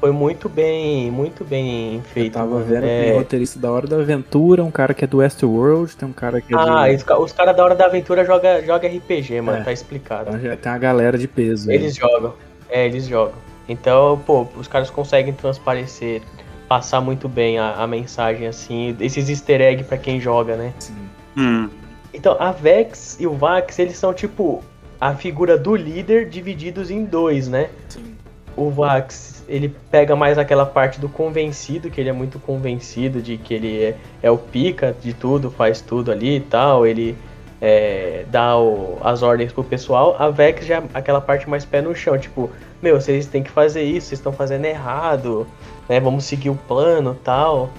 Foi 0.00 0.12
muito 0.12 0.48
bem. 0.48 1.10
Muito 1.10 1.44
bem 1.44 1.96
Eu 1.96 2.02
feito. 2.02 2.34
tava 2.34 2.60
vendo 2.60 2.84
É, 2.84 3.04
tem 3.06 3.18
roteirista 3.18 3.58
da 3.58 3.68
Hora 3.72 3.86
da 3.88 3.96
Aventura, 3.96 4.62
um 4.62 4.70
cara 4.70 4.94
que 4.94 5.02
é 5.04 5.08
do 5.08 5.16
Westworld, 5.16 5.96
tem 5.96 6.08
um 6.08 6.12
cara 6.12 6.40
que 6.40 6.54
é 6.54 6.56
Ah, 6.56 6.88
de... 6.88 6.94
os, 6.94 7.02
ca- 7.02 7.18
os 7.18 7.32
caras 7.32 7.56
da 7.56 7.64
Hora 7.64 7.74
da 7.74 7.86
Aventura 7.86 8.24
jogam 8.24 8.64
joga 8.64 8.86
RPG, 8.86 9.40
mano, 9.40 9.58
É. 9.58 9.64
tá 9.64 9.72
explicado. 9.72 10.28
Então 10.28 10.38
já 10.40 10.56
tem 10.56 10.70
uma 10.70 10.78
galera 10.78 11.18
de 11.18 11.26
peso. 11.26 11.68
aí. 11.68 11.74
Eles 11.76 11.96
jogam. 11.96 12.32
É, 12.70 12.86
eles 12.86 13.06
jogam. 13.08 13.34
Então, 13.68 14.20
pô, 14.24 14.46
os 14.56 14.68
caras 14.68 14.88
conseguem 14.88 15.32
transparecer, 15.32 16.22
passar 16.68 17.00
muito 17.00 17.28
bem 17.28 17.58
a, 17.58 17.72
a 17.74 17.86
mensagem, 17.86 18.46
assim, 18.46 18.96
esses 19.00 19.28
easter 19.28 19.60
egg 19.60 19.82
pra 19.82 19.98
quem 19.98 20.20
joga, 20.20 20.54
né? 20.54 20.72
Sim. 20.78 20.94
Hum. 21.36 21.68
Então, 22.12 22.36
a 22.38 22.52
Vex 22.52 23.16
e 23.20 23.26
o 23.26 23.34
Vax, 23.34 23.78
eles 23.78 23.96
são 23.96 24.12
tipo 24.14 24.62
a 25.00 25.14
figura 25.14 25.56
do 25.56 25.76
líder 25.76 26.28
divididos 26.28 26.90
em 26.90 27.04
dois, 27.04 27.48
né? 27.48 27.68
Sim. 27.88 28.14
O 28.56 28.70
Vax, 28.70 29.44
ele 29.48 29.72
pega 29.90 30.16
mais 30.16 30.36
aquela 30.36 30.66
parte 30.66 30.98
do 30.98 31.08
convencido, 31.08 31.88
que 31.90 32.00
ele 32.00 32.08
é 32.10 32.12
muito 32.12 32.40
convencido 32.40 33.22
de 33.22 33.36
que 33.36 33.54
ele 33.54 33.82
é, 33.84 33.94
é 34.22 34.30
o 34.30 34.36
pica 34.38 34.96
de 35.00 35.12
tudo, 35.12 35.50
faz 35.50 35.80
tudo 35.80 36.10
ali 36.10 36.36
e 36.36 36.40
tal, 36.40 36.84
ele 36.84 37.16
é, 37.60 38.24
dá 38.30 38.58
o- 38.58 38.98
as 39.02 39.22
ordens 39.22 39.52
pro 39.52 39.62
pessoal. 39.62 40.16
A 40.18 40.28
Vex 40.30 40.66
já 40.66 40.78
é 40.78 40.82
aquela 40.94 41.20
parte 41.20 41.48
mais 41.48 41.64
pé 41.64 41.80
no 41.80 41.94
chão, 41.94 42.18
tipo, 42.18 42.50
meu, 42.82 43.00
vocês 43.00 43.26
têm 43.26 43.42
que 43.42 43.50
fazer 43.50 43.82
isso, 43.82 44.08
vocês 44.08 44.18
estão 44.18 44.32
fazendo 44.32 44.64
errado, 44.64 45.46
né? 45.88 46.00
Vamos 46.00 46.24
seguir 46.24 46.50
o 46.50 46.54
plano 46.56 47.16
tal. 47.22 47.70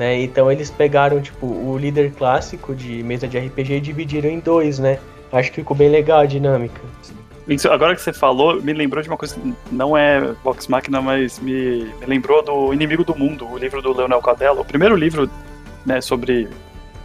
Né? 0.00 0.22
Então 0.22 0.50
eles 0.50 0.70
pegaram 0.70 1.20
tipo 1.20 1.44
o 1.44 1.76
líder 1.76 2.12
clássico 2.12 2.74
de 2.74 3.02
mesa 3.02 3.28
de 3.28 3.38
RPG 3.38 3.74
e 3.74 3.80
dividiram 3.82 4.30
em 4.30 4.40
dois, 4.40 4.78
né? 4.78 4.98
Acho 5.30 5.50
que 5.50 5.56
ficou 5.56 5.76
bem 5.76 5.90
legal 5.90 6.20
a 6.20 6.24
dinâmica. 6.24 6.80
Isso, 7.46 7.68
agora 7.68 7.94
que 7.94 8.00
você 8.00 8.10
falou, 8.10 8.62
me 8.62 8.72
lembrou 8.72 9.02
de 9.02 9.10
uma 9.10 9.18
coisa 9.18 9.34
que 9.34 9.54
não 9.70 9.94
é 9.94 10.32
Vox 10.42 10.68
Machina, 10.68 11.02
mas 11.02 11.38
me, 11.38 11.84
me 12.00 12.06
lembrou 12.06 12.42
do 12.42 12.72
Inimigo 12.72 13.04
do 13.04 13.14
Mundo, 13.14 13.46
o 13.46 13.58
livro 13.58 13.82
do 13.82 13.92
Leonel 13.92 14.22
Cadelo, 14.22 14.62
o 14.62 14.64
primeiro 14.64 14.96
livro 14.96 15.28
né, 15.84 16.00
sobre 16.00 16.48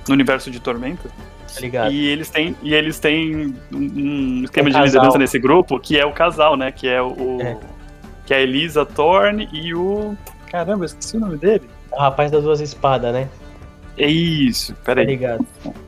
no 0.08 0.14
universo 0.14 0.50
de 0.50 0.62
Tormenta. 0.62 1.10
Tá 1.54 1.60
ligado? 1.60 1.92
E 1.92 2.08
eles 2.08 2.30
têm, 2.30 2.56
e 2.64 2.74
eles 2.74 2.98
têm 2.98 3.54
um, 3.74 3.78
um 3.78 4.44
esquema 4.46 4.70
Um 4.70 4.72
de 4.72 4.78
casal. 4.78 4.86
liderança 4.86 5.18
nesse 5.18 5.38
grupo, 5.38 5.78
que 5.82 6.00
é 6.00 6.06
o 6.06 6.14
casal, 6.14 6.56
né? 6.56 6.72
Que 6.72 6.88
é 6.88 7.02
o. 7.02 7.42
É. 7.42 7.58
Que 8.26 8.34
é 8.34 8.38
a 8.38 8.42
Elisa 8.42 8.86
Thorne 8.86 9.50
e 9.52 9.76
o. 9.76 10.16
Caramba, 10.50 10.84
eu 10.84 10.86
esqueci 10.86 11.18
o 11.18 11.20
nome 11.20 11.38
dele. 11.38 11.75
O 11.96 12.00
rapaz 12.00 12.32
das 12.32 12.44
duas 12.44 12.60
espadas, 12.60 13.14
né? 13.14 13.30
É 13.98 14.08
isso, 14.08 14.74
Tá 14.76 14.80
peraí. 14.86 15.06
ligado? 15.06 15.46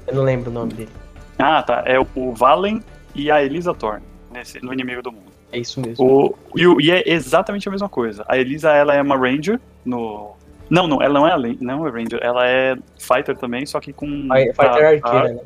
Eu 0.08 0.16
não 0.16 0.24
lembro 0.24 0.49
o 0.49 0.53
nome 0.53 0.74
dele. 0.74 0.89
Ah, 1.38 1.62
tá. 1.62 1.84
É 1.86 1.99
o, 1.99 2.08
o 2.16 2.34
Valen 2.34 2.82
e 3.14 3.30
a 3.30 3.43
Elisa 3.43 3.74
Thorne, 3.74 4.03
nesse, 4.32 4.64
no 4.64 4.72
Inimigo 4.74 5.01
do 5.01 5.12
Mundo. 5.12 5.28
É 5.51 5.60
isso 5.60 5.80
mesmo. 5.82 6.05
O, 6.05 6.36
e, 6.58 6.86
e 6.88 6.91
é 6.91 7.03
exatamente 7.05 7.68
a 7.68 7.72
mesma 7.72 7.89
coisa. 7.89 8.24
A 8.28 8.38
Elisa, 8.38 8.72
ela 8.72 8.93
é 8.95 9.01
uma 9.01 9.18
Ranger 9.18 9.60
no. 9.86 10.36
Não, 10.70 10.86
não, 10.88 11.01
ela 11.01 11.14
não 11.20 11.28
é, 11.28 11.55
não 11.62 11.88
é 11.88 11.89
Ranger, 11.91 12.20
ela 12.22 12.45
é 12.47 12.76
Fighter 12.99 13.38
também, 13.38 13.66
só 13.66 13.80
que 13.80 13.93
com. 13.93 14.05
Fi- 14.05 14.53
Fighter 14.53 14.86
a- 14.86 14.89
arqueira, 14.89 15.34
né? 15.34 15.39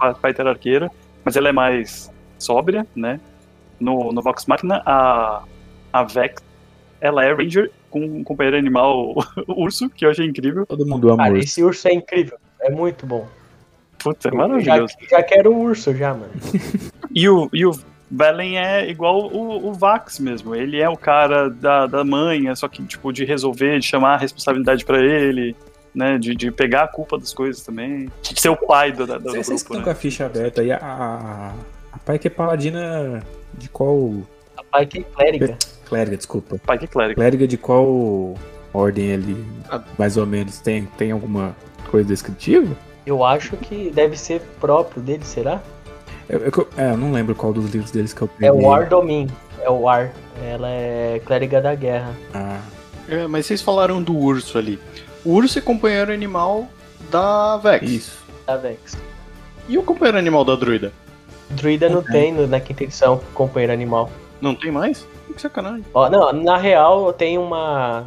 a 0.00 0.14
Fighter 0.14 0.46
arqueira, 0.46 0.90
mas 1.24 1.36
ela 1.36 1.48
é 1.48 1.52
mais 1.52 2.12
sóbria, 2.38 2.84
né? 2.94 3.20
No, 3.78 4.12
no 4.12 4.20
Vox 4.22 4.46
Machina, 4.46 4.82
a, 4.84 5.42
a 5.92 6.02
Vex, 6.02 6.42
ela 7.00 7.24
é 7.24 7.32
Ranger 7.32 7.70
com 7.90 8.00
um 8.00 8.24
companheiro 8.24 8.56
animal 8.56 9.14
urso, 9.48 9.88
que 9.90 10.04
eu 10.04 10.10
achei 10.10 10.26
incrível. 10.26 10.66
Todo 10.66 10.86
mundo 10.86 11.08
ama 11.10 11.24
Cara, 11.24 11.34
urso. 11.34 11.44
esse 11.44 11.62
urso 11.62 11.88
é 11.88 11.92
incrível. 11.94 12.38
É 12.60 12.70
muito 12.70 13.06
bom. 13.06 13.26
Puta, 13.98 14.28
é 14.28 14.30
já, 14.32 14.36
maravilhoso. 14.36 14.94
já 15.10 15.22
quero 15.22 15.52
um 15.52 15.62
urso 15.62 15.94
já, 15.94 16.12
mano. 16.14 16.30
E 17.18 17.26
o, 17.30 17.48
e 17.50 17.64
o 17.64 17.70
Velen 18.10 18.58
é 18.58 18.90
igual 18.90 19.32
o, 19.32 19.68
o 19.68 19.72
Vax 19.72 20.18
mesmo. 20.20 20.54
Ele 20.54 20.78
é 20.82 20.88
o 20.88 20.96
cara 20.98 21.48
da, 21.48 21.86
da 21.86 22.04
manha, 22.04 22.54
só 22.54 22.68
que, 22.68 22.82
tipo, 22.84 23.10
de 23.10 23.24
resolver, 23.24 23.78
de 23.80 23.86
chamar 23.86 24.14
a 24.14 24.16
responsabilidade 24.18 24.84
pra 24.84 24.98
ele, 25.02 25.56
né? 25.94 26.18
De, 26.18 26.34
de 26.34 26.50
pegar 26.50 26.82
a 26.82 26.88
culpa 26.88 27.16
das 27.18 27.32
coisas 27.32 27.62
também. 27.64 28.10
De 28.22 28.38
ser 28.38 28.50
o 28.50 28.56
pai 28.56 28.92
do, 28.92 29.06
da- 29.06 29.16
do, 29.16 29.30
Vocês 29.30 29.46
grupo, 29.46 29.54
estão 29.62 29.76
né? 29.78 29.84
com 29.84 29.90
a 29.90 29.94
ficha 29.94 30.26
aberta 30.26 30.60
aí, 30.60 30.70
a, 30.72 30.76
a, 30.78 31.52
a 31.92 31.98
pai 32.04 32.18
que 32.18 32.26
é 32.28 32.30
paladina 32.30 33.22
de 33.54 33.70
qual. 33.70 34.12
Rapaz, 34.54 34.88
que 34.88 35.02
clériga. 35.02 35.56
Clériga, 35.88 36.16
desculpa. 36.16 36.58
Pai 36.66 36.78
que 36.78 36.84
é 36.84 36.88
clérigo. 36.88 37.16
Clériga 37.20 37.46
de 37.46 37.56
qual 37.56 38.34
ordem 38.74 39.12
ali, 39.14 39.44
Ah. 39.70 39.82
mais 39.98 40.16
ou 40.16 40.26
menos? 40.26 40.58
Tem, 40.58 40.84
tem 40.98 41.10
alguma 41.12 41.54
coisa 41.90 42.08
descritiva? 42.08 42.74
Eu 43.06 43.24
acho 43.24 43.56
que 43.56 43.90
deve 43.94 44.16
ser 44.18 44.40
próprio 44.60 45.00
dele, 45.02 45.24
será? 45.24 45.62
Eu, 46.28 46.40
eu- 46.40 46.68
é, 46.76 46.90
eu 46.90 46.96
não 46.96 47.12
lembro 47.12 47.34
qual 47.36 47.52
dos 47.52 47.70
livros 47.70 47.90
deles 47.92 48.12
que 48.12 48.20
eu 48.22 48.28
É 48.40 48.50
peguei. 48.50 48.66
o 48.66 48.72
Ardomin. 48.72 49.28
É 49.62 49.70
o 49.70 49.88
Ar. 49.88 50.12
Ela 50.44 50.68
é 50.68 51.20
clériga 51.24 51.60
da 51.60 51.74
guerra. 51.74 52.12
Ah, 52.34 52.60
É, 53.08 53.26
mas 53.28 53.46
vocês 53.46 53.62
falaram 53.62 54.02
do 54.02 54.16
urso 54.16 54.58
ali. 54.58 54.80
O 55.24 55.30
urso 55.34 55.58
é 55.60 55.62
companheiro 55.62 56.12
animal 56.12 56.66
da 57.10 57.56
Vex. 57.58 57.88
isso. 57.88 58.18
Da 58.44 58.56
Vex. 58.56 58.96
E 59.68 59.78
o 59.78 59.82
companheiro 59.84 60.18
animal 60.18 60.44
da 60.44 60.56
druida? 60.56 60.92
Druida 61.50 61.88
não 61.88 62.02
tem 62.02 62.32
no- 62.32 62.48
na 62.48 62.58
quinta 62.58 62.82
edição 62.82 63.20
companheiro 63.32 63.72
animal. 63.72 64.10
Não 64.40 64.54
tem 64.54 64.70
mais? 64.70 65.06
Que 65.34 65.40
sacanagem. 65.40 65.84
Ó, 65.92 66.08
não, 66.08 66.32
na 66.32 66.56
real 66.56 67.12
tem 67.12 67.38
uma 67.38 68.04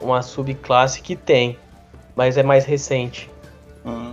uma 0.00 0.22
subclasse 0.22 1.00
que 1.02 1.16
tem, 1.16 1.58
mas 2.14 2.36
é 2.36 2.42
mais 2.42 2.64
recente. 2.64 3.28
Ah, 3.84 4.12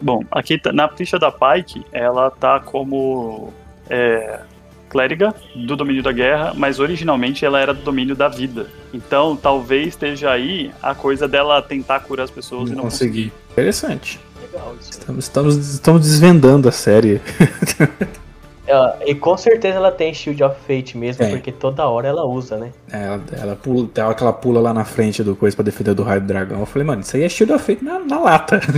Bom, 0.00 0.22
aqui 0.30 0.58
tá- 0.58 0.72
na 0.72 0.88
ficha 0.88 1.18
da 1.18 1.32
Pike, 1.32 1.84
ela 1.90 2.30
tá 2.30 2.60
como 2.60 3.52
é, 3.88 4.40
clériga 4.88 5.34
do 5.54 5.74
domínio 5.74 6.02
da 6.02 6.12
guerra, 6.12 6.52
mas 6.54 6.78
originalmente 6.78 7.44
ela 7.44 7.58
era 7.60 7.72
do 7.74 7.82
domínio 7.82 8.14
da 8.14 8.28
vida. 8.28 8.68
Então, 8.92 9.34
talvez 9.36 9.88
esteja 9.88 10.30
aí 10.30 10.70
a 10.82 10.94
coisa 10.94 11.26
dela 11.26 11.60
tentar 11.62 12.00
curar 12.00 12.24
as 12.24 12.30
pessoas 12.30 12.68
e 12.68 12.72
Não 12.72 12.76
não 12.78 12.84
consegui. 12.84 13.32
Interessante. 13.52 14.20
Legal 14.40 14.76
isso. 14.80 14.90
Estamos, 14.90 15.24
estamos, 15.24 15.56
estamos 15.74 16.02
desvendando 16.02 16.68
a 16.68 16.72
série. 16.72 17.20
Ela- 18.66 18.98
e 19.06 19.14
com 19.14 19.36
certeza 19.36 19.76
ela 19.76 19.92
tem 19.92 20.12
Shield 20.12 20.42
of 20.42 20.56
Fate 20.66 20.98
mesmo, 20.98 21.24
Tem. 21.24 21.34
porque 21.34 21.52
toda 21.52 21.86
hora 21.86 22.08
ela 22.08 22.24
usa, 22.24 22.56
né? 22.56 22.70
É, 22.92 23.04
Ela, 23.04 23.22
ela 23.40 23.56
pula, 23.56 23.88
tem 23.92 24.02
hora 24.02 24.14
que 24.14 24.22
ela 24.22 24.32
pula 24.32 24.60
lá 24.60 24.74
na 24.74 24.84
frente 24.84 25.22
do 25.22 25.36
coisa 25.36 25.54
pra 25.54 25.64
defender 25.64 25.94
do 25.94 26.02
raio 26.02 26.20
do 26.20 26.26
dragão. 26.26 26.60
Eu 26.60 26.66
falei, 26.66 26.86
mano, 26.86 27.02
isso 27.02 27.16
aí 27.16 27.22
é 27.22 27.28
Shield 27.28 27.52
of 27.52 27.64
Fate 27.64 27.84
na, 27.84 27.98
na 28.00 28.18
lata. 28.18 28.60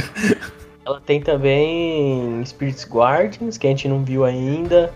Ela 0.86 1.02
tem 1.04 1.20
também 1.20 2.42
Spirits 2.46 2.86
Guardians, 2.90 3.58
que 3.58 3.66
a 3.66 3.70
gente 3.70 3.86
não 3.86 4.02
viu 4.02 4.24
ainda. 4.24 4.90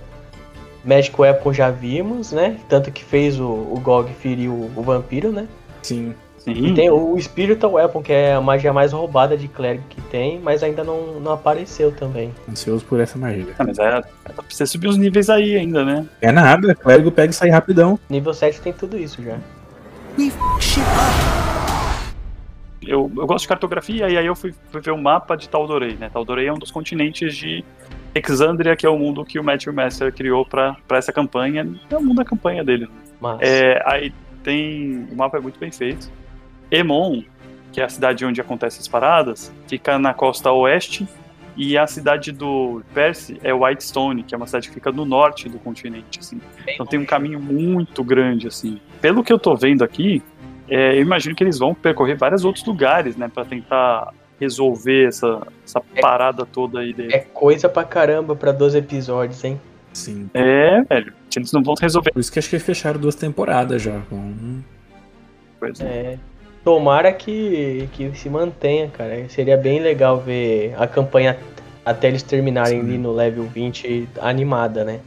Magic 0.82 1.14
Weapon 1.20 1.53
já 1.53 1.70
vimos, 1.70 2.32
né? 2.32 2.57
Tanto 2.66 2.90
que 2.90 3.05
fez 3.05 3.38
o, 3.38 3.45
o 3.45 3.78
Gog 3.82 4.11
ferir 4.14 4.49
o, 4.51 4.70
o 4.74 4.82
vampiro, 4.82 5.30
né? 5.30 5.47
Sim. 5.82 6.14
E 6.47 6.55
Sim. 6.55 6.74
tem 6.74 6.90
o 6.90 7.16
Spiritual 7.20 7.74
Weapon, 7.74 8.03
que 8.03 8.12
é 8.12 8.34
a 8.34 8.40
magia 8.40 8.72
mais 8.72 8.93
roubada 8.93 9.36
de 9.36 9.47
clérigo 9.47 9.84
que 9.88 10.01
tem, 10.03 10.40
mas 10.40 10.62
ainda 10.62 10.82
não, 10.82 11.20
não 11.20 11.32
apareceu 11.32 11.93
também. 11.93 12.32
Ansioso 12.51 12.84
por 12.84 12.99
essa 12.99 13.16
magia. 13.16 13.55
Ah, 13.59 13.64
mas 13.64 13.78
é, 13.78 14.03
precisa 14.45 14.66
subir 14.66 14.88
os 14.88 14.97
níveis 14.97 15.30
aí 15.30 15.57
ainda, 15.57 15.84
né? 15.84 16.05
É 16.20 16.32
nada, 16.32 16.74
clérigo 16.74 17.12
pega 17.12 17.30
e 17.30 17.34
sai 17.34 17.49
rapidão. 17.51 17.99
Nível 18.11 18.34
7 18.34 18.61
tem 18.61 18.72
tudo 18.72 18.99
isso 18.99 19.22
já. 19.22 19.38
Eu, 22.82 23.11
eu 23.16 23.26
gosto 23.26 23.43
de 23.43 23.49
cartografia 23.49 24.09
e 24.09 24.18
aí 24.18 24.26
eu 24.26 24.34
fui, 24.34 24.53
fui 24.70 24.80
ver 24.80 24.90
o 24.90 24.99
mapa 24.99 25.36
de 25.36 25.49
Taldorei, 25.49 25.95
né? 25.95 26.11
Taldorei 26.12 26.49
é 26.49 26.53
um 26.53 26.59
dos 26.59 26.72
continentes 26.72 27.36
de 27.36 27.64
Exandria, 28.14 28.76
que 28.76 28.84
é 28.84 28.90
o 28.90 28.99
mundo 28.99 29.24
que 29.24 29.38
o 29.38 29.45
Matthew 29.45 29.72
Master 29.72 30.12
criou 30.12 30.45
pra 30.45 30.76
pra 30.86 30.99
essa 30.99 31.12
campanha. 31.12 31.66
É 31.88 31.97
o 31.97 32.03
mundo 32.03 32.16
da 32.16 32.24
campanha 32.24 32.64
dele. 32.64 32.88
Mas 33.20 33.38
É, 33.40 33.80
aí 33.86 34.12
tem. 34.43 35.07
O 35.11 35.16
mapa 35.16 35.38
é 35.38 35.40
muito 35.40 35.59
bem 35.59 35.70
feito. 35.70 36.11
Emon, 36.73 37.23
que 37.73 37.81
é 37.81 37.85
a 37.85 37.89
cidade 37.89 38.25
onde 38.25 38.41
acontecem 38.41 38.81
as 38.81 38.89
paradas, 38.89 39.53
fica 39.68 39.99
na 39.99 40.12
costa 40.14 40.51
oeste. 40.51 41.07
E 41.55 41.77
a 41.77 41.87
cidade 41.87 42.33
do 42.33 42.83
Percy 42.95 43.39
é 43.45 43.53
Whitestone, 43.53 44.23
que 44.23 44.35
é 44.35 44.39
uma 44.39 44.47
cidade 44.47 44.68
que 44.68 44.75
fica 44.75 44.91
no 44.91 45.05
norte 45.05 45.51
do 45.51 45.59
continente, 45.59 46.18
assim. 46.18 46.41
Então 46.66 46.87
tem 46.87 46.99
um 46.99 47.05
caminho 47.05 47.39
muito 47.39 48.03
grande, 48.03 48.47
assim. 48.49 48.81
Pelo 49.03 49.23
que 49.23 49.31
eu 49.31 49.39
tô 49.39 49.55
vendo 49.55 49.85
aqui, 49.85 50.23
é, 50.66 50.97
eu 50.97 51.03
imagino 51.03 51.35
que 51.37 51.45
eles 51.45 51.59
vão 51.59 51.75
percorrer 51.75 52.16
vários 52.16 52.43
outros 52.43 52.64
lugares, 52.64 53.16
né, 53.16 53.29
Pra 53.33 53.45
tentar 53.45 54.14
resolver 54.41 55.09
essa, 55.09 55.47
essa 55.62 55.83
É. 55.95 56.01
parada 56.01 56.47
toda 56.47 56.81
aí 56.81 56.95
dele. 56.95 57.12
é 57.14 57.18
coisa 57.18 57.68
pra 57.68 57.85
caramba 57.85 58.35
pra 58.35 58.51
12 58.51 58.79
episódios, 58.79 59.45
hein? 59.45 59.61
Sim. 59.93 60.31
É, 60.33 60.81
velho. 60.83 61.12
Eles 61.37 61.53
não 61.53 61.62
vão 61.62 61.75
resolver 61.79 62.12
Por 62.12 62.20
isso 62.20 62.33
que 62.33 62.39
acho 62.39 62.49
que 62.49 62.57
eles 62.57 62.64
fecharam 62.64 62.99
duas 62.99 63.14
temporadas 63.14 63.83
já. 63.83 64.01
Com... 64.09 64.62
coisa. 65.61 65.85
É. 65.85 66.18
Tomara 66.65 67.13
que, 67.13 67.89
que 67.93 68.11
se 68.17 68.29
mantenha, 68.31 68.89
cara. 68.89 69.29
Seria 69.29 69.57
bem 69.57 69.81
legal 69.81 70.21
ver 70.21 70.75
a 70.79 70.87
campanha 70.87 71.37
Até 71.85 72.07
eles 72.09 72.23
terminarem 72.23 72.79
ali 72.81 72.97
no 72.99 73.13
level 73.13 73.45
20 73.45 74.09
animada, 74.21 74.85
né? 74.85 75.01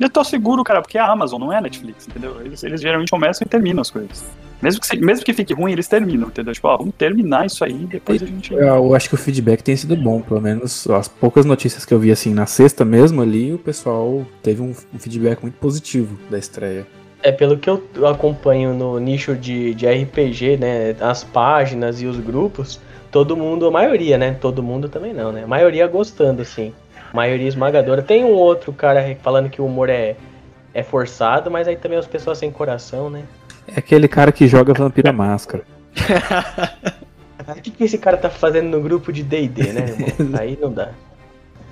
Eu 0.00 0.08
tô 0.10 0.24
seguro, 0.24 0.64
cara, 0.64 0.80
porque 0.80 0.96
é 0.96 1.00
a 1.00 1.10
Amazon, 1.10 1.38
não 1.38 1.52
é 1.52 1.58
a 1.58 1.60
Netflix, 1.60 2.08
entendeu? 2.08 2.40
Eles, 2.44 2.64
eles 2.64 2.80
geralmente 2.80 3.10
começam 3.10 3.44
e 3.46 3.48
terminam 3.48 3.82
as 3.82 3.90
coisas. 3.90 4.24
Mesmo 4.60 4.80
que, 4.80 4.86
se- 4.86 4.96
mesmo 4.96 5.24
que 5.24 5.32
fique 5.32 5.52
ruim, 5.54 5.72
eles 5.72 5.86
terminam, 5.86 6.28
entendeu? 6.28 6.52
Tipo, 6.54 6.68
ó, 6.68 6.76
vamos 6.78 6.94
terminar 6.96 7.46
isso 7.46 7.62
aí, 7.64 7.74
depois 7.86 8.22
a 8.22 8.26
gente. 8.26 8.52
Eu 8.52 8.94
acho 8.94 9.08
que 9.10 9.14
o 9.14 9.18
feedback 9.18 9.62
tem 9.62 9.76
sido 9.76 9.94
bom, 9.96 10.20
pelo 10.22 10.40
menos 10.40 10.88
as 10.88 11.06
poucas 11.06 11.44
notícias 11.44 11.84
que 11.84 11.92
eu 11.94 11.98
vi 12.00 12.10
assim 12.10 12.32
na 12.34 12.46
sexta 12.46 12.84
mesmo 12.84 13.20
ali, 13.22 13.52
o 13.52 13.58
pessoal 13.58 14.26
teve 14.42 14.60
um, 14.62 14.74
um 14.92 14.98
feedback 14.98 15.42
muito 15.42 15.54
positivo 15.58 16.18
da 16.30 16.38
estreia. 16.38 16.86
É, 17.22 17.30
pelo 17.30 17.58
que 17.58 17.68
eu 17.68 17.82
acompanho 18.06 18.72
no 18.72 18.98
nicho 18.98 19.34
de, 19.36 19.74
de 19.74 19.86
RPG, 19.86 20.56
né? 20.56 20.96
As 21.00 21.22
páginas 21.22 22.00
e 22.00 22.06
os 22.06 22.18
grupos, 22.18 22.80
todo 23.10 23.36
mundo, 23.36 23.66
a 23.66 23.70
maioria, 23.70 24.16
né? 24.16 24.36
Todo 24.40 24.62
mundo 24.62 24.88
também 24.88 25.12
não, 25.12 25.30
né? 25.30 25.44
A 25.44 25.46
maioria 25.46 25.86
gostando, 25.86 26.42
assim. 26.42 26.72
Maioria 27.12 27.48
esmagadora. 27.48 28.02
Tem 28.02 28.24
um 28.24 28.32
outro 28.32 28.72
cara 28.72 29.16
falando 29.22 29.50
que 29.50 29.60
o 29.60 29.66
humor 29.66 29.90
é, 29.90 30.16
é 30.72 30.82
forçado, 30.82 31.50
mas 31.50 31.68
aí 31.68 31.76
também 31.76 31.98
as 31.98 32.06
pessoas 32.06 32.38
sem 32.38 32.50
coração, 32.50 33.10
né? 33.10 33.24
É 33.68 33.78
aquele 33.78 34.08
cara 34.08 34.32
que 34.32 34.48
joga 34.48 34.72
Vampira 34.72 35.12
Máscara. 35.12 35.64
O 37.48 37.60
que, 37.60 37.70
que 37.70 37.84
esse 37.84 37.98
cara 37.98 38.16
tá 38.16 38.30
fazendo 38.30 38.68
no 38.68 38.80
grupo 38.80 39.12
de 39.12 39.22
DD, 39.22 39.72
né, 39.72 39.86
irmão? 39.88 40.40
Aí 40.40 40.58
não 40.60 40.72
dá. 40.72 40.90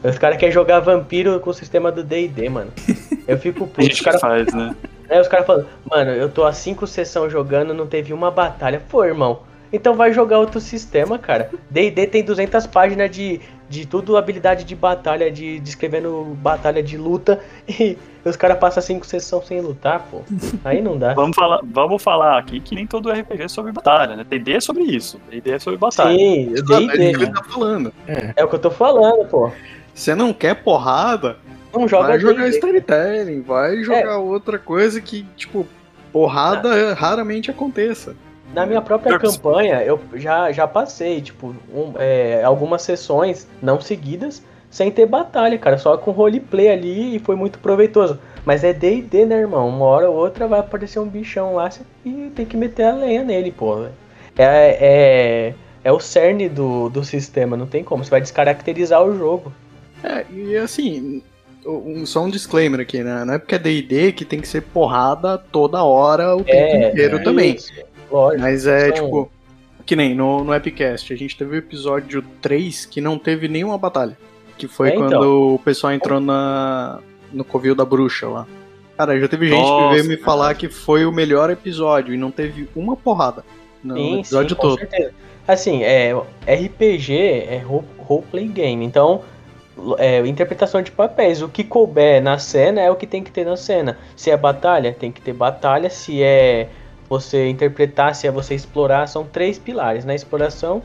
Os 0.03 0.19
caras 0.19 0.39
querem 0.39 0.53
jogar 0.53 0.81
vampiro 0.81 1.39
com 1.41 1.51
o 1.51 1.55
sistema 1.55 1.91
do 1.91 2.03
DD, 2.03 2.49
mano. 2.49 2.71
Eu 3.27 3.39
fico 3.39 3.65
A 3.65 3.67
puto. 3.67 3.83
gente 3.83 3.93
Os 3.93 3.99
que 3.99 4.05
caras 4.05 4.21
faz, 4.21 4.55
né? 4.55 4.75
Aí 5.09 5.21
os 5.21 5.29
caras 5.29 5.47
falando, 5.47 5.67
mano, 5.91 6.11
eu 6.11 6.29
tô 6.29 6.45
há 6.45 6.53
cinco 6.53 6.87
sessões 6.87 7.33
jogando, 7.33 7.73
não 7.73 7.87
teve 7.87 8.13
uma 8.13 8.31
batalha. 8.31 8.83
Pô, 8.89 9.05
irmão, 9.05 9.41
então 9.73 9.95
vai 9.95 10.13
jogar 10.13 10.39
outro 10.39 10.61
sistema, 10.61 11.19
cara. 11.19 11.51
D&D 11.71 12.07
tem 12.07 12.23
200 12.23 12.67
páginas 12.67 13.11
de, 13.11 13.41
de 13.69 13.87
tudo 13.87 14.17
habilidade 14.17 14.65
de 14.65 14.75
batalha, 14.75 15.31
de 15.31 15.61
descrevendo 15.61 16.37
batalha 16.41 16.83
de 16.83 16.97
luta, 16.97 17.41
e 17.69 17.97
os 18.25 18.37
caras 18.37 18.59
passam 18.59 18.83
cinco 18.83 19.07
sessões 19.07 19.47
sem 19.47 19.61
lutar, 19.61 20.07
pô. 20.11 20.23
Aí 20.65 20.81
não 20.81 20.99
dá. 20.99 21.15
Vamos 21.15 21.37
falar, 21.37 21.61
vamos 21.63 22.03
falar 22.03 22.39
aqui 22.39 22.61
que 22.61 22.75
nem 22.75 22.87
todo 22.87 23.11
RPG 23.11 23.43
é 23.43 23.49
sobre 23.49 23.73
batalha, 23.73 24.17
né? 24.17 24.25
D&D 24.29 24.53
é 24.53 24.61
sobre 24.61 24.83
isso. 24.83 25.21
D&D 25.31 25.51
é 25.51 25.59
sobre 25.59 25.79
batalha. 25.79 26.17
Sim, 26.17 26.53
é 26.55 26.63
D&D, 26.63 26.97
que 26.97 27.03
ele 27.03 27.33
tá 27.33 27.45
falando. 27.45 27.93
é 28.07 28.45
o 28.45 28.49
que 28.49 28.55
eu 28.55 28.61
tô 28.61 28.71
falando, 28.71 29.27
pô. 29.29 29.51
Você 29.95 30.15
não 30.15 30.33
quer 30.33 30.55
porrada, 30.55 31.37
Não 31.73 31.87
joga 31.89 32.09
vai 32.09 32.19
jogar 32.19 32.49
storytelling, 32.49 33.41
vai 33.43 33.83
jogar 33.83 34.19
outra 34.19 34.59
coisa 34.59 35.01
que, 35.01 35.25
tipo, 35.37 35.67
porrada 36.13 36.95
raramente 36.95 37.51
aconteça. 37.51 38.15
Na 38.55 38.65
minha 38.65 38.81
própria 38.81 39.19
campanha, 39.19 39.83
eu 39.83 40.01
já, 40.15 40.51
já 40.51 40.67
passei, 40.67 41.21
tipo, 41.21 41.55
um- 41.73 41.93
é, 41.99 42.43
algumas 42.43 42.81
sessões 42.83 43.47
não 43.61 43.79
seguidas 43.81 44.43
sem 44.71 44.91
ter 44.91 45.05
batalha, 45.07 45.59
cara. 45.59 45.77
Só 45.77 45.97
com 45.99 46.11
roleplay 46.11 46.69
ali 46.71 47.17
e 47.17 47.19
foi 47.19 47.37
muito 47.37 47.59
proveitoso. 47.59 48.19
Mas 48.47 48.65
é 48.65 48.73
D&D, 48.73 49.27
né, 49.27 49.37
irmão? 49.37 49.69
Uma 49.69 49.85
hora 49.85 50.09
ou 50.11 50.17
outra 50.17 50.47
vai 50.47 50.61
aparecer 50.61 50.99
um 50.99 51.07
bichão 51.07 51.55
lá 51.57 51.69
e 52.05 52.31
tem 52.35 52.47
que 52.47 52.57
meter 52.57 52.85
a 52.85 52.93
lenha 52.95 53.23
nele, 53.23 53.53
pô. 53.53 53.85
É, 54.37 54.79
é, 54.81 55.55
é 55.85 55.93
o 55.93 56.01
cerne 56.01 56.49
do, 56.49 56.89
do 56.89 57.05
sistema, 57.05 57.57
não 57.57 57.67
tem 57.67 57.85
como. 57.85 58.03
Você 58.03 58.11
vai 58.11 58.21
descaracterizar 58.23 59.03
o 59.05 59.15
jogo. 59.15 59.53
É, 60.03 60.25
e 60.33 60.57
assim, 60.57 61.23
um- 61.67 62.07
só 62.07 62.23
um 62.25 62.31
disclaimer 62.31 62.81
aqui, 62.81 63.03
né? 63.03 63.25
Não 63.25 63.35
é 63.35 63.39
porque 63.39 63.55
é 63.55 63.59
D&D 63.59 64.13
que 64.13 64.25
tem 64.25 64.41
que 64.41 64.49
ser 64.49 64.63
porrada 64.63 65.39
toda 65.39 65.83
hora, 65.83 66.35
o 66.37 66.43
tempo 66.45 66.51
É, 66.77 66.89
inteiro 66.91 67.23
também. 67.23 67.55
isso, 67.55 67.73
Lógico. 68.11 68.43
Mas 68.43 68.67
é, 68.67 68.87
São- 68.95 69.05
tipo, 69.05 69.31
que 69.85 69.95
nem 69.95 70.15
no, 70.15 70.43
no 70.45 70.55
Epicast, 70.55 71.13
a 71.13 71.17
gente 71.17 71.37
teve 71.37 71.55
o 71.57 71.59
episódio 71.59 72.23
3 72.41 72.87
que 72.87 73.01
não 73.01 73.19
teve 73.19 73.49
nenhuma 73.49 73.77
batalha. 73.77 74.17
Que 74.57 74.67
foi 74.67 74.89
É, 74.91 74.95
então. 74.95 75.09
quando 75.09 75.55
o 75.55 75.59
pessoal 75.59 75.93
entrou 75.93 76.19
na, 76.21 76.99
no 77.33 77.45
Covil 77.45 77.75
da 77.75 77.85
Bruxa 77.85 78.27
lá. 78.29 78.47
Cara, 78.97 79.19
já 79.21 79.29
teve 79.29 79.47
gente 79.49 79.63
que 79.63 79.71
Nossa, 79.71 79.95
veio 79.95 80.05
me 80.09 80.17
falar 80.17 80.55
que 80.55 80.69
foi 80.69 81.05
o 81.07 81.13
melhor 81.13 81.51
episódio 81.51 82.13
e 82.13 82.17
não 82.17 82.31
teve 82.33 82.69
uma 82.75 82.97
porrada 82.97 83.45
no 83.85 83.95
Sim, 83.95 84.19
episódio 84.21 84.51
sim, 84.51 84.55
com 84.57 84.63
todo. 84.63 84.79
certeza. 84.79 85.13
Assim, 85.47 85.83
é, 85.85 86.13
RPG 86.47 87.13
é 87.49 87.59
role- 87.65 87.85
roleplay 87.99 88.49
game, 88.49 88.85
então 88.85 89.23
é, 89.99 90.19
interpretação 90.27 90.83
de 90.83 90.91
papéis. 90.91 91.43
O 91.43 91.49
que 91.49 91.65
couber 91.65 92.23
na 92.23 92.39
cena 92.39 92.81
é 92.81 92.91
o 92.91 92.97
que 92.97 93.07
tem 93.07 93.23
que 93.23 93.31
ter 93.31 93.45
na 93.45 93.57
cena. 93.57 93.99
Se 94.17 94.31
é 94.31 94.37
batalha, 94.37 94.93
tem 94.93 95.11
que 95.11 95.21
ter 95.21 95.33
batalha. 95.33 95.91
Se 95.91 96.23
é 96.23 96.69
você 97.09 97.49
interpretar, 97.49 98.15
se 98.15 98.27
é 98.27 98.31
você 98.31 98.55
explorar, 98.55 99.07
são 99.07 99.25
três 99.25 99.59
pilares, 99.59 100.05
né? 100.05 100.15
Exploração, 100.15 100.83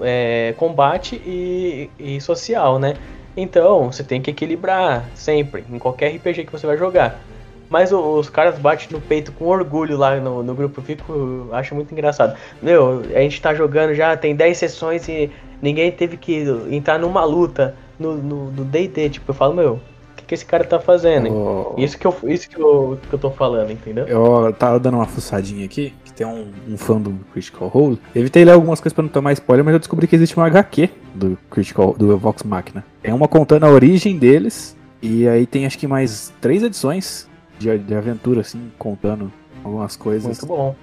é, 0.00 0.54
combate 0.56 1.16
e, 1.24 1.90
e 1.98 2.20
social, 2.20 2.78
né? 2.78 2.94
Então, 3.36 3.90
você 3.90 4.04
tem 4.04 4.20
que 4.20 4.30
equilibrar 4.30 5.04
sempre, 5.14 5.64
em 5.68 5.78
qualquer 5.78 6.14
RPG 6.14 6.44
que 6.44 6.52
você 6.52 6.66
vai 6.66 6.76
jogar. 6.76 7.20
Mas 7.68 7.92
os 7.92 8.28
caras 8.28 8.58
batem 8.58 8.88
no 8.90 9.00
peito 9.00 9.32
com 9.32 9.46
orgulho 9.46 9.96
lá 9.96 10.16
no, 10.16 10.42
no 10.42 10.54
grupo, 10.54 10.80
eu 10.80 10.84
fico, 10.84 11.48
acho 11.52 11.74
muito 11.74 11.90
engraçado. 11.92 12.36
Meu, 12.62 13.02
a 13.14 13.20
gente 13.20 13.40
tá 13.40 13.54
jogando 13.54 13.94
já, 13.94 14.16
tem 14.16 14.36
10 14.36 14.56
sessões 14.56 15.08
e 15.08 15.30
ninguém 15.60 15.90
teve 15.90 16.16
que 16.16 16.44
entrar 16.70 16.98
numa 16.98 17.24
luta 17.24 17.74
no 17.98 18.16
no- 18.16 18.50
no 18.50 18.64
D&D. 18.64 19.10
Tipo, 19.10 19.30
eu 19.30 19.34
falo, 19.34 19.54
meu, 19.54 19.72
o 19.74 19.80
que, 20.16 20.24
que 20.26 20.34
esse 20.34 20.44
cara 20.44 20.64
tá 20.64 20.78
fazendo? 20.80 21.26
Eu, 21.28 21.74
Isso 21.78 21.98
que 21.98 22.06
eu, 22.06 22.14
isso 22.24 22.48
que 22.48 22.58
eu, 22.60 22.98
que 23.08 23.14
eu 23.14 23.18
tô 23.18 23.30
falando, 23.30 23.70
entendeu? 23.70 24.06
eu 24.06 24.52
tava 24.52 24.78
dando 24.80 24.94
uma 24.98 25.06
fuçadinha 25.06 25.64
aqui, 25.64 25.92
que 26.04 26.12
tem 26.12 26.26
um, 26.26 26.50
um 26.68 26.76
fã 26.76 27.00
do 27.00 27.12
Critical 27.32 27.68
Role. 27.68 27.98
Evitei 28.14 28.44
ler 28.44 28.52
algumas 28.52 28.80
coisas 28.80 28.92
pra 28.94 29.02
não 29.02 29.08
tomar 29.10 29.32
spoiler, 29.32 29.64
mas 29.64 29.72
eu 29.74 29.78
descobri 29.78 30.06
que 30.06 30.14
existe 30.16 30.38
um 30.38 30.42
HQ 30.42 30.88
do 31.14 31.38
Critical, 31.50 31.94
do 31.98 32.16
Vox 32.16 32.42
Machina. 32.42 32.84
Tem 33.02 33.12
uma 33.12 33.28
contando 33.28 33.64
a 33.64 33.70
origem 33.70 34.18
deles, 34.18 34.76
e 35.02 35.26
aí 35.28 35.46
tem 35.46 35.66
acho 35.66 35.78
que 35.78 35.86
mais 35.86 36.32
três 36.40 36.62
edições 36.62 37.28
de, 37.58 37.76
de 37.78 37.94
aventura, 37.94 38.40
assim, 38.40 38.70
contando 38.78 39.30
algumas 39.62 39.96
coisas. 39.96 40.24
Muito 40.26 40.46
bom. 40.46 40.74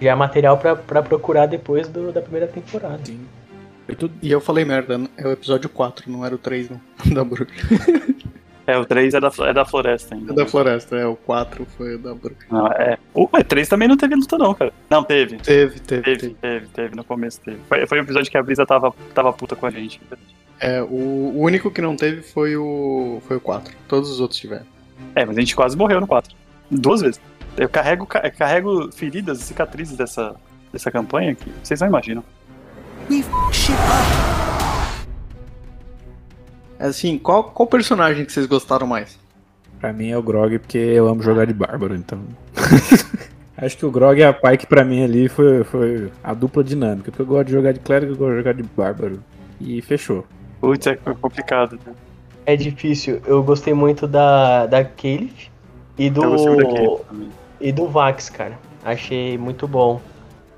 Já 0.00 0.12
é 0.12 0.14
material 0.14 0.56
pra, 0.56 0.74
pra 0.76 1.02
procurar 1.02 1.44
depois 1.46 1.86
do- 1.88 2.10
da 2.12 2.22
primeira 2.22 2.46
temporada. 2.46 3.00
Sim. 3.04 3.20
E 4.22 4.30
eu 4.30 4.40
falei 4.40 4.64
merda, 4.64 5.00
é 5.16 5.26
o 5.26 5.32
episódio 5.32 5.68
4, 5.68 6.10
não 6.10 6.24
era 6.24 6.34
o 6.34 6.38
3 6.38 6.70
não, 6.70 6.80
da 7.14 7.24
Bruxa. 7.24 7.46
É, 8.66 8.76
o 8.78 8.84
3 8.84 9.14
é 9.14 9.20
da, 9.20 9.32
é 9.40 9.52
da 9.52 9.64
floresta 9.64 10.14
ainda. 10.14 10.32
É 10.32 10.36
da 10.36 10.46
floresta, 10.46 10.96
é, 10.96 11.06
o 11.06 11.16
4 11.16 11.66
foi 11.76 11.96
o 11.96 11.98
da 11.98 12.14
Bruxa. 12.14 12.46
Não, 12.50 12.66
é. 12.68 12.98
O 13.12 13.26
3 13.26 13.68
também 13.68 13.88
não 13.88 13.96
teve 13.96 14.14
luta, 14.14 14.38
não, 14.38 14.54
cara. 14.54 14.72
Não, 14.88 15.02
teve. 15.02 15.38
Teve, 15.38 15.80
teve, 15.80 16.02
Teve, 16.02 16.18
teve. 16.18 16.34
teve, 16.34 16.66
teve, 16.68 16.96
no 16.96 17.02
começo 17.02 17.40
teve. 17.40 17.58
Foi, 17.68 17.86
foi 17.86 17.98
o 17.98 18.02
episódio 18.02 18.30
que 18.30 18.38
a 18.38 18.42
Brisa 18.42 18.64
tava, 18.64 18.94
tava 19.14 19.32
puta 19.32 19.56
com 19.56 19.66
a 19.66 19.70
gente. 19.70 20.00
É, 20.60 20.82
o, 20.82 20.86
o 20.86 21.40
único 21.40 21.70
que 21.70 21.80
não 21.80 21.96
teve 21.96 22.22
foi 22.22 22.56
o, 22.56 23.20
foi 23.26 23.38
o 23.38 23.40
4, 23.40 23.74
todos 23.88 24.10
os 24.10 24.20
outros 24.20 24.38
tiveram. 24.38 24.66
É, 25.14 25.24
mas 25.24 25.36
a 25.36 25.40
gente 25.40 25.56
quase 25.56 25.76
morreu 25.76 26.00
no 26.00 26.06
4. 26.06 26.34
Duas 26.70 27.00
vezes. 27.00 27.20
Eu 27.56 27.68
carrego, 27.68 28.06
carrego 28.06 28.92
feridas 28.92 29.40
e 29.40 29.42
cicatrizes 29.42 29.96
dessa, 29.96 30.36
dessa 30.72 30.90
campanha 30.90 31.34
que 31.34 31.50
vocês 31.62 31.80
não 31.80 31.88
imaginam. 31.88 32.22
Assim, 36.78 37.18
qual, 37.18 37.44
qual 37.44 37.66
personagem 37.66 38.24
que 38.24 38.32
vocês 38.32 38.46
gostaram 38.46 38.86
mais? 38.86 39.18
Pra 39.78 39.92
mim 39.92 40.10
é 40.10 40.16
o 40.16 40.22
Grog, 40.22 40.58
porque 40.58 40.78
eu 40.78 41.08
amo 41.08 41.22
jogar 41.22 41.46
de 41.46 41.52
Bárbaro, 41.54 41.94
então. 41.94 42.18
Acho 43.56 43.76
que 43.76 43.84
o 43.84 43.90
Grog 43.90 44.18
e 44.18 44.24
a 44.24 44.32
Pike 44.32 44.66
pra 44.66 44.84
mim 44.84 45.02
ali 45.02 45.28
foi, 45.28 45.62
foi 45.64 46.10
a 46.24 46.32
dupla 46.32 46.64
dinâmica, 46.64 47.10
porque 47.10 47.22
eu 47.22 47.26
gosto 47.26 47.46
de 47.48 47.52
jogar 47.52 47.72
de 47.72 47.80
clérigo, 47.80 48.12
eu 48.12 48.16
gosto 48.16 48.30
de 48.30 48.36
jogar 48.38 48.54
de 48.54 48.62
Bárbaro. 48.62 49.22
E 49.60 49.82
fechou. 49.82 50.24
Putz, 50.60 50.86
é 50.86 50.96
complicado. 50.96 51.78
Né? 51.84 51.92
É 52.46 52.56
difícil. 52.56 53.20
Eu 53.26 53.42
gostei 53.42 53.74
muito 53.74 54.06
da, 54.06 54.66
da 54.66 54.84
Caliph 54.84 55.48
e 55.98 56.08
do, 56.08 57.02
e 57.60 57.70
do 57.70 57.86
Vax, 57.86 58.30
cara. 58.30 58.58
Achei 58.82 59.36
muito 59.36 59.68
bom. 59.68 60.00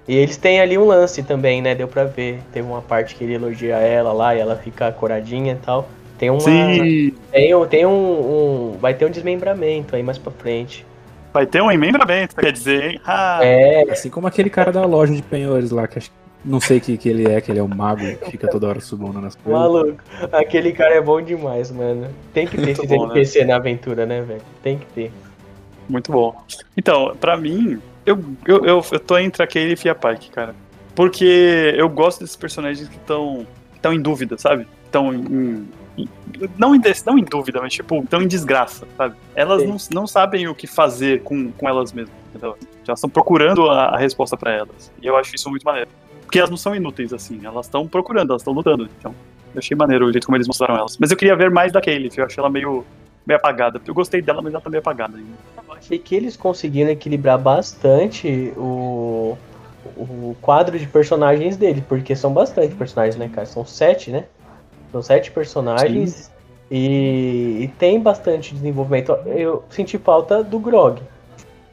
E 0.08 0.16
eles 0.16 0.36
têm 0.36 0.60
ali 0.60 0.76
um 0.76 0.86
lance 0.86 1.22
também, 1.22 1.62
né? 1.62 1.74
Deu 1.74 1.86
pra 1.88 2.04
ver. 2.04 2.40
Teve 2.52 2.66
uma 2.66 2.82
parte 2.82 3.14
que 3.14 3.22
ele 3.24 3.34
elogia 3.34 3.76
ela 3.76 4.12
lá 4.12 4.34
e 4.34 4.40
ela 4.40 4.56
fica 4.56 4.90
coradinha 4.92 5.52
e 5.52 5.56
tal. 5.64 5.88
Tem 6.18 6.28
uma. 6.30 6.40
Sim, 6.40 7.14
Tem, 7.30 7.54
um- 7.54 7.66
tem 7.66 7.86
um, 7.86 7.90
um- 8.72 8.76
Vai 8.80 8.94
ter 8.94 9.06
um 9.06 9.10
desmembramento 9.10 9.94
aí 9.94 10.02
mais 10.02 10.18
pra 10.18 10.32
frente. 10.32 10.84
vai 11.32 11.46
ter 11.46 11.62
um 11.62 11.70
emembramento, 11.72 12.34
quer 12.36 12.52
dizer, 12.52 12.84
hein? 12.92 13.00
Ah, 13.06 13.38
É, 13.42 13.90
Assim 13.90 14.10
como 14.10 14.26
aquele 14.26 14.50
cara 14.50 14.70
da 14.72 14.84
loja 14.84 15.14
de 15.14 15.22
penhores 15.22 15.70
lá, 15.70 15.86
que 15.88 15.98
acho 15.98 16.10
não 16.44 16.60
sei 16.60 16.78
o 16.78 16.80
que, 16.80 16.98
que 16.98 17.08
ele 17.08 17.24
é, 17.30 17.40
que 17.40 17.52
ele 17.52 17.60
é 17.60 17.62
um 17.62 17.68
mago 17.68 18.04
que 18.16 18.32
fica 18.32 18.48
toda 18.48 18.66
hora 18.66 18.80
subindo 18.80 19.20
nas 19.20 19.36
coisas. 19.36 19.62
maluco. 19.62 19.98
Aquele 20.32 20.72
cara 20.72 20.96
é 20.96 21.00
bom 21.00 21.22
demais, 21.22 21.70
mano. 21.70 22.08
Tem 22.34 22.46
que 22.48 22.56
ter 22.56 22.64
Muito 22.66 22.80
esses 22.82 22.88
bom, 22.90 23.06
né? 23.06 23.12
NPC 23.14 23.44
na 23.44 23.54
aventura, 23.56 24.04
né, 24.04 24.20
velho? 24.22 24.42
Tem 24.60 24.76
que 24.76 24.86
ter. 24.86 25.12
Muito 25.88 26.10
bom. 26.10 26.34
Então, 26.76 27.16
pra 27.20 27.36
mim, 27.36 27.78
eu, 28.04 28.22
eu, 28.46 28.64
eu, 28.64 28.84
eu 28.92 29.00
tô 29.00 29.18
entre 29.18 29.42
a 29.42 29.46
Caliph 29.46 29.84
e 29.84 29.88
a 29.88 29.94
Pike, 29.94 30.30
cara. 30.30 30.54
Porque 30.94 31.74
eu 31.76 31.88
gosto 31.88 32.20
desses 32.20 32.36
personagens 32.36 32.88
que 32.88 32.96
estão 32.96 33.46
estão 33.74 33.92
em 33.92 34.00
dúvida, 34.00 34.36
sabe? 34.38 34.66
Estão 34.84 35.12
em, 35.12 35.66
em- 35.98 36.08
não, 36.58 36.74
em, 36.74 36.80
não 37.04 37.18
em 37.18 37.24
dúvida, 37.24 37.60
mas 37.60 37.72
tipo, 37.74 37.98
estão 38.02 38.22
em 38.22 38.28
desgraça, 38.28 38.86
sabe? 38.96 39.16
Elas 39.34 39.62
Sim. 39.62 39.68
não, 39.68 39.76
não 40.02 40.06
sabem 40.06 40.46
o 40.48 40.54
que 40.54 40.66
fazer 40.66 41.22
com, 41.22 41.50
com 41.52 41.68
elas 41.68 41.92
mesmas, 41.92 42.14
entendeu? 42.30 42.56
Já 42.84 42.92
estão 42.92 43.10
procurando 43.10 43.68
a, 43.70 43.86
a 43.86 43.98
resposta 43.98 44.36
pra 44.36 44.52
elas. 44.52 44.92
E 45.00 45.06
eu 45.06 45.16
acho 45.16 45.34
isso 45.34 45.50
muito 45.50 45.64
maneiro. 45.64 45.90
Porque 46.22 46.38
elas 46.38 46.50
não 46.50 46.56
são 46.56 46.74
inúteis, 46.74 47.12
assim, 47.12 47.40
elas 47.44 47.66
estão 47.66 47.86
procurando, 47.88 48.30
elas 48.30 48.42
estão 48.42 48.54
lutando. 48.54 48.88
Então, 48.98 49.14
Eu 49.54 49.58
achei 49.58 49.76
maneiro 49.76 50.06
o 50.06 50.12
jeito 50.12 50.24
como 50.26 50.36
eles 50.36 50.46
mostraram 50.46 50.76
elas. 50.76 50.96
Mas 50.98 51.10
eu 51.10 51.16
queria 51.16 51.36
ver 51.36 51.50
mais 51.50 51.72
da 51.72 51.80
Kaylee, 51.80 52.10
eu 52.16 52.24
achei 52.24 52.40
ela 52.40 52.48
meio, 52.50 52.84
meio 53.26 53.38
apagada. 53.38 53.80
Eu 53.86 53.94
gostei 53.94 54.20
dela, 54.20 54.42
mas 54.42 54.52
ela 54.52 54.62
tá 54.62 54.70
meio 54.70 54.80
apagada 54.80 55.16
ainda. 55.16 55.30
Eu 55.68 55.74
achei 55.74 55.98
que 55.98 56.14
eles 56.14 56.36
conseguiram 56.36 56.90
equilibrar 56.90 57.38
bastante 57.38 58.52
o, 58.56 59.36
o 59.96 60.36
quadro 60.40 60.78
de 60.78 60.86
personagens 60.86 61.56
dele, 61.56 61.82
porque 61.88 62.14
são 62.14 62.32
bastante 62.32 62.74
personagens, 62.74 63.16
né, 63.16 63.30
cara? 63.32 63.46
São 63.46 63.64
sete, 63.64 64.10
né? 64.10 64.24
São 64.90 65.02
sete 65.02 65.30
personagens 65.30 66.30
e, 66.70 67.64
e 67.64 67.68
tem 67.78 68.00
bastante 68.00 68.54
desenvolvimento. 68.54 69.12
Eu 69.26 69.64
senti 69.70 69.98
falta 69.98 70.42
do 70.42 70.58
Grog. 70.58 71.00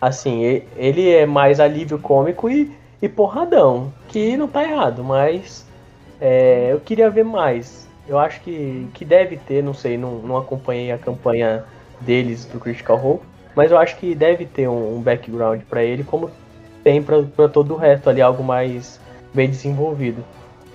Assim, 0.02 0.64
ele 0.78 1.10
é 1.10 1.26
mais 1.26 1.60
alívio 1.60 2.00
cômico 2.00 2.50
e, 2.50 2.72
e 3.02 3.10
porradão, 3.10 3.92
que 4.08 4.38
não 4.38 4.48
tá 4.48 4.64
errado, 4.64 5.04
mas 5.04 5.66
é, 6.22 6.70
eu 6.72 6.80
queria 6.80 7.10
ver 7.10 7.26
mais. 7.26 7.89
Eu 8.10 8.18
acho 8.18 8.42
que, 8.42 8.88
que 8.96 9.06
deve 9.06 9.38
ter, 9.38 9.64
não 9.64 9.74
sei, 9.74 9.98
não, 9.98 10.16
não 10.16 10.36
acompanhei 10.36 10.92
a 10.92 10.98
campanha 10.98 11.64
deles 12.02 12.46
do 12.46 12.60
Critical 12.60 12.98
Role, 12.98 13.20
mas 13.56 13.70
eu 13.72 13.78
acho 13.78 13.98
que 13.98 14.16
deve 14.16 14.46
ter 14.46 14.68
um, 14.68 14.98
um 14.98 15.02
background 15.02 15.62
pra 15.70 15.84
ele, 15.84 16.04
como 16.04 16.32
tem 16.84 17.04
pra 17.04 17.22
pra 17.22 17.48
todo 17.48 17.76
o 17.76 17.78
resto 17.78 18.10
ali, 18.10 18.20
algo 18.20 18.44
mais 18.44 19.00
bem 19.32 19.48
desenvolvido. 19.48 20.24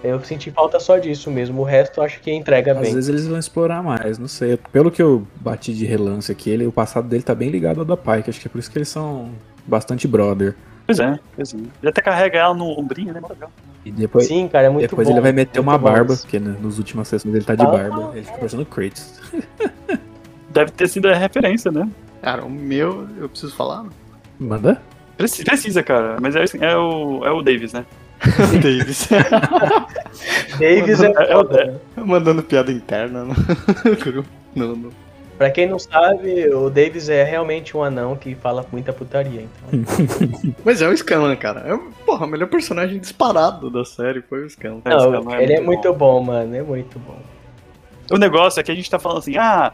Eu 0.02 0.22
senti 0.22 0.50
falta 0.50 0.78
só 0.78 0.98
disso 0.98 1.30
mesmo, 1.30 1.62
o 1.62 1.64
resto 1.64 1.98
eu 1.98 2.04
acho 2.04 2.20
que 2.20 2.30
entrega 2.30 2.72
Às 2.72 2.78
bem. 2.78 2.94
vezes 2.94 3.08
eles 3.08 3.26
vão 3.26 3.38
explorar 3.38 3.82
mais, 3.82 4.18
não 4.18 4.28
sei. 4.28 4.56
Pelo 4.70 4.90
que 4.90 5.02
eu 5.02 5.26
bati 5.36 5.72
de 5.74 5.86
relance 5.86 6.30
aqui, 6.30 6.50
ele, 6.50 6.66
o 6.66 6.72
passado 6.72 7.08
dele 7.08 7.22
tá 7.22 7.34
bem 7.34 7.48
ligado 7.48 7.80
ao 7.80 7.84
da 7.86 7.96
Pike. 7.96 8.28
Acho 8.30 8.38
que 8.38 8.46
é 8.46 8.50
por 8.50 8.58
isso 8.58 8.70
que 8.70 8.78
eles 8.78 8.88
são 8.88 9.30
bastante 9.66 10.06
brother. 10.06 10.54
Pois 10.86 11.00
é, 11.00 11.18
pois 11.34 11.54
é. 11.54 11.56
Ele 11.56 11.88
até 11.88 12.02
carrega 12.02 12.38
ela 12.38 12.52
no 12.54 12.78
ombrinho, 12.78 13.14
né? 13.14 13.20
Legal. 13.26 13.50
E 13.84 13.90
depois, 13.90 14.26
Sim, 14.26 14.48
cara, 14.48 14.66
é 14.66 14.70
muito 14.70 14.88
depois 14.88 15.06
bom. 15.06 15.12
ele 15.14 15.20
vai 15.20 15.32
meter 15.32 15.60
muito 15.60 15.68
uma 15.70 15.78
barba, 15.78 16.16
porque 16.16 16.38
né, 16.40 16.56
nos 16.60 16.78
últimas 16.78 17.06
sessões 17.08 17.34
ele 17.34 17.44
tá 17.44 17.54
de 17.54 17.62
Ah. 17.62 17.66
barba. 17.66 18.10
Ele 18.14 18.24
fica 18.24 18.38
parecendo 18.38 18.64
Kratos. 18.64 19.20
Deve 20.50 20.70
ter 20.70 20.88
sido 20.88 21.08
a 21.08 21.14
referência, 21.14 21.70
né? 21.70 21.88
Cara, 22.22 22.44
o 22.44 22.50
meu, 22.50 23.06
eu 23.18 23.28
preciso 23.28 23.54
falar? 23.54 23.84
Manda? 24.38 24.80
Preci- 25.16 25.44
Precisa, 25.44 25.82
cara. 25.82 26.16
Mas 26.20 26.34
é, 26.34 26.42
assim, 26.42 26.58
é, 26.60 26.76
o, 26.76 27.24
é 27.24 27.30
o 27.30 27.42
Davis, 27.42 27.72
né? 27.72 27.84
Davis. 28.62 29.08
Davis 30.58 31.00
é, 31.02 31.06
É- 31.06 31.32
é 31.32 31.36
o- 31.36 31.44
foda, 31.44 31.64
né? 31.96 32.04
Mandando 32.04 32.42
piada 32.42 32.72
interna 32.72 33.24
no 33.24 33.34
grupo. 33.96 34.28
No, 34.54 34.74
no- 34.76 34.92
Pra 35.36 35.50
quem 35.50 35.66
não 35.66 35.78
sabe, 35.78 36.48
o 36.54 36.70
Davis 36.70 37.08
é 37.08 37.24
realmente 37.24 37.76
um 37.76 37.82
anão 37.82 38.14
que 38.14 38.34
fala 38.36 38.64
muita 38.70 38.92
putaria. 38.92 39.42
Então. 39.42 40.54
Mas 40.64 40.80
é 40.80 40.88
o 40.88 40.96
Scanlan, 40.96 41.34
cara. 41.34 41.60
É, 41.66 42.04
porra, 42.06 42.24
o 42.24 42.28
melhor 42.28 42.48
personagem 42.48 42.98
disparado 43.00 43.68
da 43.68 43.84
série 43.84 44.22
foi 44.22 44.44
o 44.44 44.50
Scanlan. 44.50 44.82
É, 44.84 44.96
esse 44.96 45.08
Não, 45.08 45.24
cara 45.24 45.42
ele 45.42 45.54
é 45.54 45.60
bom. 45.60 45.66
muito 45.66 45.92
bom, 45.92 46.22
mano. 46.22 46.54
É 46.54 46.62
muito 46.62 46.98
bom. 47.00 47.18
O 48.10 48.18
negócio 48.18 48.60
é 48.60 48.62
que 48.62 48.70
a 48.70 48.74
gente 48.74 48.90
tá 48.90 48.98
falando 48.98 49.18
assim, 49.18 49.36
ah, 49.36 49.72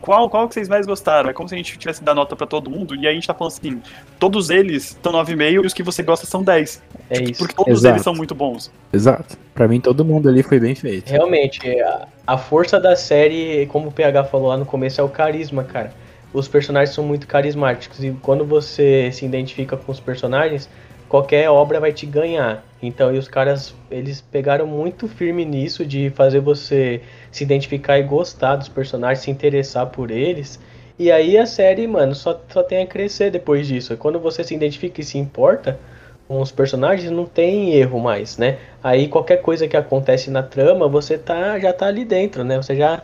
qual, 0.00 0.28
qual 0.30 0.48
que 0.48 0.54
vocês 0.54 0.68
mais 0.68 0.86
gostaram? 0.86 1.30
É 1.30 1.32
como 1.32 1.48
se 1.48 1.54
a 1.54 1.58
gente 1.58 1.78
tivesse 1.78 2.02
dar 2.02 2.14
nota 2.14 2.34
pra 2.34 2.46
todo 2.46 2.70
mundo, 2.70 2.94
e 2.94 3.00
aí 3.00 3.08
a 3.08 3.12
gente 3.12 3.26
tá 3.26 3.34
falando 3.34 3.52
assim, 3.52 3.82
todos 4.18 4.50
eles 4.50 4.90
estão 4.90 5.12
9,5 5.12 5.52
e 5.52 5.58
os 5.66 5.74
que 5.74 5.82
você 5.82 6.02
gosta 6.02 6.26
são 6.26 6.42
10. 6.42 6.82
É 7.10 7.22
isso. 7.22 7.38
Porque 7.38 7.54
todos 7.54 7.80
Exato. 7.80 7.94
eles 7.94 8.02
são 8.02 8.14
muito 8.14 8.34
bons. 8.34 8.72
Exato. 8.92 9.36
Pra 9.54 9.68
mim, 9.68 9.80
todo 9.80 10.04
mundo 10.04 10.28
ali 10.28 10.42
foi 10.42 10.58
bem 10.58 10.74
feito. 10.74 11.10
Realmente, 11.10 11.60
a, 11.80 12.08
a 12.26 12.38
força 12.38 12.80
da 12.80 12.96
série, 12.96 13.66
como 13.66 13.88
o 13.88 13.92
PH 13.92 14.24
falou 14.24 14.48
lá 14.48 14.56
no 14.56 14.64
começo, 14.64 15.00
é 15.00 15.04
o 15.04 15.08
carisma, 15.08 15.64
cara. 15.64 15.92
Os 16.32 16.46
personagens 16.46 16.94
são 16.94 17.04
muito 17.04 17.26
carismáticos 17.26 18.02
e 18.04 18.12
quando 18.22 18.44
você 18.44 19.10
se 19.12 19.24
identifica 19.26 19.76
com 19.76 19.90
os 19.90 19.98
personagens, 19.98 20.68
qualquer 21.10 21.50
obra 21.50 21.80
vai 21.80 21.92
te 21.92 22.06
ganhar. 22.06 22.64
Então, 22.80 23.12
e 23.12 23.18
os 23.18 23.26
caras, 23.26 23.74
eles 23.90 24.20
pegaram 24.20 24.64
muito 24.64 25.08
firme 25.08 25.44
nisso 25.44 25.84
de 25.84 26.08
fazer 26.10 26.38
você 26.38 27.02
se 27.32 27.42
identificar 27.42 27.98
e 27.98 28.04
gostar 28.04 28.54
dos 28.54 28.68
personagens, 28.68 29.24
se 29.24 29.30
interessar 29.30 29.86
por 29.88 30.10
eles. 30.12 30.60
E 30.96 31.10
aí 31.10 31.36
a 31.36 31.46
série, 31.46 31.86
mano, 31.88 32.14
só, 32.14 32.40
só 32.48 32.62
tem 32.62 32.82
a 32.82 32.86
crescer 32.86 33.30
depois 33.30 33.66
disso. 33.66 33.96
Quando 33.96 34.20
você 34.20 34.44
se 34.44 34.54
identifica 34.54 35.00
e 35.00 35.04
se 35.04 35.18
importa 35.18 35.80
com 36.28 36.40
os 36.40 36.52
personagens, 36.52 37.10
não 37.10 37.26
tem 37.26 37.74
erro 37.74 37.98
mais, 37.98 38.38
né? 38.38 38.58
Aí 38.80 39.08
qualquer 39.08 39.38
coisa 39.38 39.66
que 39.66 39.76
acontece 39.76 40.30
na 40.30 40.44
trama, 40.44 40.86
você 40.86 41.18
tá, 41.18 41.58
já 41.58 41.72
tá 41.72 41.86
ali 41.86 42.04
dentro, 42.04 42.44
né? 42.44 42.56
Você 42.56 42.76
já, 42.76 43.02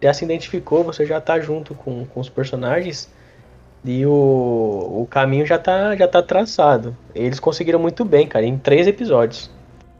já 0.00 0.14
se 0.14 0.24
identificou, 0.24 0.84
você 0.84 1.04
já 1.04 1.20
tá 1.20 1.40
junto 1.40 1.74
com, 1.74 2.06
com 2.06 2.20
os 2.20 2.28
personagens 2.28 3.10
e 3.84 4.04
o, 4.04 4.10
o 5.02 5.06
caminho 5.10 5.46
já 5.46 5.58
tá, 5.58 5.94
já 5.96 6.08
tá 6.08 6.22
traçado. 6.22 6.96
Eles 7.14 7.40
conseguiram 7.40 7.78
muito 7.78 8.04
bem, 8.04 8.26
cara, 8.26 8.44
em 8.44 8.58
três 8.58 8.86
episódios. 8.86 9.50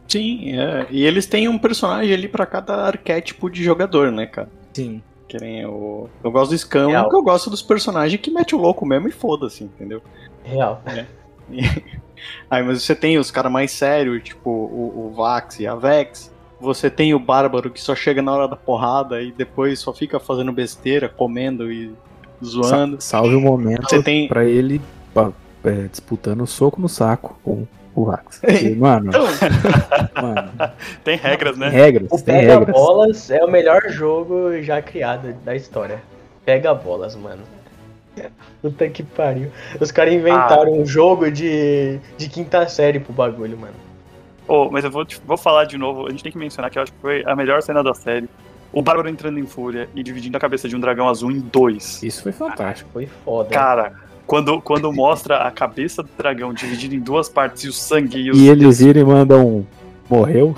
Sim, 0.08 0.58
é. 0.58 0.86
E 0.90 1.04
eles 1.04 1.26
têm 1.26 1.48
um 1.48 1.58
personagem 1.58 2.12
ali 2.12 2.28
pra 2.28 2.46
cada 2.46 2.76
arquétipo 2.76 3.50
de 3.50 3.62
jogador, 3.62 4.10
né, 4.10 4.26
cara? 4.26 4.48
Sim. 4.72 5.02
Que 5.28 5.38
nem 5.38 5.66
o. 5.66 6.08
Eu 6.24 6.30
gosto 6.30 6.56
do 6.56 6.88
Real. 6.88 7.04
porque 7.04 7.16
eu 7.16 7.22
gosto 7.22 7.50
dos 7.50 7.60
personagens 7.60 8.20
que 8.20 8.30
mete 8.30 8.54
o 8.54 8.58
louco 8.58 8.86
mesmo 8.86 9.08
e 9.08 9.12
foda-se, 9.12 9.64
entendeu? 9.64 10.02
Real. 10.42 10.82
Aí, 12.50 12.62
mas 12.62 12.82
você 12.82 12.94
tem 12.94 13.18
os 13.18 13.30
caras 13.30 13.52
mais 13.52 13.70
sérios, 13.70 14.22
tipo 14.22 14.50
o, 14.50 15.06
o 15.06 15.12
Vax 15.14 15.60
e 15.60 15.66
a 15.66 15.74
Vex. 15.74 16.32
Você 16.60 16.90
tem 16.90 17.14
o 17.14 17.20
Bárbaro 17.20 17.70
que 17.70 17.80
só 17.80 17.94
chega 17.94 18.20
na 18.22 18.32
hora 18.32 18.48
da 18.48 18.56
porrada 18.56 19.22
e 19.22 19.30
depois 19.30 19.78
só 19.78 19.92
fica 19.92 20.18
fazendo 20.18 20.50
besteira, 20.50 21.08
comendo 21.08 21.70
e 21.70 21.94
zoando. 22.44 23.00
Sa- 23.00 23.18
salve 23.18 23.34
o 23.34 23.40
momento 23.40 23.88
Você 23.88 24.02
tem- 24.02 24.28
pra 24.28 24.44
ele 24.44 24.80
pa- 25.14 25.32
é, 25.64 25.88
disputando 25.90 26.46
soco 26.46 26.80
no 26.80 26.88
saco 26.88 27.38
com 27.42 27.66
o. 27.94 28.14
Porque, 28.40 28.70
mano, 28.78 29.08
Então, 29.08 29.24
mano, 30.22 30.50
Tem 31.02 31.16
regras, 31.16 31.56
né? 31.58 31.68
regras, 31.68 32.08
O 32.12 32.16
tem 32.16 32.36
Pega 32.40 32.58
regras. 32.58 32.74
Bolas 32.76 33.30
é 33.30 33.44
o 33.44 33.50
melhor 33.50 33.82
jogo 33.88 34.52
já 34.62 34.80
criado 34.80 35.32
da 35.44 35.56
história. 35.56 36.00
Pega 36.44 36.72
Bolas, 36.74 37.16
mano. 37.16 37.42
Puta 38.62 38.88
que 38.88 39.02
pariu. 39.02 39.50
Os 39.80 39.90
caras 39.92 40.12
inventaram 40.14 40.72
um 40.72 40.84
jogo 40.86 41.30
de, 41.30 41.98
de 42.16 42.28
quinta 42.28 42.68
série 42.68 42.98
pro 43.00 43.12
bagulho, 43.12 43.56
mano. 43.58 43.74
Oh, 44.46 44.68
mas 44.70 44.84
eu 44.84 44.90
vou, 44.90 45.04
te- 45.04 45.20
vou 45.26 45.36
falar 45.36 45.64
de 45.66 45.76
novo, 45.76 46.06
a 46.06 46.10
gente 46.10 46.22
tem 46.22 46.32
que 46.32 46.38
mencionar 46.38 46.70
que 46.70 46.78
eu 46.78 46.82
acho 46.82 46.92
que 46.92 46.98
foi 47.00 47.22
a 47.26 47.36
melhor 47.36 47.62
cena 47.62 47.82
da 47.82 47.94
série. 47.94 48.28
O 48.72 48.82
Bárbaro 48.82 49.08
entrando 49.08 49.38
em 49.38 49.46
fúria 49.46 49.88
e 49.94 50.02
dividindo 50.02 50.36
a 50.36 50.40
cabeça 50.40 50.68
de 50.68 50.76
um 50.76 50.80
dragão 50.80 51.08
azul 51.08 51.30
em 51.30 51.40
dois. 51.40 52.02
Isso 52.02 52.22
foi 52.22 52.32
fantástico. 52.32 52.90
Foi 52.92 53.06
foda. 53.24 53.50
Cara, 53.50 53.94
quando, 54.26 54.60
quando 54.60 54.92
mostra 54.92 55.38
a 55.38 55.50
cabeça 55.50 56.02
do 56.02 56.10
dragão 56.16 56.52
dividida 56.52 56.94
em 56.94 57.00
duas 57.00 57.28
partes 57.28 57.64
e 57.64 57.68
o 57.68 57.72
sangue 57.72 58.18
e 58.18 58.30
os. 58.30 58.38
E 58.38 58.48
eles 58.48 58.80
viram 58.80 59.00
e 59.00 59.04
mandam 59.04 59.46
um. 59.46 59.66
Morreu? 60.08 60.54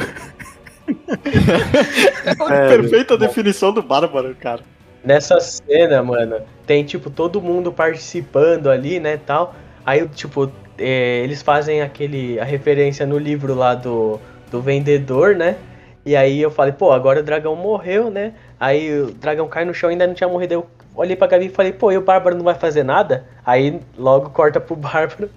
perfeita 2.69 3.17
definição 3.17 3.73
do 3.73 3.83
Bárbaro, 3.83 4.35
cara. 4.35 4.63
Nessa 5.05 5.41
cena, 5.41 6.03
mano, 6.03 6.41
tem 6.67 6.85
tipo 6.85 7.09
todo 7.11 7.41
mundo 7.41 7.73
participando 7.73 8.69
ali, 8.69 9.01
né, 9.01 9.17
tal. 9.17 9.55
Aí, 9.87 10.07
tipo, 10.09 10.51
é, 10.77 11.23
eles 11.23 11.41
fazem 11.41 11.81
aquele 11.81 12.39
a 12.39 12.45
referência 12.45 13.07
no 13.07 13.19
livro 13.19 13.55
lá 13.55 13.75
do, 13.75 14.21
do 14.51 14.61
vendedor, 14.61 15.35
né? 15.35 15.57
E 16.05 16.16
aí 16.16 16.40
eu 16.40 16.51
falei, 16.51 16.72
pô, 16.72 16.92
agora 16.92 17.20
o 17.20 17.22
dragão 17.22 17.55
morreu, 17.55 18.11
né? 18.11 18.32
Aí 18.59 19.01
o 19.03 19.11
dragão 19.12 19.48
cai 19.48 19.64
no 19.64 19.74
chão 19.74 19.90
e 19.90 19.92
ainda 19.92 20.07
não 20.07 20.14
tinha 20.14 20.28
morrido. 20.28 20.55
Eu 20.55 20.66
olhei 20.94 21.14
pra 21.14 21.26
Gabi 21.26 21.46
e 21.46 21.51
falei, 21.51 21.72
pô, 21.72 21.92
e 21.92 21.98
o 21.98 22.03
Bárbaro 22.03 22.36
não 22.36 22.44
vai 22.44 22.55
fazer 22.55 22.82
nada? 22.82 23.24
Aí 23.44 23.80
logo 23.98 24.30
corta 24.30 24.59
pro 24.61 24.74
Bárbaro. 24.76 25.28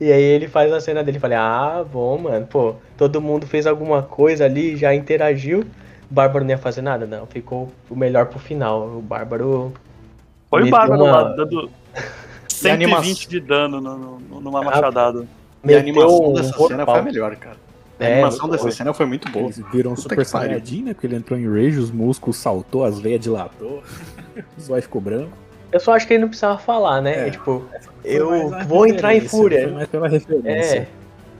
E 0.00 0.12
aí 0.12 0.22
ele 0.22 0.48
faz 0.48 0.72
a 0.72 0.80
cena 0.80 1.02
dele. 1.02 1.18
Falei, 1.18 1.38
ah, 1.38 1.84
bom, 1.90 2.18
mano, 2.18 2.46
pô, 2.46 2.74
todo 2.98 3.20
mundo 3.20 3.46
fez 3.46 3.66
alguma 3.66 4.02
coisa 4.02 4.44
ali, 4.44 4.76
já 4.76 4.94
interagiu. 4.94 5.60
O 6.10 6.14
Bárbaro 6.14 6.44
não 6.44 6.50
ia 6.50 6.58
fazer 6.58 6.82
nada? 6.82 7.06
Não, 7.06 7.26
ficou 7.26 7.72
o 7.88 7.96
melhor 7.96 8.26
pro 8.26 8.38
final. 8.38 8.82
O 8.98 9.00
Bárbaro. 9.00 9.72
Foi 10.50 10.62
o 10.62 10.70
Bárbaro 10.70 11.02
uma- 11.04 11.22
lá, 11.22 11.34
dando 11.34 11.70
120 12.48 12.70
animação? 12.84 13.28
de 13.30 13.40
dano 13.40 13.80
no, 13.80 13.96
no- 14.20 14.40
numa 14.40 14.60
Ah, 14.60 14.64
machadada. 14.64 15.20
E 15.20 15.22
a 15.22 15.26
meteu 15.62 15.78
animação 15.80 16.26
um 16.28 16.32
dessa 16.34 16.58
cena 16.68 16.84
foi 16.84 16.98
a 16.98 17.02
melhor, 17.02 17.34
cara. 17.36 17.56
A 18.00 18.04
É, 18.04 18.12
animação 18.14 18.48
dessa 18.48 18.70
cena 18.70 18.92
foi 18.92 19.06
muito 19.06 19.30
boa. 19.30 19.44
Eles 19.46 19.60
viram 19.72 19.92
um 19.92 19.96
super 19.96 20.24
saiyajin, 20.26 20.82
né? 20.82 20.94
Porque 20.94 21.06
ele 21.06 21.16
entrou 21.16 21.38
em 21.38 21.46
rage, 21.48 21.78
os 21.78 21.90
músculos 21.90 22.36
saltou, 22.36 22.84
as 22.84 22.98
veias 22.98 23.20
dilatou, 23.20 23.82
o 24.58 24.60
zóio 24.60 24.82
ficou 24.82 25.00
branco. 25.00 25.32
Eu 25.70 25.80
só 25.80 25.94
acho 25.94 26.06
que 26.06 26.12
ele 26.14 26.20
não 26.22 26.28
precisava 26.28 26.58
falar, 26.58 27.00
né? 27.00 27.28
É. 27.28 27.30
Tipo, 27.30 27.64
Foi 27.70 27.88
eu 28.04 28.50
vou 28.66 28.86
entrar 28.86 29.14
em 29.14 29.20
fúria. 29.20 29.68
mais 29.68 29.88
pela 29.88 30.08
referência. 30.08 30.78
É. 30.80 30.86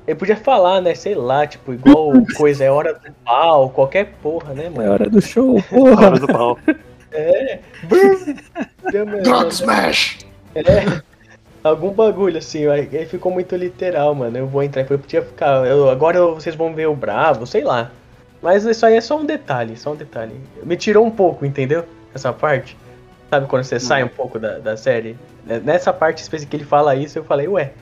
Ele 0.07 0.19
podia 0.19 0.37
falar, 0.37 0.81
né? 0.81 0.95
Sei 0.95 1.15
lá, 1.15 1.47
tipo, 1.47 1.73
igual 1.73 2.13
coisa, 2.37 2.65
é 2.65 2.71
hora 2.71 2.95
do 2.95 3.13
pau, 3.25 3.71
qualquer 3.71 4.13
porra, 4.23 4.53
né, 4.53 4.67
É 4.67 4.71
mano? 4.71 4.93
hora 4.93 5.09
do 5.09 5.21
show, 5.23 5.63
porra! 5.71 6.07
Hora 6.07 6.19
do 6.21 6.27
pau. 6.27 6.59
Drug 9.23 9.49
Smash! 9.53 10.19
É. 10.55 10.63
Algum 11.65 11.91
bagulho 11.91 12.37
assim, 12.37 12.67
aí 12.67 13.07
ficou 13.07 13.33
muito 13.33 13.57
literal, 13.57 14.15
mano. 14.15 14.37
Eu 14.37 14.47
vou 14.47 14.63
entrar 14.63 14.85
fúria, 14.85 14.99
podia 14.99 15.23
ficar. 15.23 15.67
eu- 15.67 15.89
agora 15.89 16.21
vocês 16.27 16.55
vão 16.55 16.75
ver 16.75 16.87
o 16.89 16.95
bravo, 16.95 17.47
sei 17.47 17.65
lá. 17.65 17.91
Mas 18.43 18.65
isso 18.67 18.85
aí 18.85 18.97
é 18.97 19.01
só 19.01 19.19
um 19.19 19.25
detalhe, 19.25 19.75
só 19.77 19.93
um 19.93 19.97
detalhe. 19.97 20.35
Me 20.63 20.77
tirou 20.77 21.07
um 21.07 21.11
pouco, 21.11 21.47
entendeu? 21.47 21.87
Essa 22.15 22.31
parte. 22.33 22.77
Sabe 23.31 23.47
quando 23.47 23.65
você 23.65 23.81
sai 23.81 24.05
um 24.05 24.09
pouco 24.09 24.39
da, 24.39 24.59
da 24.59 24.77
série? 24.77 25.17
Né, 25.47 25.59
Nessa 25.65 25.91
parte 25.93 26.19
específica 26.23 26.51
que 26.51 26.57
ele 26.59 26.65
fala 26.65 26.95
isso, 26.95 27.19
eu 27.19 27.25
falei, 27.25 27.49
ué. 27.49 27.73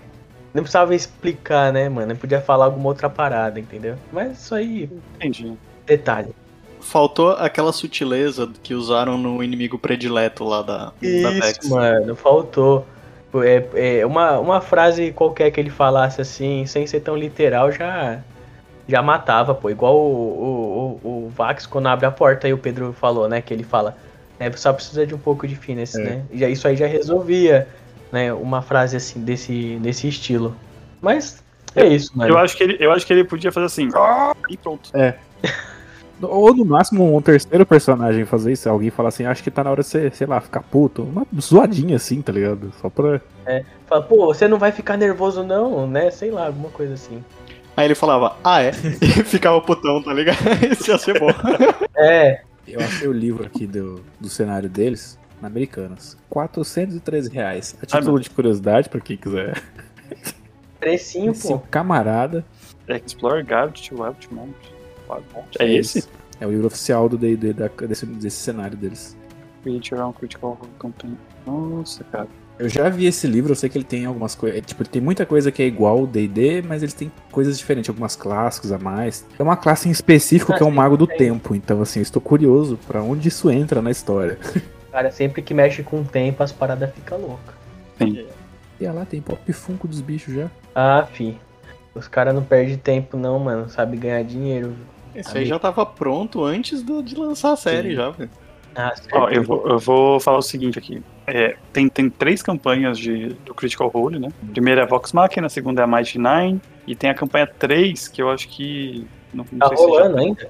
Não 0.55 0.63
precisava 0.63 0.95
explicar, 0.95 1.73
né, 1.73 1.89
mano? 1.89 2.13
Eu 2.13 2.17
podia 2.17 2.41
falar 2.41 2.67
alguma 2.67 2.89
outra 2.89 3.11
parada, 3.11 3.59
entendeu? 3.59 3.97
Mas 4.13 4.39
isso 4.39 4.55
aí, 4.55 4.89
Entendi. 5.17 5.55
detalhe. 5.87 6.29
faltou 6.81 7.31
aquela 7.31 7.73
sutileza 7.73 8.49
que 8.63 8.75
usaram 8.75 9.17
no 9.19 9.43
inimigo 9.43 9.79
predileto 9.79 10.45
lá 10.45 10.63
da, 10.63 10.79
da 11.23 11.31
Vex. 11.31 11.59
Isso, 11.63 11.71
mano, 11.71 12.15
faltou. 12.15 12.87
É, 13.43 14.01
é, 14.01 14.07
uma, 14.07 14.39
uma 14.39 14.61
frase 14.61 15.13
qualquer 15.13 15.51
que 15.51 15.59
ele 15.59 15.71
falasse 15.71 16.21
assim, 16.21 16.67
sem 16.67 16.87
ser 16.87 17.01
tão 17.01 17.17
literal, 17.17 17.71
já 17.73 18.21
já 18.89 19.01
matava, 19.01 19.55
pô. 19.55 19.71
Igual 19.71 19.97
o, 19.97 21.01
o, 21.03 21.09
o, 21.09 21.27
o 21.27 21.29
Vax 21.31 21.67
quando 21.67 21.87
abre 21.87 22.05
a 22.05 22.11
porta 22.11 22.49
e 22.49 22.53
o 22.53 22.59
Pedro 22.59 22.93
falou, 22.93 23.29
né? 23.29 23.41
Que 23.41 23.55
ele 23.55 23.65
fala, 23.65 23.97
é, 24.39 24.51
só 24.53 24.73
precisa 24.73 25.07
de 25.07 25.15
um 25.15 25.19
pouco 25.19 25.47
de 25.47 25.57
finesse, 25.57 26.01
É. 26.01 26.05
né? 26.05 26.25
Já, 26.35 26.49
isso 26.49 26.67
aí 26.67 26.77
já 26.77 26.87
resolvia, 26.87 27.69
né? 28.11 28.33
Uma 28.33 28.61
frase 28.61 28.97
assim, 28.97 29.21
desse, 29.21 29.79
desse 29.81 30.09
estilo. 30.09 30.57
Mas 31.01 31.43
é 31.75 31.87
isso, 31.87 32.11
mano. 32.17 32.33
Eu 32.33 32.39
acho, 32.39 32.57
que 32.57 32.63
ele, 32.63 32.77
eu 32.79 32.93
acho 32.93 33.07
que 33.07 33.13
ele 33.13 33.25
podia 33.25 33.51
fazer 33.53 33.67
assim. 33.67 33.89
E 34.49 34.57
pronto. 34.57 34.91
Ou 36.29 36.55
no 36.55 36.65
máximo 36.65 37.17
um 37.17 37.21
terceiro 37.23 37.65
personagem 37.67 38.25
fazer 38.25 38.53
isso. 38.53 38.69
Alguém 38.69 38.91
falar 38.91 39.09
assim, 39.11 39.25
acho 39.25 39.43
que 39.43 39.51
tá 39.51 39.63
na 39.65 39.71
hora 39.71 39.83
de 39.83 39.89
você, 39.89 40.11
sei 40.11 40.27
lá, 40.27 40.41
ficar 40.41 40.63
puto. 40.63 41.03
Uma 41.03 41.27
zoadinha 41.41 41.97
assim, 41.97 42.21
tá 42.23 42.33
ligado? 42.33 42.73
Só 42.81 42.89
pra. 42.89 43.21
Fala, 43.87 44.03
pô, 44.03 44.27
você 44.27 44.47
não 44.49 44.59
vai 44.59 44.73
ficar 44.73 44.97
nervoso 44.97 45.43
não, 45.43 45.87
né? 45.87 46.11
Sei 46.11 46.31
lá, 46.31 46.47
alguma 46.47 46.71
coisa 46.71 46.95
assim. 46.95 47.23
Aí 47.77 47.87
ele 47.87 47.95
falava, 47.95 48.37
ah 48.45 48.63
é? 48.63 48.71
E 49.01 49.07
ficava 49.25 49.61
putão, 49.61 50.03
tá 50.03 50.13
ligado? 50.13 50.39
Isso 50.71 50.91
ia 50.91 50.99
ser 50.99 51.19
bom. 51.19 51.29
É, 51.97 52.43
Eu 52.67 52.81
achei 52.81 53.07
o 53.09 53.13
livro 53.13 53.45
aqui 53.47 53.67
do, 53.67 54.01
do 54.21 54.29
cenário 54.29 54.69
deles, 54.69 55.19
na 55.41 55.49
Americanas. 55.49 56.17
413 56.29 57.31
reais. 57.31 57.77
A 57.83 57.87
título 57.87 58.19
de 58.21 58.29
curiosidade, 58.31 58.89
pra 58.89 59.01
quem 59.01 59.17
quiser. 59.17 59.63
precinho, 60.81 61.33
Esse 61.33 61.49
pô. 61.49 61.59
camarada. 61.71 62.45
Explore 62.89 63.43
Guide 63.43 63.89
to 63.89 64.03
Wild 64.03 64.29
Mount. 64.33 64.55
É 65.59 65.73
esse? 65.73 66.09
É 66.41 66.47
o 66.47 66.51
livro 66.51 66.67
oficial 66.67 67.09
do 67.09 67.17
D&D 67.17 67.53
da- 67.53 67.69
desse, 67.87 68.05
desse 68.07 68.37
cenário 68.37 68.77
deles. 68.77 69.17
Creature 69.63 70.01
on 70.01 70.13
Critical 70.13 70.59
Role 70.61 70.73
Campaign. 70.79 71.17
Nossa, 71.47 72.03
cara. 72.05 72.27
Eu 72.59 72.69
já 72.69 72.89
vi 72.89 73.07
esse 73.07 73.27
livro, 73.27 73.53
eu 73.53 73.57
sei 73.57 73.69
que 73.69 73.79
ele 73.79 73.85
tem 73.85 74.05
algumas 74.05 74.35
coisas. 74.35 74.61
Tipo, 74.65 74.83
ele 74.83 74.89
tem 74.91 75.03
muita 75.03 75.25
coisa 75.25 75.51
que 75.51 75.63
é 75.63 75.67
igual 75.67 76.03
o 76.03 76.07
DD, 76.07 76.63
mas 76.63 76.83
eles 76.83 76.95
têm 76.95 77.11
coisas 77.31 77.59
diferentes, 77.59 77.89
algumas 77.89 78.15
clássicas 78.15 78.71
a 78.73 78.79
mais. 78.79 79.25
É 79.39 79.43
uma 79.43 79.57
classe 79.57 79.89
em 79.89 79.91
específico 79.93 80.53
Ah, 80.53 80.57
que 80.57 80.63
é 80.63 80.67
o 80.67 80.71
Mago 80.71 80.97
do 80.97 81.07
tem. 81.07 81.17
Tempo. 81.17 81.55
Então, 81.55 81.81
assim, 81.81 82.01
eu 82.01 82.03
estou 82.03 82.21
curioso 82.21 82.79
pra 82.87 83.03
onde 83.03 83.29
isso 83.29 83.51
entra 83.51 83.81
na 83.81 83.91
história. 83.91 84.39
Cara, 84.93 85.11
sempre 85.11 85.41
que 85.43 85.55
mexe 85.55 85.83
com 85.83 86.03
o 86.03 86.05
tempo, 86.05 86.43
as 86.43 86.53
paradas 86.53 86.93
ficam 86.95 87.19
loucas. 87.19 87.55
Sim. 87.99 88.27
E 88.81 88.85
olha 88.85 88.93
lá, 88.93 89.05
tem 89.07 89.21
pop 89.23 89.51
funko 89.53 89.89
dos 89.89 90.01
bichos 90.01 90.35
já. 90.35 90.51
Ah, 90.75 91.07
fi. 91.11 91.39
Os 91.95 92.07
caras 92.07 92.35
não 92.35 92.43
perdem 92.43 92.77
tempo 92.77 93.17
não, 93.17 93.39
mano. 93.39 93.69
Sabe 93.71 93.97
ganhar 93.97 94.23
dinheiro. 94.23 94.75
Esse 95.15 95.37
aí 95.39 95.47
já 95.47 95.59
tava 95.59 95.85
pronto 95.85 96.45
antes 96.45 96.83
do- 96.83 97.03
de 97.03 97.15
lançar 97.15 97.53
a 97.53 97.57
série 97.57 97.91
Sim. 97.91 97.97
já, 97.97 98.11
velho. 98.11 98.31
Ah, 98.75 98.91
Ó, 99.13 99.27
certeza. 99.29 99.35
eu, 99.35 99.43
vou, 99.45 99.69
eu 99.69 99.79
vou 99.79 100.19
falar 100.21 100.39
o 100.39 100.43
seguinte 100.43 100.79
aqui. 100.79 101.03
É, 101.27 101.57
tem, 101.73 101.89
tem 101.89 102.09
três 102.09 102.43
campanhas 102.43 102.99
de, 102.99 103.29
do 103.45 103.55
Critical 103.55 103.89
Role, 103.89 104.19
né? 104.19 104.29
A 104.49 104.53
primeira 104.53 104.81
é 104.81 104.85
a 104.85 104.87
Vox 104.87 105.13
Machina, 105.13 105.47
a 105.47 105.51
segunda 105.51 105.83
é 105.83 105.85
a 105.85 105.87
Mighty 105.87 106.19
Nine, 106.19 106.61
e 106.87 106.97
tem 106.97 107.11
a 107.11 107.15
campanha 107.15 107.47
3, 107.47 108.09
que 108.09 108.23
eu 108.23 108.31
acho 108.31 108.49
que. 108.49 109.07
Não, 109.35 109.45
não 109.53 109.59
Tá 109.59 109.69
sei 109.69 109.77
se 109.77 109.83
já 109.83 109.89
rolando 109.91 110.17
foi 110.17 110.25
ainda? 110.25 110.49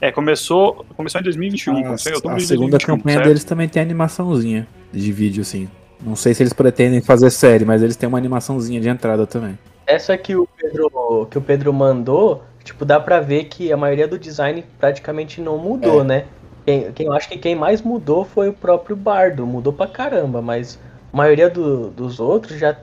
É, 0.00 0.12
começou, 0.12 0.84
começou 0.96 1.20
em 1.20 1.24
2021, 1.24 1.78
a, 1.78 1.82
começou 1.82 2.12
em 2.12 2.14
outubro 2.14 2.36
Ah, 2.36 2.38
a 2.38 2.40
segunda 2.46 2.70
2021, 2.78 2.96
campanha 2.96 3.16
certo? 3.16 3.26
deles 3.26 3.44
também 3.44 3.68
tem 3.68 3.82
animaçãozinha 3.82 4.68
de 4.92 5.12
vídeo, 5.12 5.40
assim. 5.42 5.68
Não 6.00 6.14
sei 6.14 6.34
se 6.34 6.42
eles 6.42 6.52
pretendem 6.52 7.00
fazer 7.00 7.30
série, 7.30 7.64
mas 7.64 7.82
eles 7.82 7.96
têm 7.96 8.08
uma 8.08 8.18
animaçãozinha 8.18 8.80
de 8.80 8.88
entrada 8.88 9.26
também. 9.26 9.58
Essa 9.86 10.16
que 10.16 10.36
o 10.36 10.46
Pedro 10.56 11.26
que 11.28 11.38
o 11.38 11.40
Pedro 11.40 11.72
mandou, 11.72 12.44
tipo, 12.68 12.84
dá 12.84 13.00
pra 13.00 13.18
ver 13.20 13.44
que 13.44 13.72
a 13.72 13.76
maioria 13.76 14.06
do 14.06 14.18
design 14.18 14.64
praticamente 14.78 15.40
não 15.40 15.58
mudou, 15.58 16.02
É. 16.02 16.04
né? 16.04 16.24
Quem, 16.66 16.92
quem 16.92 17.06
eu 17.06 17.12
acho 17.14 17.28
que 17.28 17.38
quem 17.38 17.54
mais 17.54 17.80
mudou 17.82 18.24
foi 18.24 18.48
o 18.50 18.52
próprio 18.52 18.94
Bardo, 18.94 19.46
mudou 19.46 19.72
pra 19.72 19.86
caramba, 19.86 20.42
mas 20.42 20.78
a 21.12 21.16
maioria 21.16 21.48
do- 21.48 21.88
dos 21.90 22.20
outros 22.20 22.58
já 22.58 22.76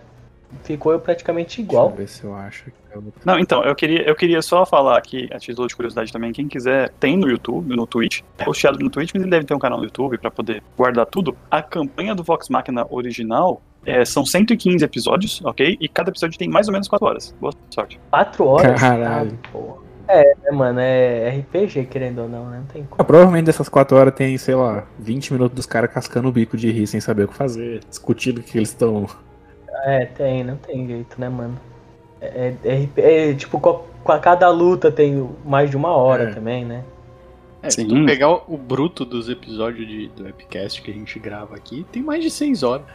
ficou 0.63 0.97
praticamente 0.99 1.61
igual. 1.61 1.89
Deixa 1.89 1.93
eu 1.93 2.05
ver 2.05 2.07
se 2.11 2.23
eu 2.23 2.35
acho. 2.35 2.65
que 2.65 2.71
eu 2.97 3.01
vou- 3.01 3.13
Não, 3.23 3.37
então, 3.37 3.63
eu 3.63 3.75
queria, 3.75 4.01
eu 4.07 4.15
queria 4.15 4.41
só 4.41 4.65
falar 4.65 4.97
aqui, 4.97 5.27
a 5.31 5.37
título 5.37 5.67
de 5.67 5.75
curiosidade 5.75 6.11
também, 6.11 6.31
quem 6.31 6.47
quiser, 6.47 6.89
tem 6.99 7.15
no 7.17 7.29
YouTube, 7.29 7.75
no 7.75 7.85
Twitch, 7.85 8.21
posteado 8.43 8.79
no 8.79 8.89
Twitch, 8.89 9.11
mas 9.13 9.21
ele 9.21 9.29
deve 9.29 9.45
ter 9.45 9.53
um 9.53 9.59
canal 9.59 9.77
no 9.77 9.83
YouTube 9.85 10.17
pra 10.17 10.31
poder 10.31 10.63
guardar 10.77 11.05
tudo. 11.05 11.35
A 11.51 11.61
campanha 11.61 12.15
do 12.15 12.23
Vox 12.23 12.49
Machina 12.49 12.87
original 12.89 13.61
é, 13.85 14.03
são 14.03 14.25
115 14.25 14.83
episódios, 14.83 15.41
ok? 15.43 15.77
E 15.79 15.87
cada 15.87 16.09
episódio 16.09 16.37
tem 16.37 16.49
mais 16.49 16.67
ou 16.67 16.73
menos 16.73 16.87
4 16.87 17.07
horas. 17.07 17.35
Boa 17.39 17.53
sorte. 17.69 17.99
Quatro 18.09 18.45
horas? 18.45 18.79
Caralho. 18.79 19.37
Ah, 19.43 19.47
porra. 19.51 19.85
É, 20.07 20.35
né, 20.43 20.51
mano? 20.51 20.79
É 20.79 21.29
RPG, 21.29 21.85
querendo 21.85 22.21
ou 22.23 22.29
não, 22.29 22.45
né? 22.49 22.57
Não 22.59 22.65
tem 22.65 22.83
como. 22.83 22.95
Ah, 22.97 23.03
provavelmente 23.03 23.45
dessas 23.45 23.69
4 23.69 23.97
horas 23.97 24.13
tem, 24.13 24.37
sei 24.37 24.55
lá, 24.55 24.83
20 24.99 25.33
minutos 25.33 25.55
dos 25.55 25.65
caras 25.65 25.91
cascando 25.91 26.27
o 26.27 26.31
bico 26.31 26.55
de 26.57 26.71
rir 26.71 26.87
sem 26.87 26.99
saber 26.99 27.23
o 27.23 27.27
que 27.27 27.33
fazer, 27.33 27.81
discutindo 27.89 28.39
o 28.39 28.43
que 28.43 28.57
eles 28.57 28.69
estão. 28.69 29.07
É, 29.85 30.05
tem, 30.05 30.43
não 30.43 30.57
tem 30.57 30.87
jeito, 30.87 31.19
né, 31.19 31.29
mano? 31.29 31.59
É, 32.21 32.53
é, 32.63 32.75
RP 32.83 32.97
é, 32.99 33.33
tipo, 33.33 33.59
com 33.59 34.11
a, 34.11 34.19
cada 34.19 34.49
luta 34.49 34.91
tem 34.91 35.29
mais 35.43 35.69
de 35.69 35.77
uma 35.77 35.95
hora 35.95 36.29
É. 36.29 36.33
também, 36.33 36.63
né? 36.65 36.83
É, 37.61 37.69
se 37.69 37.83
tu 37.83 38.05
pegar 38.05 38.29
o, 38.29 38.43
o 38.47 38.57
bruto 38.57 39.03
dos 39.03 39.27
episódios 39.27 39.87
de, 39.87 40.07
do 40.09 40.27
Epicast 40.27 40.81
que 40.83 40.91
a 40.91 40.93
gente 40.93 41.17
grava 41.19 41.55
aqui, 41.55 41.85
tem 41.91 42.01
mais 42.03 42.23
de 42.23 42.29
6 42.29 42.61
horas 42.61 42.85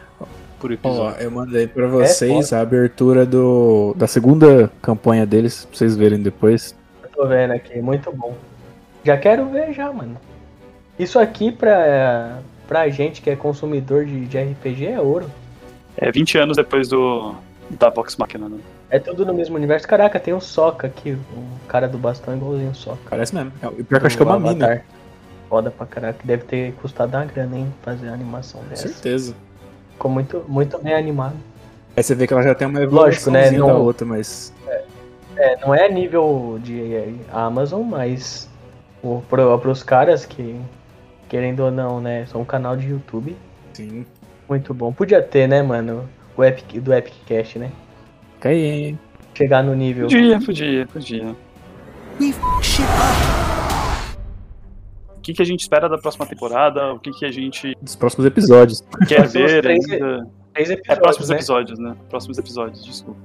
por 0.61 0.69
Ó, 0.69 0.73
episódio. 0.73 1.21
eu 1.23 1.31
mandei 1.31 1.67
pra 1.67 1.87
vocês 1.87 2.53
a 2.53 2.61
abertura 2.61 3.25
do, 3.25 3.93
da 3.97 4.05
segunda 4.05 4.71
campanha 4.81 5.25
deles, 5.25 5.65
pra 5.65 5.77
vocês 5.77 5.95
verem 5.97 6.21
depois. 6.21 6.75
Eu 7.03 7.09
tô 7.09 7.27
vendo 7.27 7.51
aqui, 7.51 7.81
muito 7.81 8.11
bom. 8.11 8.35
Já 9.03 9.17
quero 9.17 9.49
ver 9.49 9.73
já, 9.73 9.91
mano. 9.91 10.15
Isso 10.99 11.17
aqui 11.19 11.51
pra, 11.51 12.39
pra 12.67 12.87
gente 12.89 13.21
que 13.21 13.29
é 13.31 13.35
consumidor 13.35 14.05
de, 14.05 14.25
de 14.25 14.37
RPG 14.37 14.85
é 14.85 14.99
ouro. 14.99 15.25
É 15.97 16.11
20 16.11 16.37
anos 16.37 16.57
depois 16.57 16.87
do 16.87 17.33
da 17.71 17.89
Vox 17.89 18.15
Machina, 18.17 18.47
né? 18.49 18.59
É 18.89 18.99
tudo 18.99 19.25
no 19.25 19.33
mesmo 19.33 19.55
universo. 19.55 19.87
Caraca, 19.87 20.19
tem 20.19 20.33
um 20.33 20.41
Soca 20.41 20.87
aqui. 20.87 21.11
O 21.13 21.67
cara 21.67 21.87
do 21.87 21.97
bastão 21.97 22.33
é 22.33 22.37
igualzinho 22.37 22.71
o 22.71 22.75
Soca. 22.75 22.99
Parece 23.09 23.33
mesmo. 23.33 23.51
É, 23.61 23.67
o 23.67 23.71
pior 23.71 23.85
que 23.87 23.95
eu 23.95 24.07
acho 24.07 24.17
que 24.17 24.23
é 24.23 24.25
uma 24.25 24.39
mina. 24.39 24.83
Foda 25.49 25.71
pra 25.71 25.85
caraca. 25.85 26.19
Deve 26.23 26.43
ter 26.43 26.73
custado 26.73 27.15
uma 27.15 27.25
grana, 27.25 27.57
hein? 27.57 27.73
Fazer 27.81 28.09
a 28.09 28.13
animação 28.13 28.61
dessa. 28.69 28.87
certeza. 28.89 29.33
Ficou 30.01 30.09
muito, 30.09 30.43
muito 30.47 30.79
bem 30.79 30.95
animado. 30.95 31.35
Aí 31.95 32.01
você 32.01 32.15
vê 32.15 32.25
que 32.25 32.33
ela 32.33 32.41
já 32.41 32.55
tem 32.55 32.67
uma 32.67 32.79
Lógico, 32.79 32.97
evolução 33.29 33.33
né, 33.33 33.51
da 33.51 33.57
não- 33.59 33.81
outra, 33.83 34.03
mas. 34.03 34.51
É, 35.37 35.57
não 35.61 35.75
é 35.75 35.87
nível 35.87 36.57
de 36.63 37.13
Amazon, 37.31 37.83
mas 37.83 38.49
o, 39.03 39.21
pro, 39.29 39.59
pros 39.59 39.83
caras 39.83 40.25
que, 40.25 40.59
querendo 41.29 41.59
ou 41.59 41.69
não, 41.69 42.01
né, 42.01 42.25
são 42.25 42.41
um 42.41 42.45
canal 42.45 42.75
de 42.75 42.89
YouTube 42.89 43.37
Sim. 43.73 44.03
muito 44.49 44.73
bom. 44.73 44.91
Podia 44.91 45.21
ter, 45.21 45.47
né, 45.47 45.61
mano, 45.61 46.09
o 46.35 46.43
Epic, 46.43 46.81
do 46.81 46.91
Epic 46.91 47.13
Cash, 47.27 47.57
né? 47.57 47.69
Fica 48.37 48.49
aí, 48.49 48.65
hein? 48.65 48.99
Chegar 49.35 49.63
no 49.63 49.75
nível. 49.75 50.07
Podia, 50.07 50.39
podia, 50.41 50.87
podia. 50.87 51.35
O 52.19 53.60
que, 55.31 55.37
que 55.37 55.41
a 55.41 55.45
gente 55.45 55.61
espera 55.61 55.87
da 55.89 55.97
próxima 55.97 56.25
temporada? 56.25 56.93
O 56.93 56.99
que, 56.99 57.11
que 57.11 57.25
a 57.25 57.31
gente 57.31 57.75
Dos 57.81 57.95
próximos 57.95 58.25
episódios. 58.25 58.81
quer 59.07 59.27
ver 59.27 59.61
três- 59.61 59.89
ainda? 59.89 60.27
Três 60.53 60.69
É, 60.69 60.73
episódios, 60.73 60.99
próximos 60.99 61.29
né? 61.29 61.35
episódios, 61.35 61.79
né? 61.79 61.95
Próximos 62.09 62.37
episódios, 62.37 62.83
desculpa. 62.85 63.19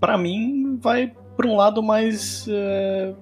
Pra 0.00 0.16
mim, 0.18 0.78
vai 0.80 1.12
pra 1.36 1.46
um 1.46 1.56
lado 1.56 1.82
mais. 1.82 2.46
é, 2.48 3.12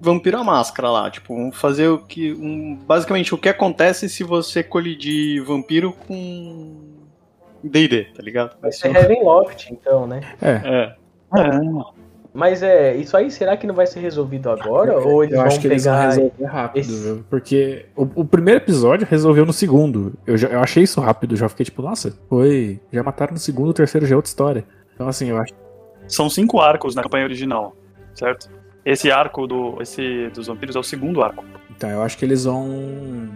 Vampiro 0.00 0.36
à 0.38 0.44
máscara 0.44 0.90
lá. 0.90 1.10
Tipo, 1.10 1.34
vamos 1.34 1.56
fazer 1.56 1.88
o 1.88 1.98
que. 1.98 2.32
Um, 2.34 2.76
basicamente, 2.76 3.34
o 3.34 3.38
que 3.38 3.48
acontece 3.48 4.08
se 4.08 4.22
você 4.24 4.62
colidir 4.62 5.42
vampiro 5.44 5.92
com. 6.06 6.80
DD, 7.62 8.04
tá 8.14 8.22
ligado? 8.22 8.56
Vai 8.60 8.68
É 8.68 8.72
ser 8.72 8.88
um- 8.88 8.92
Ravenloft, 8.92 9.70
então, 9.72 10.06
né? 10.06 10.20
É. 10.42 10.50
É. 10.50 10.96
É, 11.40 11.58
Mas 12.36 12.64
é, 12.64 12.96
isso 12.96 13.16
aí 13.16 13.30
será 13.30 13.56
que 13.56 13.64
não 13.64 13.74
vai 13.76 13.86
ser 13.86 14.00
resolvido 14.00 14.50
agora? 14.50 14.98
Ou 14.98 15.22
eles 15.22 15.32
eu 15.34 15.38
vão 15.38 15.46
acho 15.46 15.60
que 15.60 15.68
eles 15.68 15.84
vão 15.84 15.94
resolver 16.00 16.44
rápido, 16.46 16.80
esse- 16.80 17.02
viu? 17.04 17.24
Porque 17.30 17.86
o, 17.94 18.02
o 18.16 18.24
primeiro 18.24 18.58
episódio 18.58 19.06
resolveu 19.08 19.46
no 19.46 19.52
segundo. 19.52 20.12
Eu, 20.26 20.36
já- 20.36 20.48
eu 20.48 20.58
achei 20.58 20.82
isso 20.82 21.00
rápido, 21.00 21.36
já 21.36 21.48
fiquei 21.48 21.64
tipo, 21.64 21.80
nossa, 21.80 22.12
foi. 22.28 22.80
Já 22.92 23.04
mataram 23.04 23.34
no 23.34 23.38
segundo, 23.38 23.68
o 23.68 23.72
terceiro 23.74 24.04
já 24.04 24.14
é 24.14 24.16
outra 24.16 24.28
história. 24.28 24.64
Então, 24.94 25.06
assim, 25.06 25.28
eu 25.30 25.38
acho 25.38 25.52
São 26.08 26.28
cinco 26.28 26.60
arcos 26.60 26.94
na 26.96 27.02
campanha 27.04 27.24
original, 27.24 27.74
certo? 28.14 28.50
Esse 28.84 29.12
arco 29.12 29.46
do, 29.46 29.80
esse 29.80 30.28
dos 30.34 30.48
vampiros 30.48 30.74
é 30.74 30.78
o 30.80 30.82
segundo 30.82 31.22
arco. 31.22 31.44
Então, 31.70 31.88
eu 31.88 32.02
acho 32.02 32.18
que 32.18 32.24
eles 32.24 32.44
vão. 32.44 33.28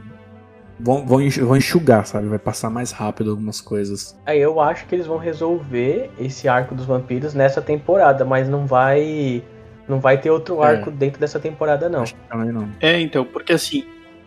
Vão, 0.81 1.05
vão 1.07 1.21
enx- 1.21 1.39
vão 1.39 1.57
enxugar, 1.57 2.07
sabe? 2.07 2.29
Vai 2.29 2.39
passar 2.39 2.71
mais 2.71 2.93
rápido 2.93 3.31
algumas 3.31 3.61
coisas. 3.61 4.17
Aí 4.25 4.41
eu 4.41 4.61
acho 4.61 4.87
que 4.87 4.95
eles 4.95 5.07
vão 5.07 5.19
resolver 5.19 6.11
esse 6.21 6.49
arco 6.49 6.75
dos 6.75 6.87
vampiros 6.87 7.35
nessa 7.35 7.61
temporada, 7.61 8.25
mas 8.25 8.49
não 8.49 8.67
vai. 8.67 9.43
Não 9.89 9.99
vai 10.01 10.19
ter 10.21 10.31
outro 10.31 10.63
É. 10.63 10.67
arco 10.77 10.91
dentro 10.91 11.19
dessa 11.19 11.41
temporada, 11.41 11.89
não. 11.89 12.03
Acho 12.03 12.15
que 12.15 12.21
também 12.29 12.53
não. 12.53 12.69
É, 12.81 13.01
então, 13.01 13.25
porque 13.25 13.55
assim, 13.55 13.85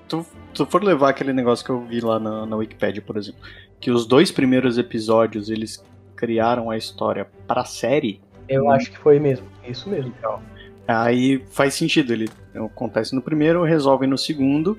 tu, 0.08 0.26
tu 0.54 0.66
for 0.66 0.84
levar 0.84 1.10
aquele 1.10 1.32
negócio 1.32 1.64
que 1.64 1.72
eu 1.72 1.82
vi 1.86 2.02
lá 2.02 2.20
na, 2.20 2.45
na 2.47 2.56
Wikipedia, 2.58 3.02
por 3.02 3.16
exemplo, 3.16 3.39
que 3.80 3.91
os 3.91 4.06
dois 4.06 4.32
primeiros 4.32 4.78
episódios 4.78 5.49
eles 5.49 5.84
criaram 6.16 6.70
a 6.70 6.78
história 6.78 7.28
pra 7.47 7.64
série, 7.64 8.20
Eu 8.49 8.66
Hum. 8.66 8.72
acho 8.72 8.91
que 8.91 8.97
foi 8.97 9.20
mesmo. 9.20 9.45
Isso 9.66 9.88
mesmo. 9.89 10.12
então, 10.18 10.39
Aí 10.88 11.41
faz 11.52 11.76
sentido, 11.76 12.12
ele 12.12 12.28
acontece 12.56 13.16
no 13.16 13.22
primeiro, 13.22 13.64
resolve 13.64 14.06
no 14.08 14.18
segundo, 14.18 14.78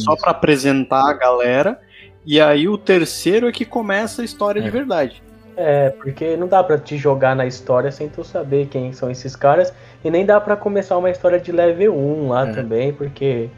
só 0.00 0.16
pra 0.16 0.30
apresentar 0.32 1.08
a 1.08 1.12
galera. 1.12 1.78
E 2.26 2.40
aí 2.40 2.68
o 2.68 2.76
terceiro 2.76 3.48
é 3.48 3.52
que 3.52 3.64
começa 3.64 4.22
a 4.22 4.24
história 4.24 4.60
É. 4.60 4.62
de 4.62 4.70
verdade. 4.70 5.22
É, 5.56 5.90
porque 5.90 6.36
não 6.36 6.46
dá 6.46 6.62
pra 6.62 6.78
te 6.78 6.96
jogar 6.96 7.34
na 7.34 7.44
história 7.46 7.90
sem 7.90 8.08
tu 8.08 8.22
saber 8.22 8.66
quem 8.68 8.92
são 8.92 9.10
esses 9.10 9.34
caras. 9.34 9.72
E 10.04 10.10
nem 10.10 10.24
dá 10.24 10.40
pra 10.40 10.56
começar 10.56 10.96
uma 10.96 11.10
história 11.10 11.40
de 11.40 11.50
level 11.50 11.96
1 11.96 12.28
lá 12.28 12.48
É. 12.48 12.52
também, 12.52 12.92
porque 12.92 13.48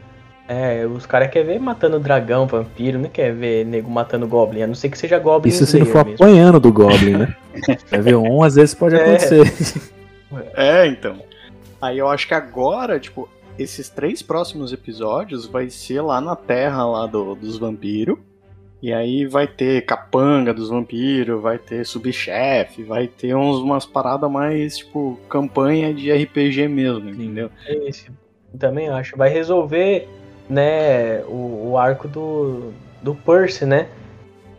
é, 0.47 0.85
os 0.85 1.05
caras 1.05 1.29
querem 1.29 1.47
ver 1.47 1.59
matando 1.59 1.99
dragão, 1.99 2.47
vampiro, 2.47 2.97
não 2.97 3.07
quer 3.09 3.31
ver 3.33 3.65
nego 3.65 3.89
matando 3.91 4.27
goblin, 4.27 4.63
a 4.63 4.67
não 4.67 4.73
ser 4.75 4.89
que 4.89 4.97
seja 4.97 5.19
goblin 5.19 5.49
Isso 5.49 5.65
se 5.67 5.77
não 5.77 5.85
Slayer 5.85 5.91
for 6.03 6.09
mesmo. 6.09 6.25
apanhando 6.25 6.59
do 6.59 6.73
Goblin, 6.73 7.17
né? 7.17 7.35
Level 7.91 8.23
1 8.23 8.43
às 8.43 8.55
vezes 8.55 8.73
pode 8.75 8.95
É. 8.95 9.01
acontecer. 9.01 9.91
É, 10.55 10.87
então. 10.87 11.17
Aí 11.81 11.97
eu 11.97 12.07
acho 12.07 12.25
que 12.25 12.33
agora, 12.33 12.97
tipo, 12.99 13.27
esses 13.57 13.89
três 13.89 14.21
próximos 14.21 14.73
episódios 14.73 15.45
vai 15.45 15.69
ser 15.69 16.01
lá 16.01 16.19
na 16.21 16.35
terra 16.35 16.85
lá 16.85 17.05
do, 17.05 17.35
dos 17.35 17.57
vampiros. 17.57 18.17
E 18.81 18.91
aí 18.91 19.27
vai 19.27 19.47
ter 19.47 19.85
capanga 19.85 20.51
dos 20.51 20.69
vampiros, 20.69 21.39
vai 21.39 21.59
ter 21.59 21.85
subchefe, 21.85 22.81
vai 22.81 23.07
ter 23.07 23.35
uns, 23.35 23.57
umas 23.57 23.85
paradas 23.85 24.29
mais, 24.29 24.77
tipo, 24.77 25.19
campanha 25.29 25.93
de 25.93 26.11
RPG 26.11 26.67
mesmo, 26.67 27.07
entendeu? 27.07 27.51
É 27.67 27.75
isso. 27.87 28.11
Também 28.57 28.89
acho. 28.89 29.15
Vai 29.15 29.29
resolver, 29.29 30.09
né, 30.49 31.21
o, 31.25 31.69
o 31.69 31.77
arco 31.77 32.07
do, 32.07 32.73
do 33.03 33.13
Percy, 33.13 33.65
né? 33.65 33.87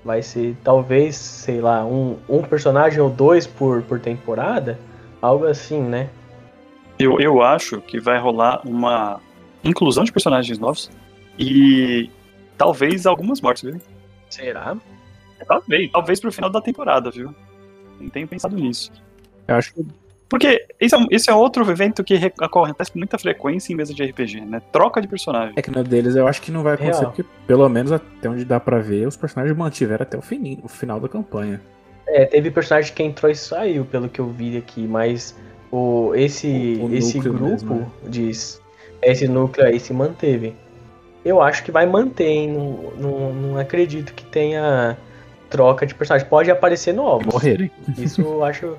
Vai 0.05 0.23
ser 0.23 0.57
talvez, 0.63 1.17
sei 1.17 1.61
lá, 1.61 1.85
um, 1.85 2.17
um 2.29 2.43
personagem 2.43 3.01
ou 3.01 3.11
dois 3.11 3.45
por, 3.45 3.83
por 3.83 3.99
temporada. 3.99 4.79
Algo 5.21 5.47
assim, 5.47 5.81
né? 5.81 6.09
Eu, 6.99 7.19
eu 7.21 7.43
acho 7.43 7.81
que 7.81 7.99
vai 8.01 8.19
rolar 8.19 8.61
uma 8.65 9.21
inclusão 9.65 10.05
de 10.05 10.13
personagens 10.13 10.59
novos 10.59 10.91
e 11.39 12.11
talvez 12.57 13.07
algumas 13.07 13.41
mortes, 13.41 13.63
viu? 13.65 13.81
Será? 14.31 14.77
Talvez, 15.47 15.91
talvez 15.91 16.21
pro 16.21 16.33
final 16.33 16.51
da 16.51 16.61
temporada, 16.61 17.11
viu? 17.11 17.35
Não 18.01 18.09
tenho 18.09 18.29
pensado 18.29 18.55
nisso. 18.57 18.93
Eu 19.49 19.57
acho 19.57 19.75
que 19.75 19.85
Porque 20.29 20.65
esse 20.81 20.95
é, 20.95 20.99
um- 20.99 21.07
esse 21.11 21.29
é 21.31 21.35
outro 21.35 21.69
evento 21.71 22.03
que 22.03 22.15
re- 22.15 22.33
acontece 22.41 22.91
com 22.93 22.99
muita 22.99 23.19
frequência 23.19 23.73
em 23.73 23.77
mesa 23.77 23.93
de 23.93 24.03
RPG, 24.03 24.41
né? 24.41 24.63
Troca 24.73 25.01
de 25.01 25.07
personagem. 25.09 25.53
é 25.57 25.61
que 25.63 25.71
no 25.71 25.83
deles 25.85 26.17
eu 26.17 26.27
acho 26.27 26.41
que 26.41 26.51
não 26.51 26.63
vai 26.63 26.75
acontecer, 26.75 27.01
Real. 27.01 27.13
porque 27.13 27.25
pelo 27.47 27.69
menos 27.69 27.93
até 27.93 28.31
onde 28.31 28.45
dá 28.45 28.59
pra 28.59 28.79
ver, 28.79 29.07
os 29.07 29.17
personagens 29.17 29.55
mantiveram 29.57 30.03
até 30.05 30.17
o, 30.17 30.23
fini, 30.23 30.59
o 30.63 30.69
final 30.69 30.99
da 31.01 31.09
campanha. 31.09 31.61
É, 32.07 32.25
teve 32.25 32.51
personagem 32.51 32.95
que 32.95 33.03
entrou 33.03 33.31
e 33.31 33.35
saiu, 33.35 33.85
pelo 33.85 34.09
que 34.09 34.21
eu 34.21 34.29
vi 34.29 34.57
aqui, 34.57 34.87
mas 34.87 35.37
o, 35.73 36.13
esse, 36.15 36.79
O- 36.81 36.87
o 36.87 36.95
esse 36.95 37.19
grupo 37.19 37.45
mesmo, 37.45 37.75
né? 37.75 37.87
diz. 38.09 38.61
Esse 39.03 39.27
núcleo 39.27 39.67
aí 39.67 39.81
se 39.81 39.93
manteve. 39.93 40.55
Eu 41.25 41.41
acho 41.41 41.65
que 41.65 41.73
vai 41.73 41.87
manter, 41.87 42.27
hein? 42.27 42.53
Não, 42.53 42.91
não, 42.99 43.33
não 43.33 43.59
acredito 43.59 44.13
que 44.15 44.25
tenha 44.25 44.97
troca 45.51 45.87
de 45.87 45.95
personagem. 45.95 46.29
Pode 46.29 46.51
aparecer 46.51 46.93
novos. 46.95 47.27
Morrerem. 47.33 47.71
Isso 47.99 48.21
eu 48.21 48.45
acho. 48.45 48.77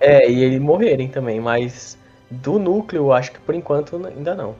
É, 0.00 0.28
e 0.30 0.42
eles 0.42 0.60
morrerem 0.60 1.08
também, 1.08 1.40
mas 1.40 1.96
do 2.30 2.58
núcleo 2.58 3.04
eu 3.04 3.12
acho 3.12 3.32
que 3.32 3.38
por 3.40 3.54
enquanto 3.54 3.96
ainda 4.06 4.34
não. 4.34 4.54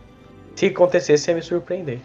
Se 0.55 0.67
acontecesse, 0.67 1.31
ia 1.31 1.35
me 1.35 1.43
surpreender. 1.43 1.99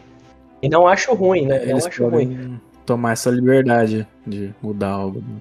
E 0.61 0.67
não 0.67 0.85
acho 0.87 1.13
ruim, 1.13 1.45
né? 1.45 1.59
Não 1.59 1.71
Eles 1.71 1.85
acho 1.85 2.05
ruim. 2.07 2.59
tomar 2.85 3.13
essa 3.13 3.29
liberdade 3.29 4.05
de 4.27 4.53
mudar 4.61 4.89
algo. 4.89 5.19
né? 5.19 5.35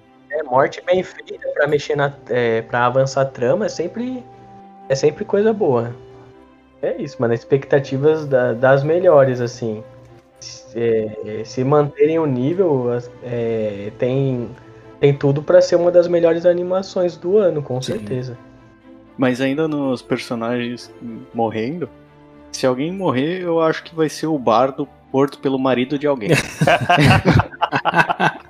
Morte 0.51 0.82
bem 0.84 1.03
feita 1.03 1.46
pra 1.55 1.66
mexer 1.66 1.96
na. 1.96 2.12
É, 2.28 2.62
pra 2.62 2.86
avançar 2.86 3.22
a 3.22 3.24
trama 3.24 3.66
é 3.66 3.68
sempre. 3.68 4.24
É 4.88 4.94
sempre 4.94 5.24
coisa 5.24 5.53
boa. 5.53 5.94
É 6.82 7.01
isso, 7.01 7.16
mano. 7.20 7.32
Expectativas 7.32 8.26
da- 8.26 8.53
das 8.53 8.82
melhores, 8.82 9.40
assim. 9.40 9.84
Se, 10.40 10.76
é, 10.78 11.42
se 11.44 11.62
manterem 11.62 12.18
o 12.18 12.26
nível, 12.26 12.86
é, 13.22 13.92
tem, 13.98 14.48
tem 14.98 15.14
tudo 15.14 15.42
pra 15.42 15.61
ser 15.61 15.76
uma 15.76 15.90
das 15.90 16.09
melhores 16.09 16.44
animações 16.46 17.16
do 17.16 17.36
ano, 17.38 17.62
com 17.62 17.80
Sim. 17.80 17.92
certeza. 17.92 18.36
Mas 19.16 19.40
ainda 19.40 19.68
nos 19.68 20.01
personagens 20.03 20.90
morrendo, 21.34 21.88
se 22.51 22.66
alguém 22.66 22.90
morrer, 22.90 23.42
eu 23.42 23.61
acho 23.61 23.84
que 23.84 23.94
vai 23.94 24.09
ser 24.09 24.26
o 24.26 24.38
bardo 24.38 24.88
morto 25.12 25.38
pelo 25.38 25.59
marido 25.59 25.98
de 25.98 26.07
alguém. 26.07 26.30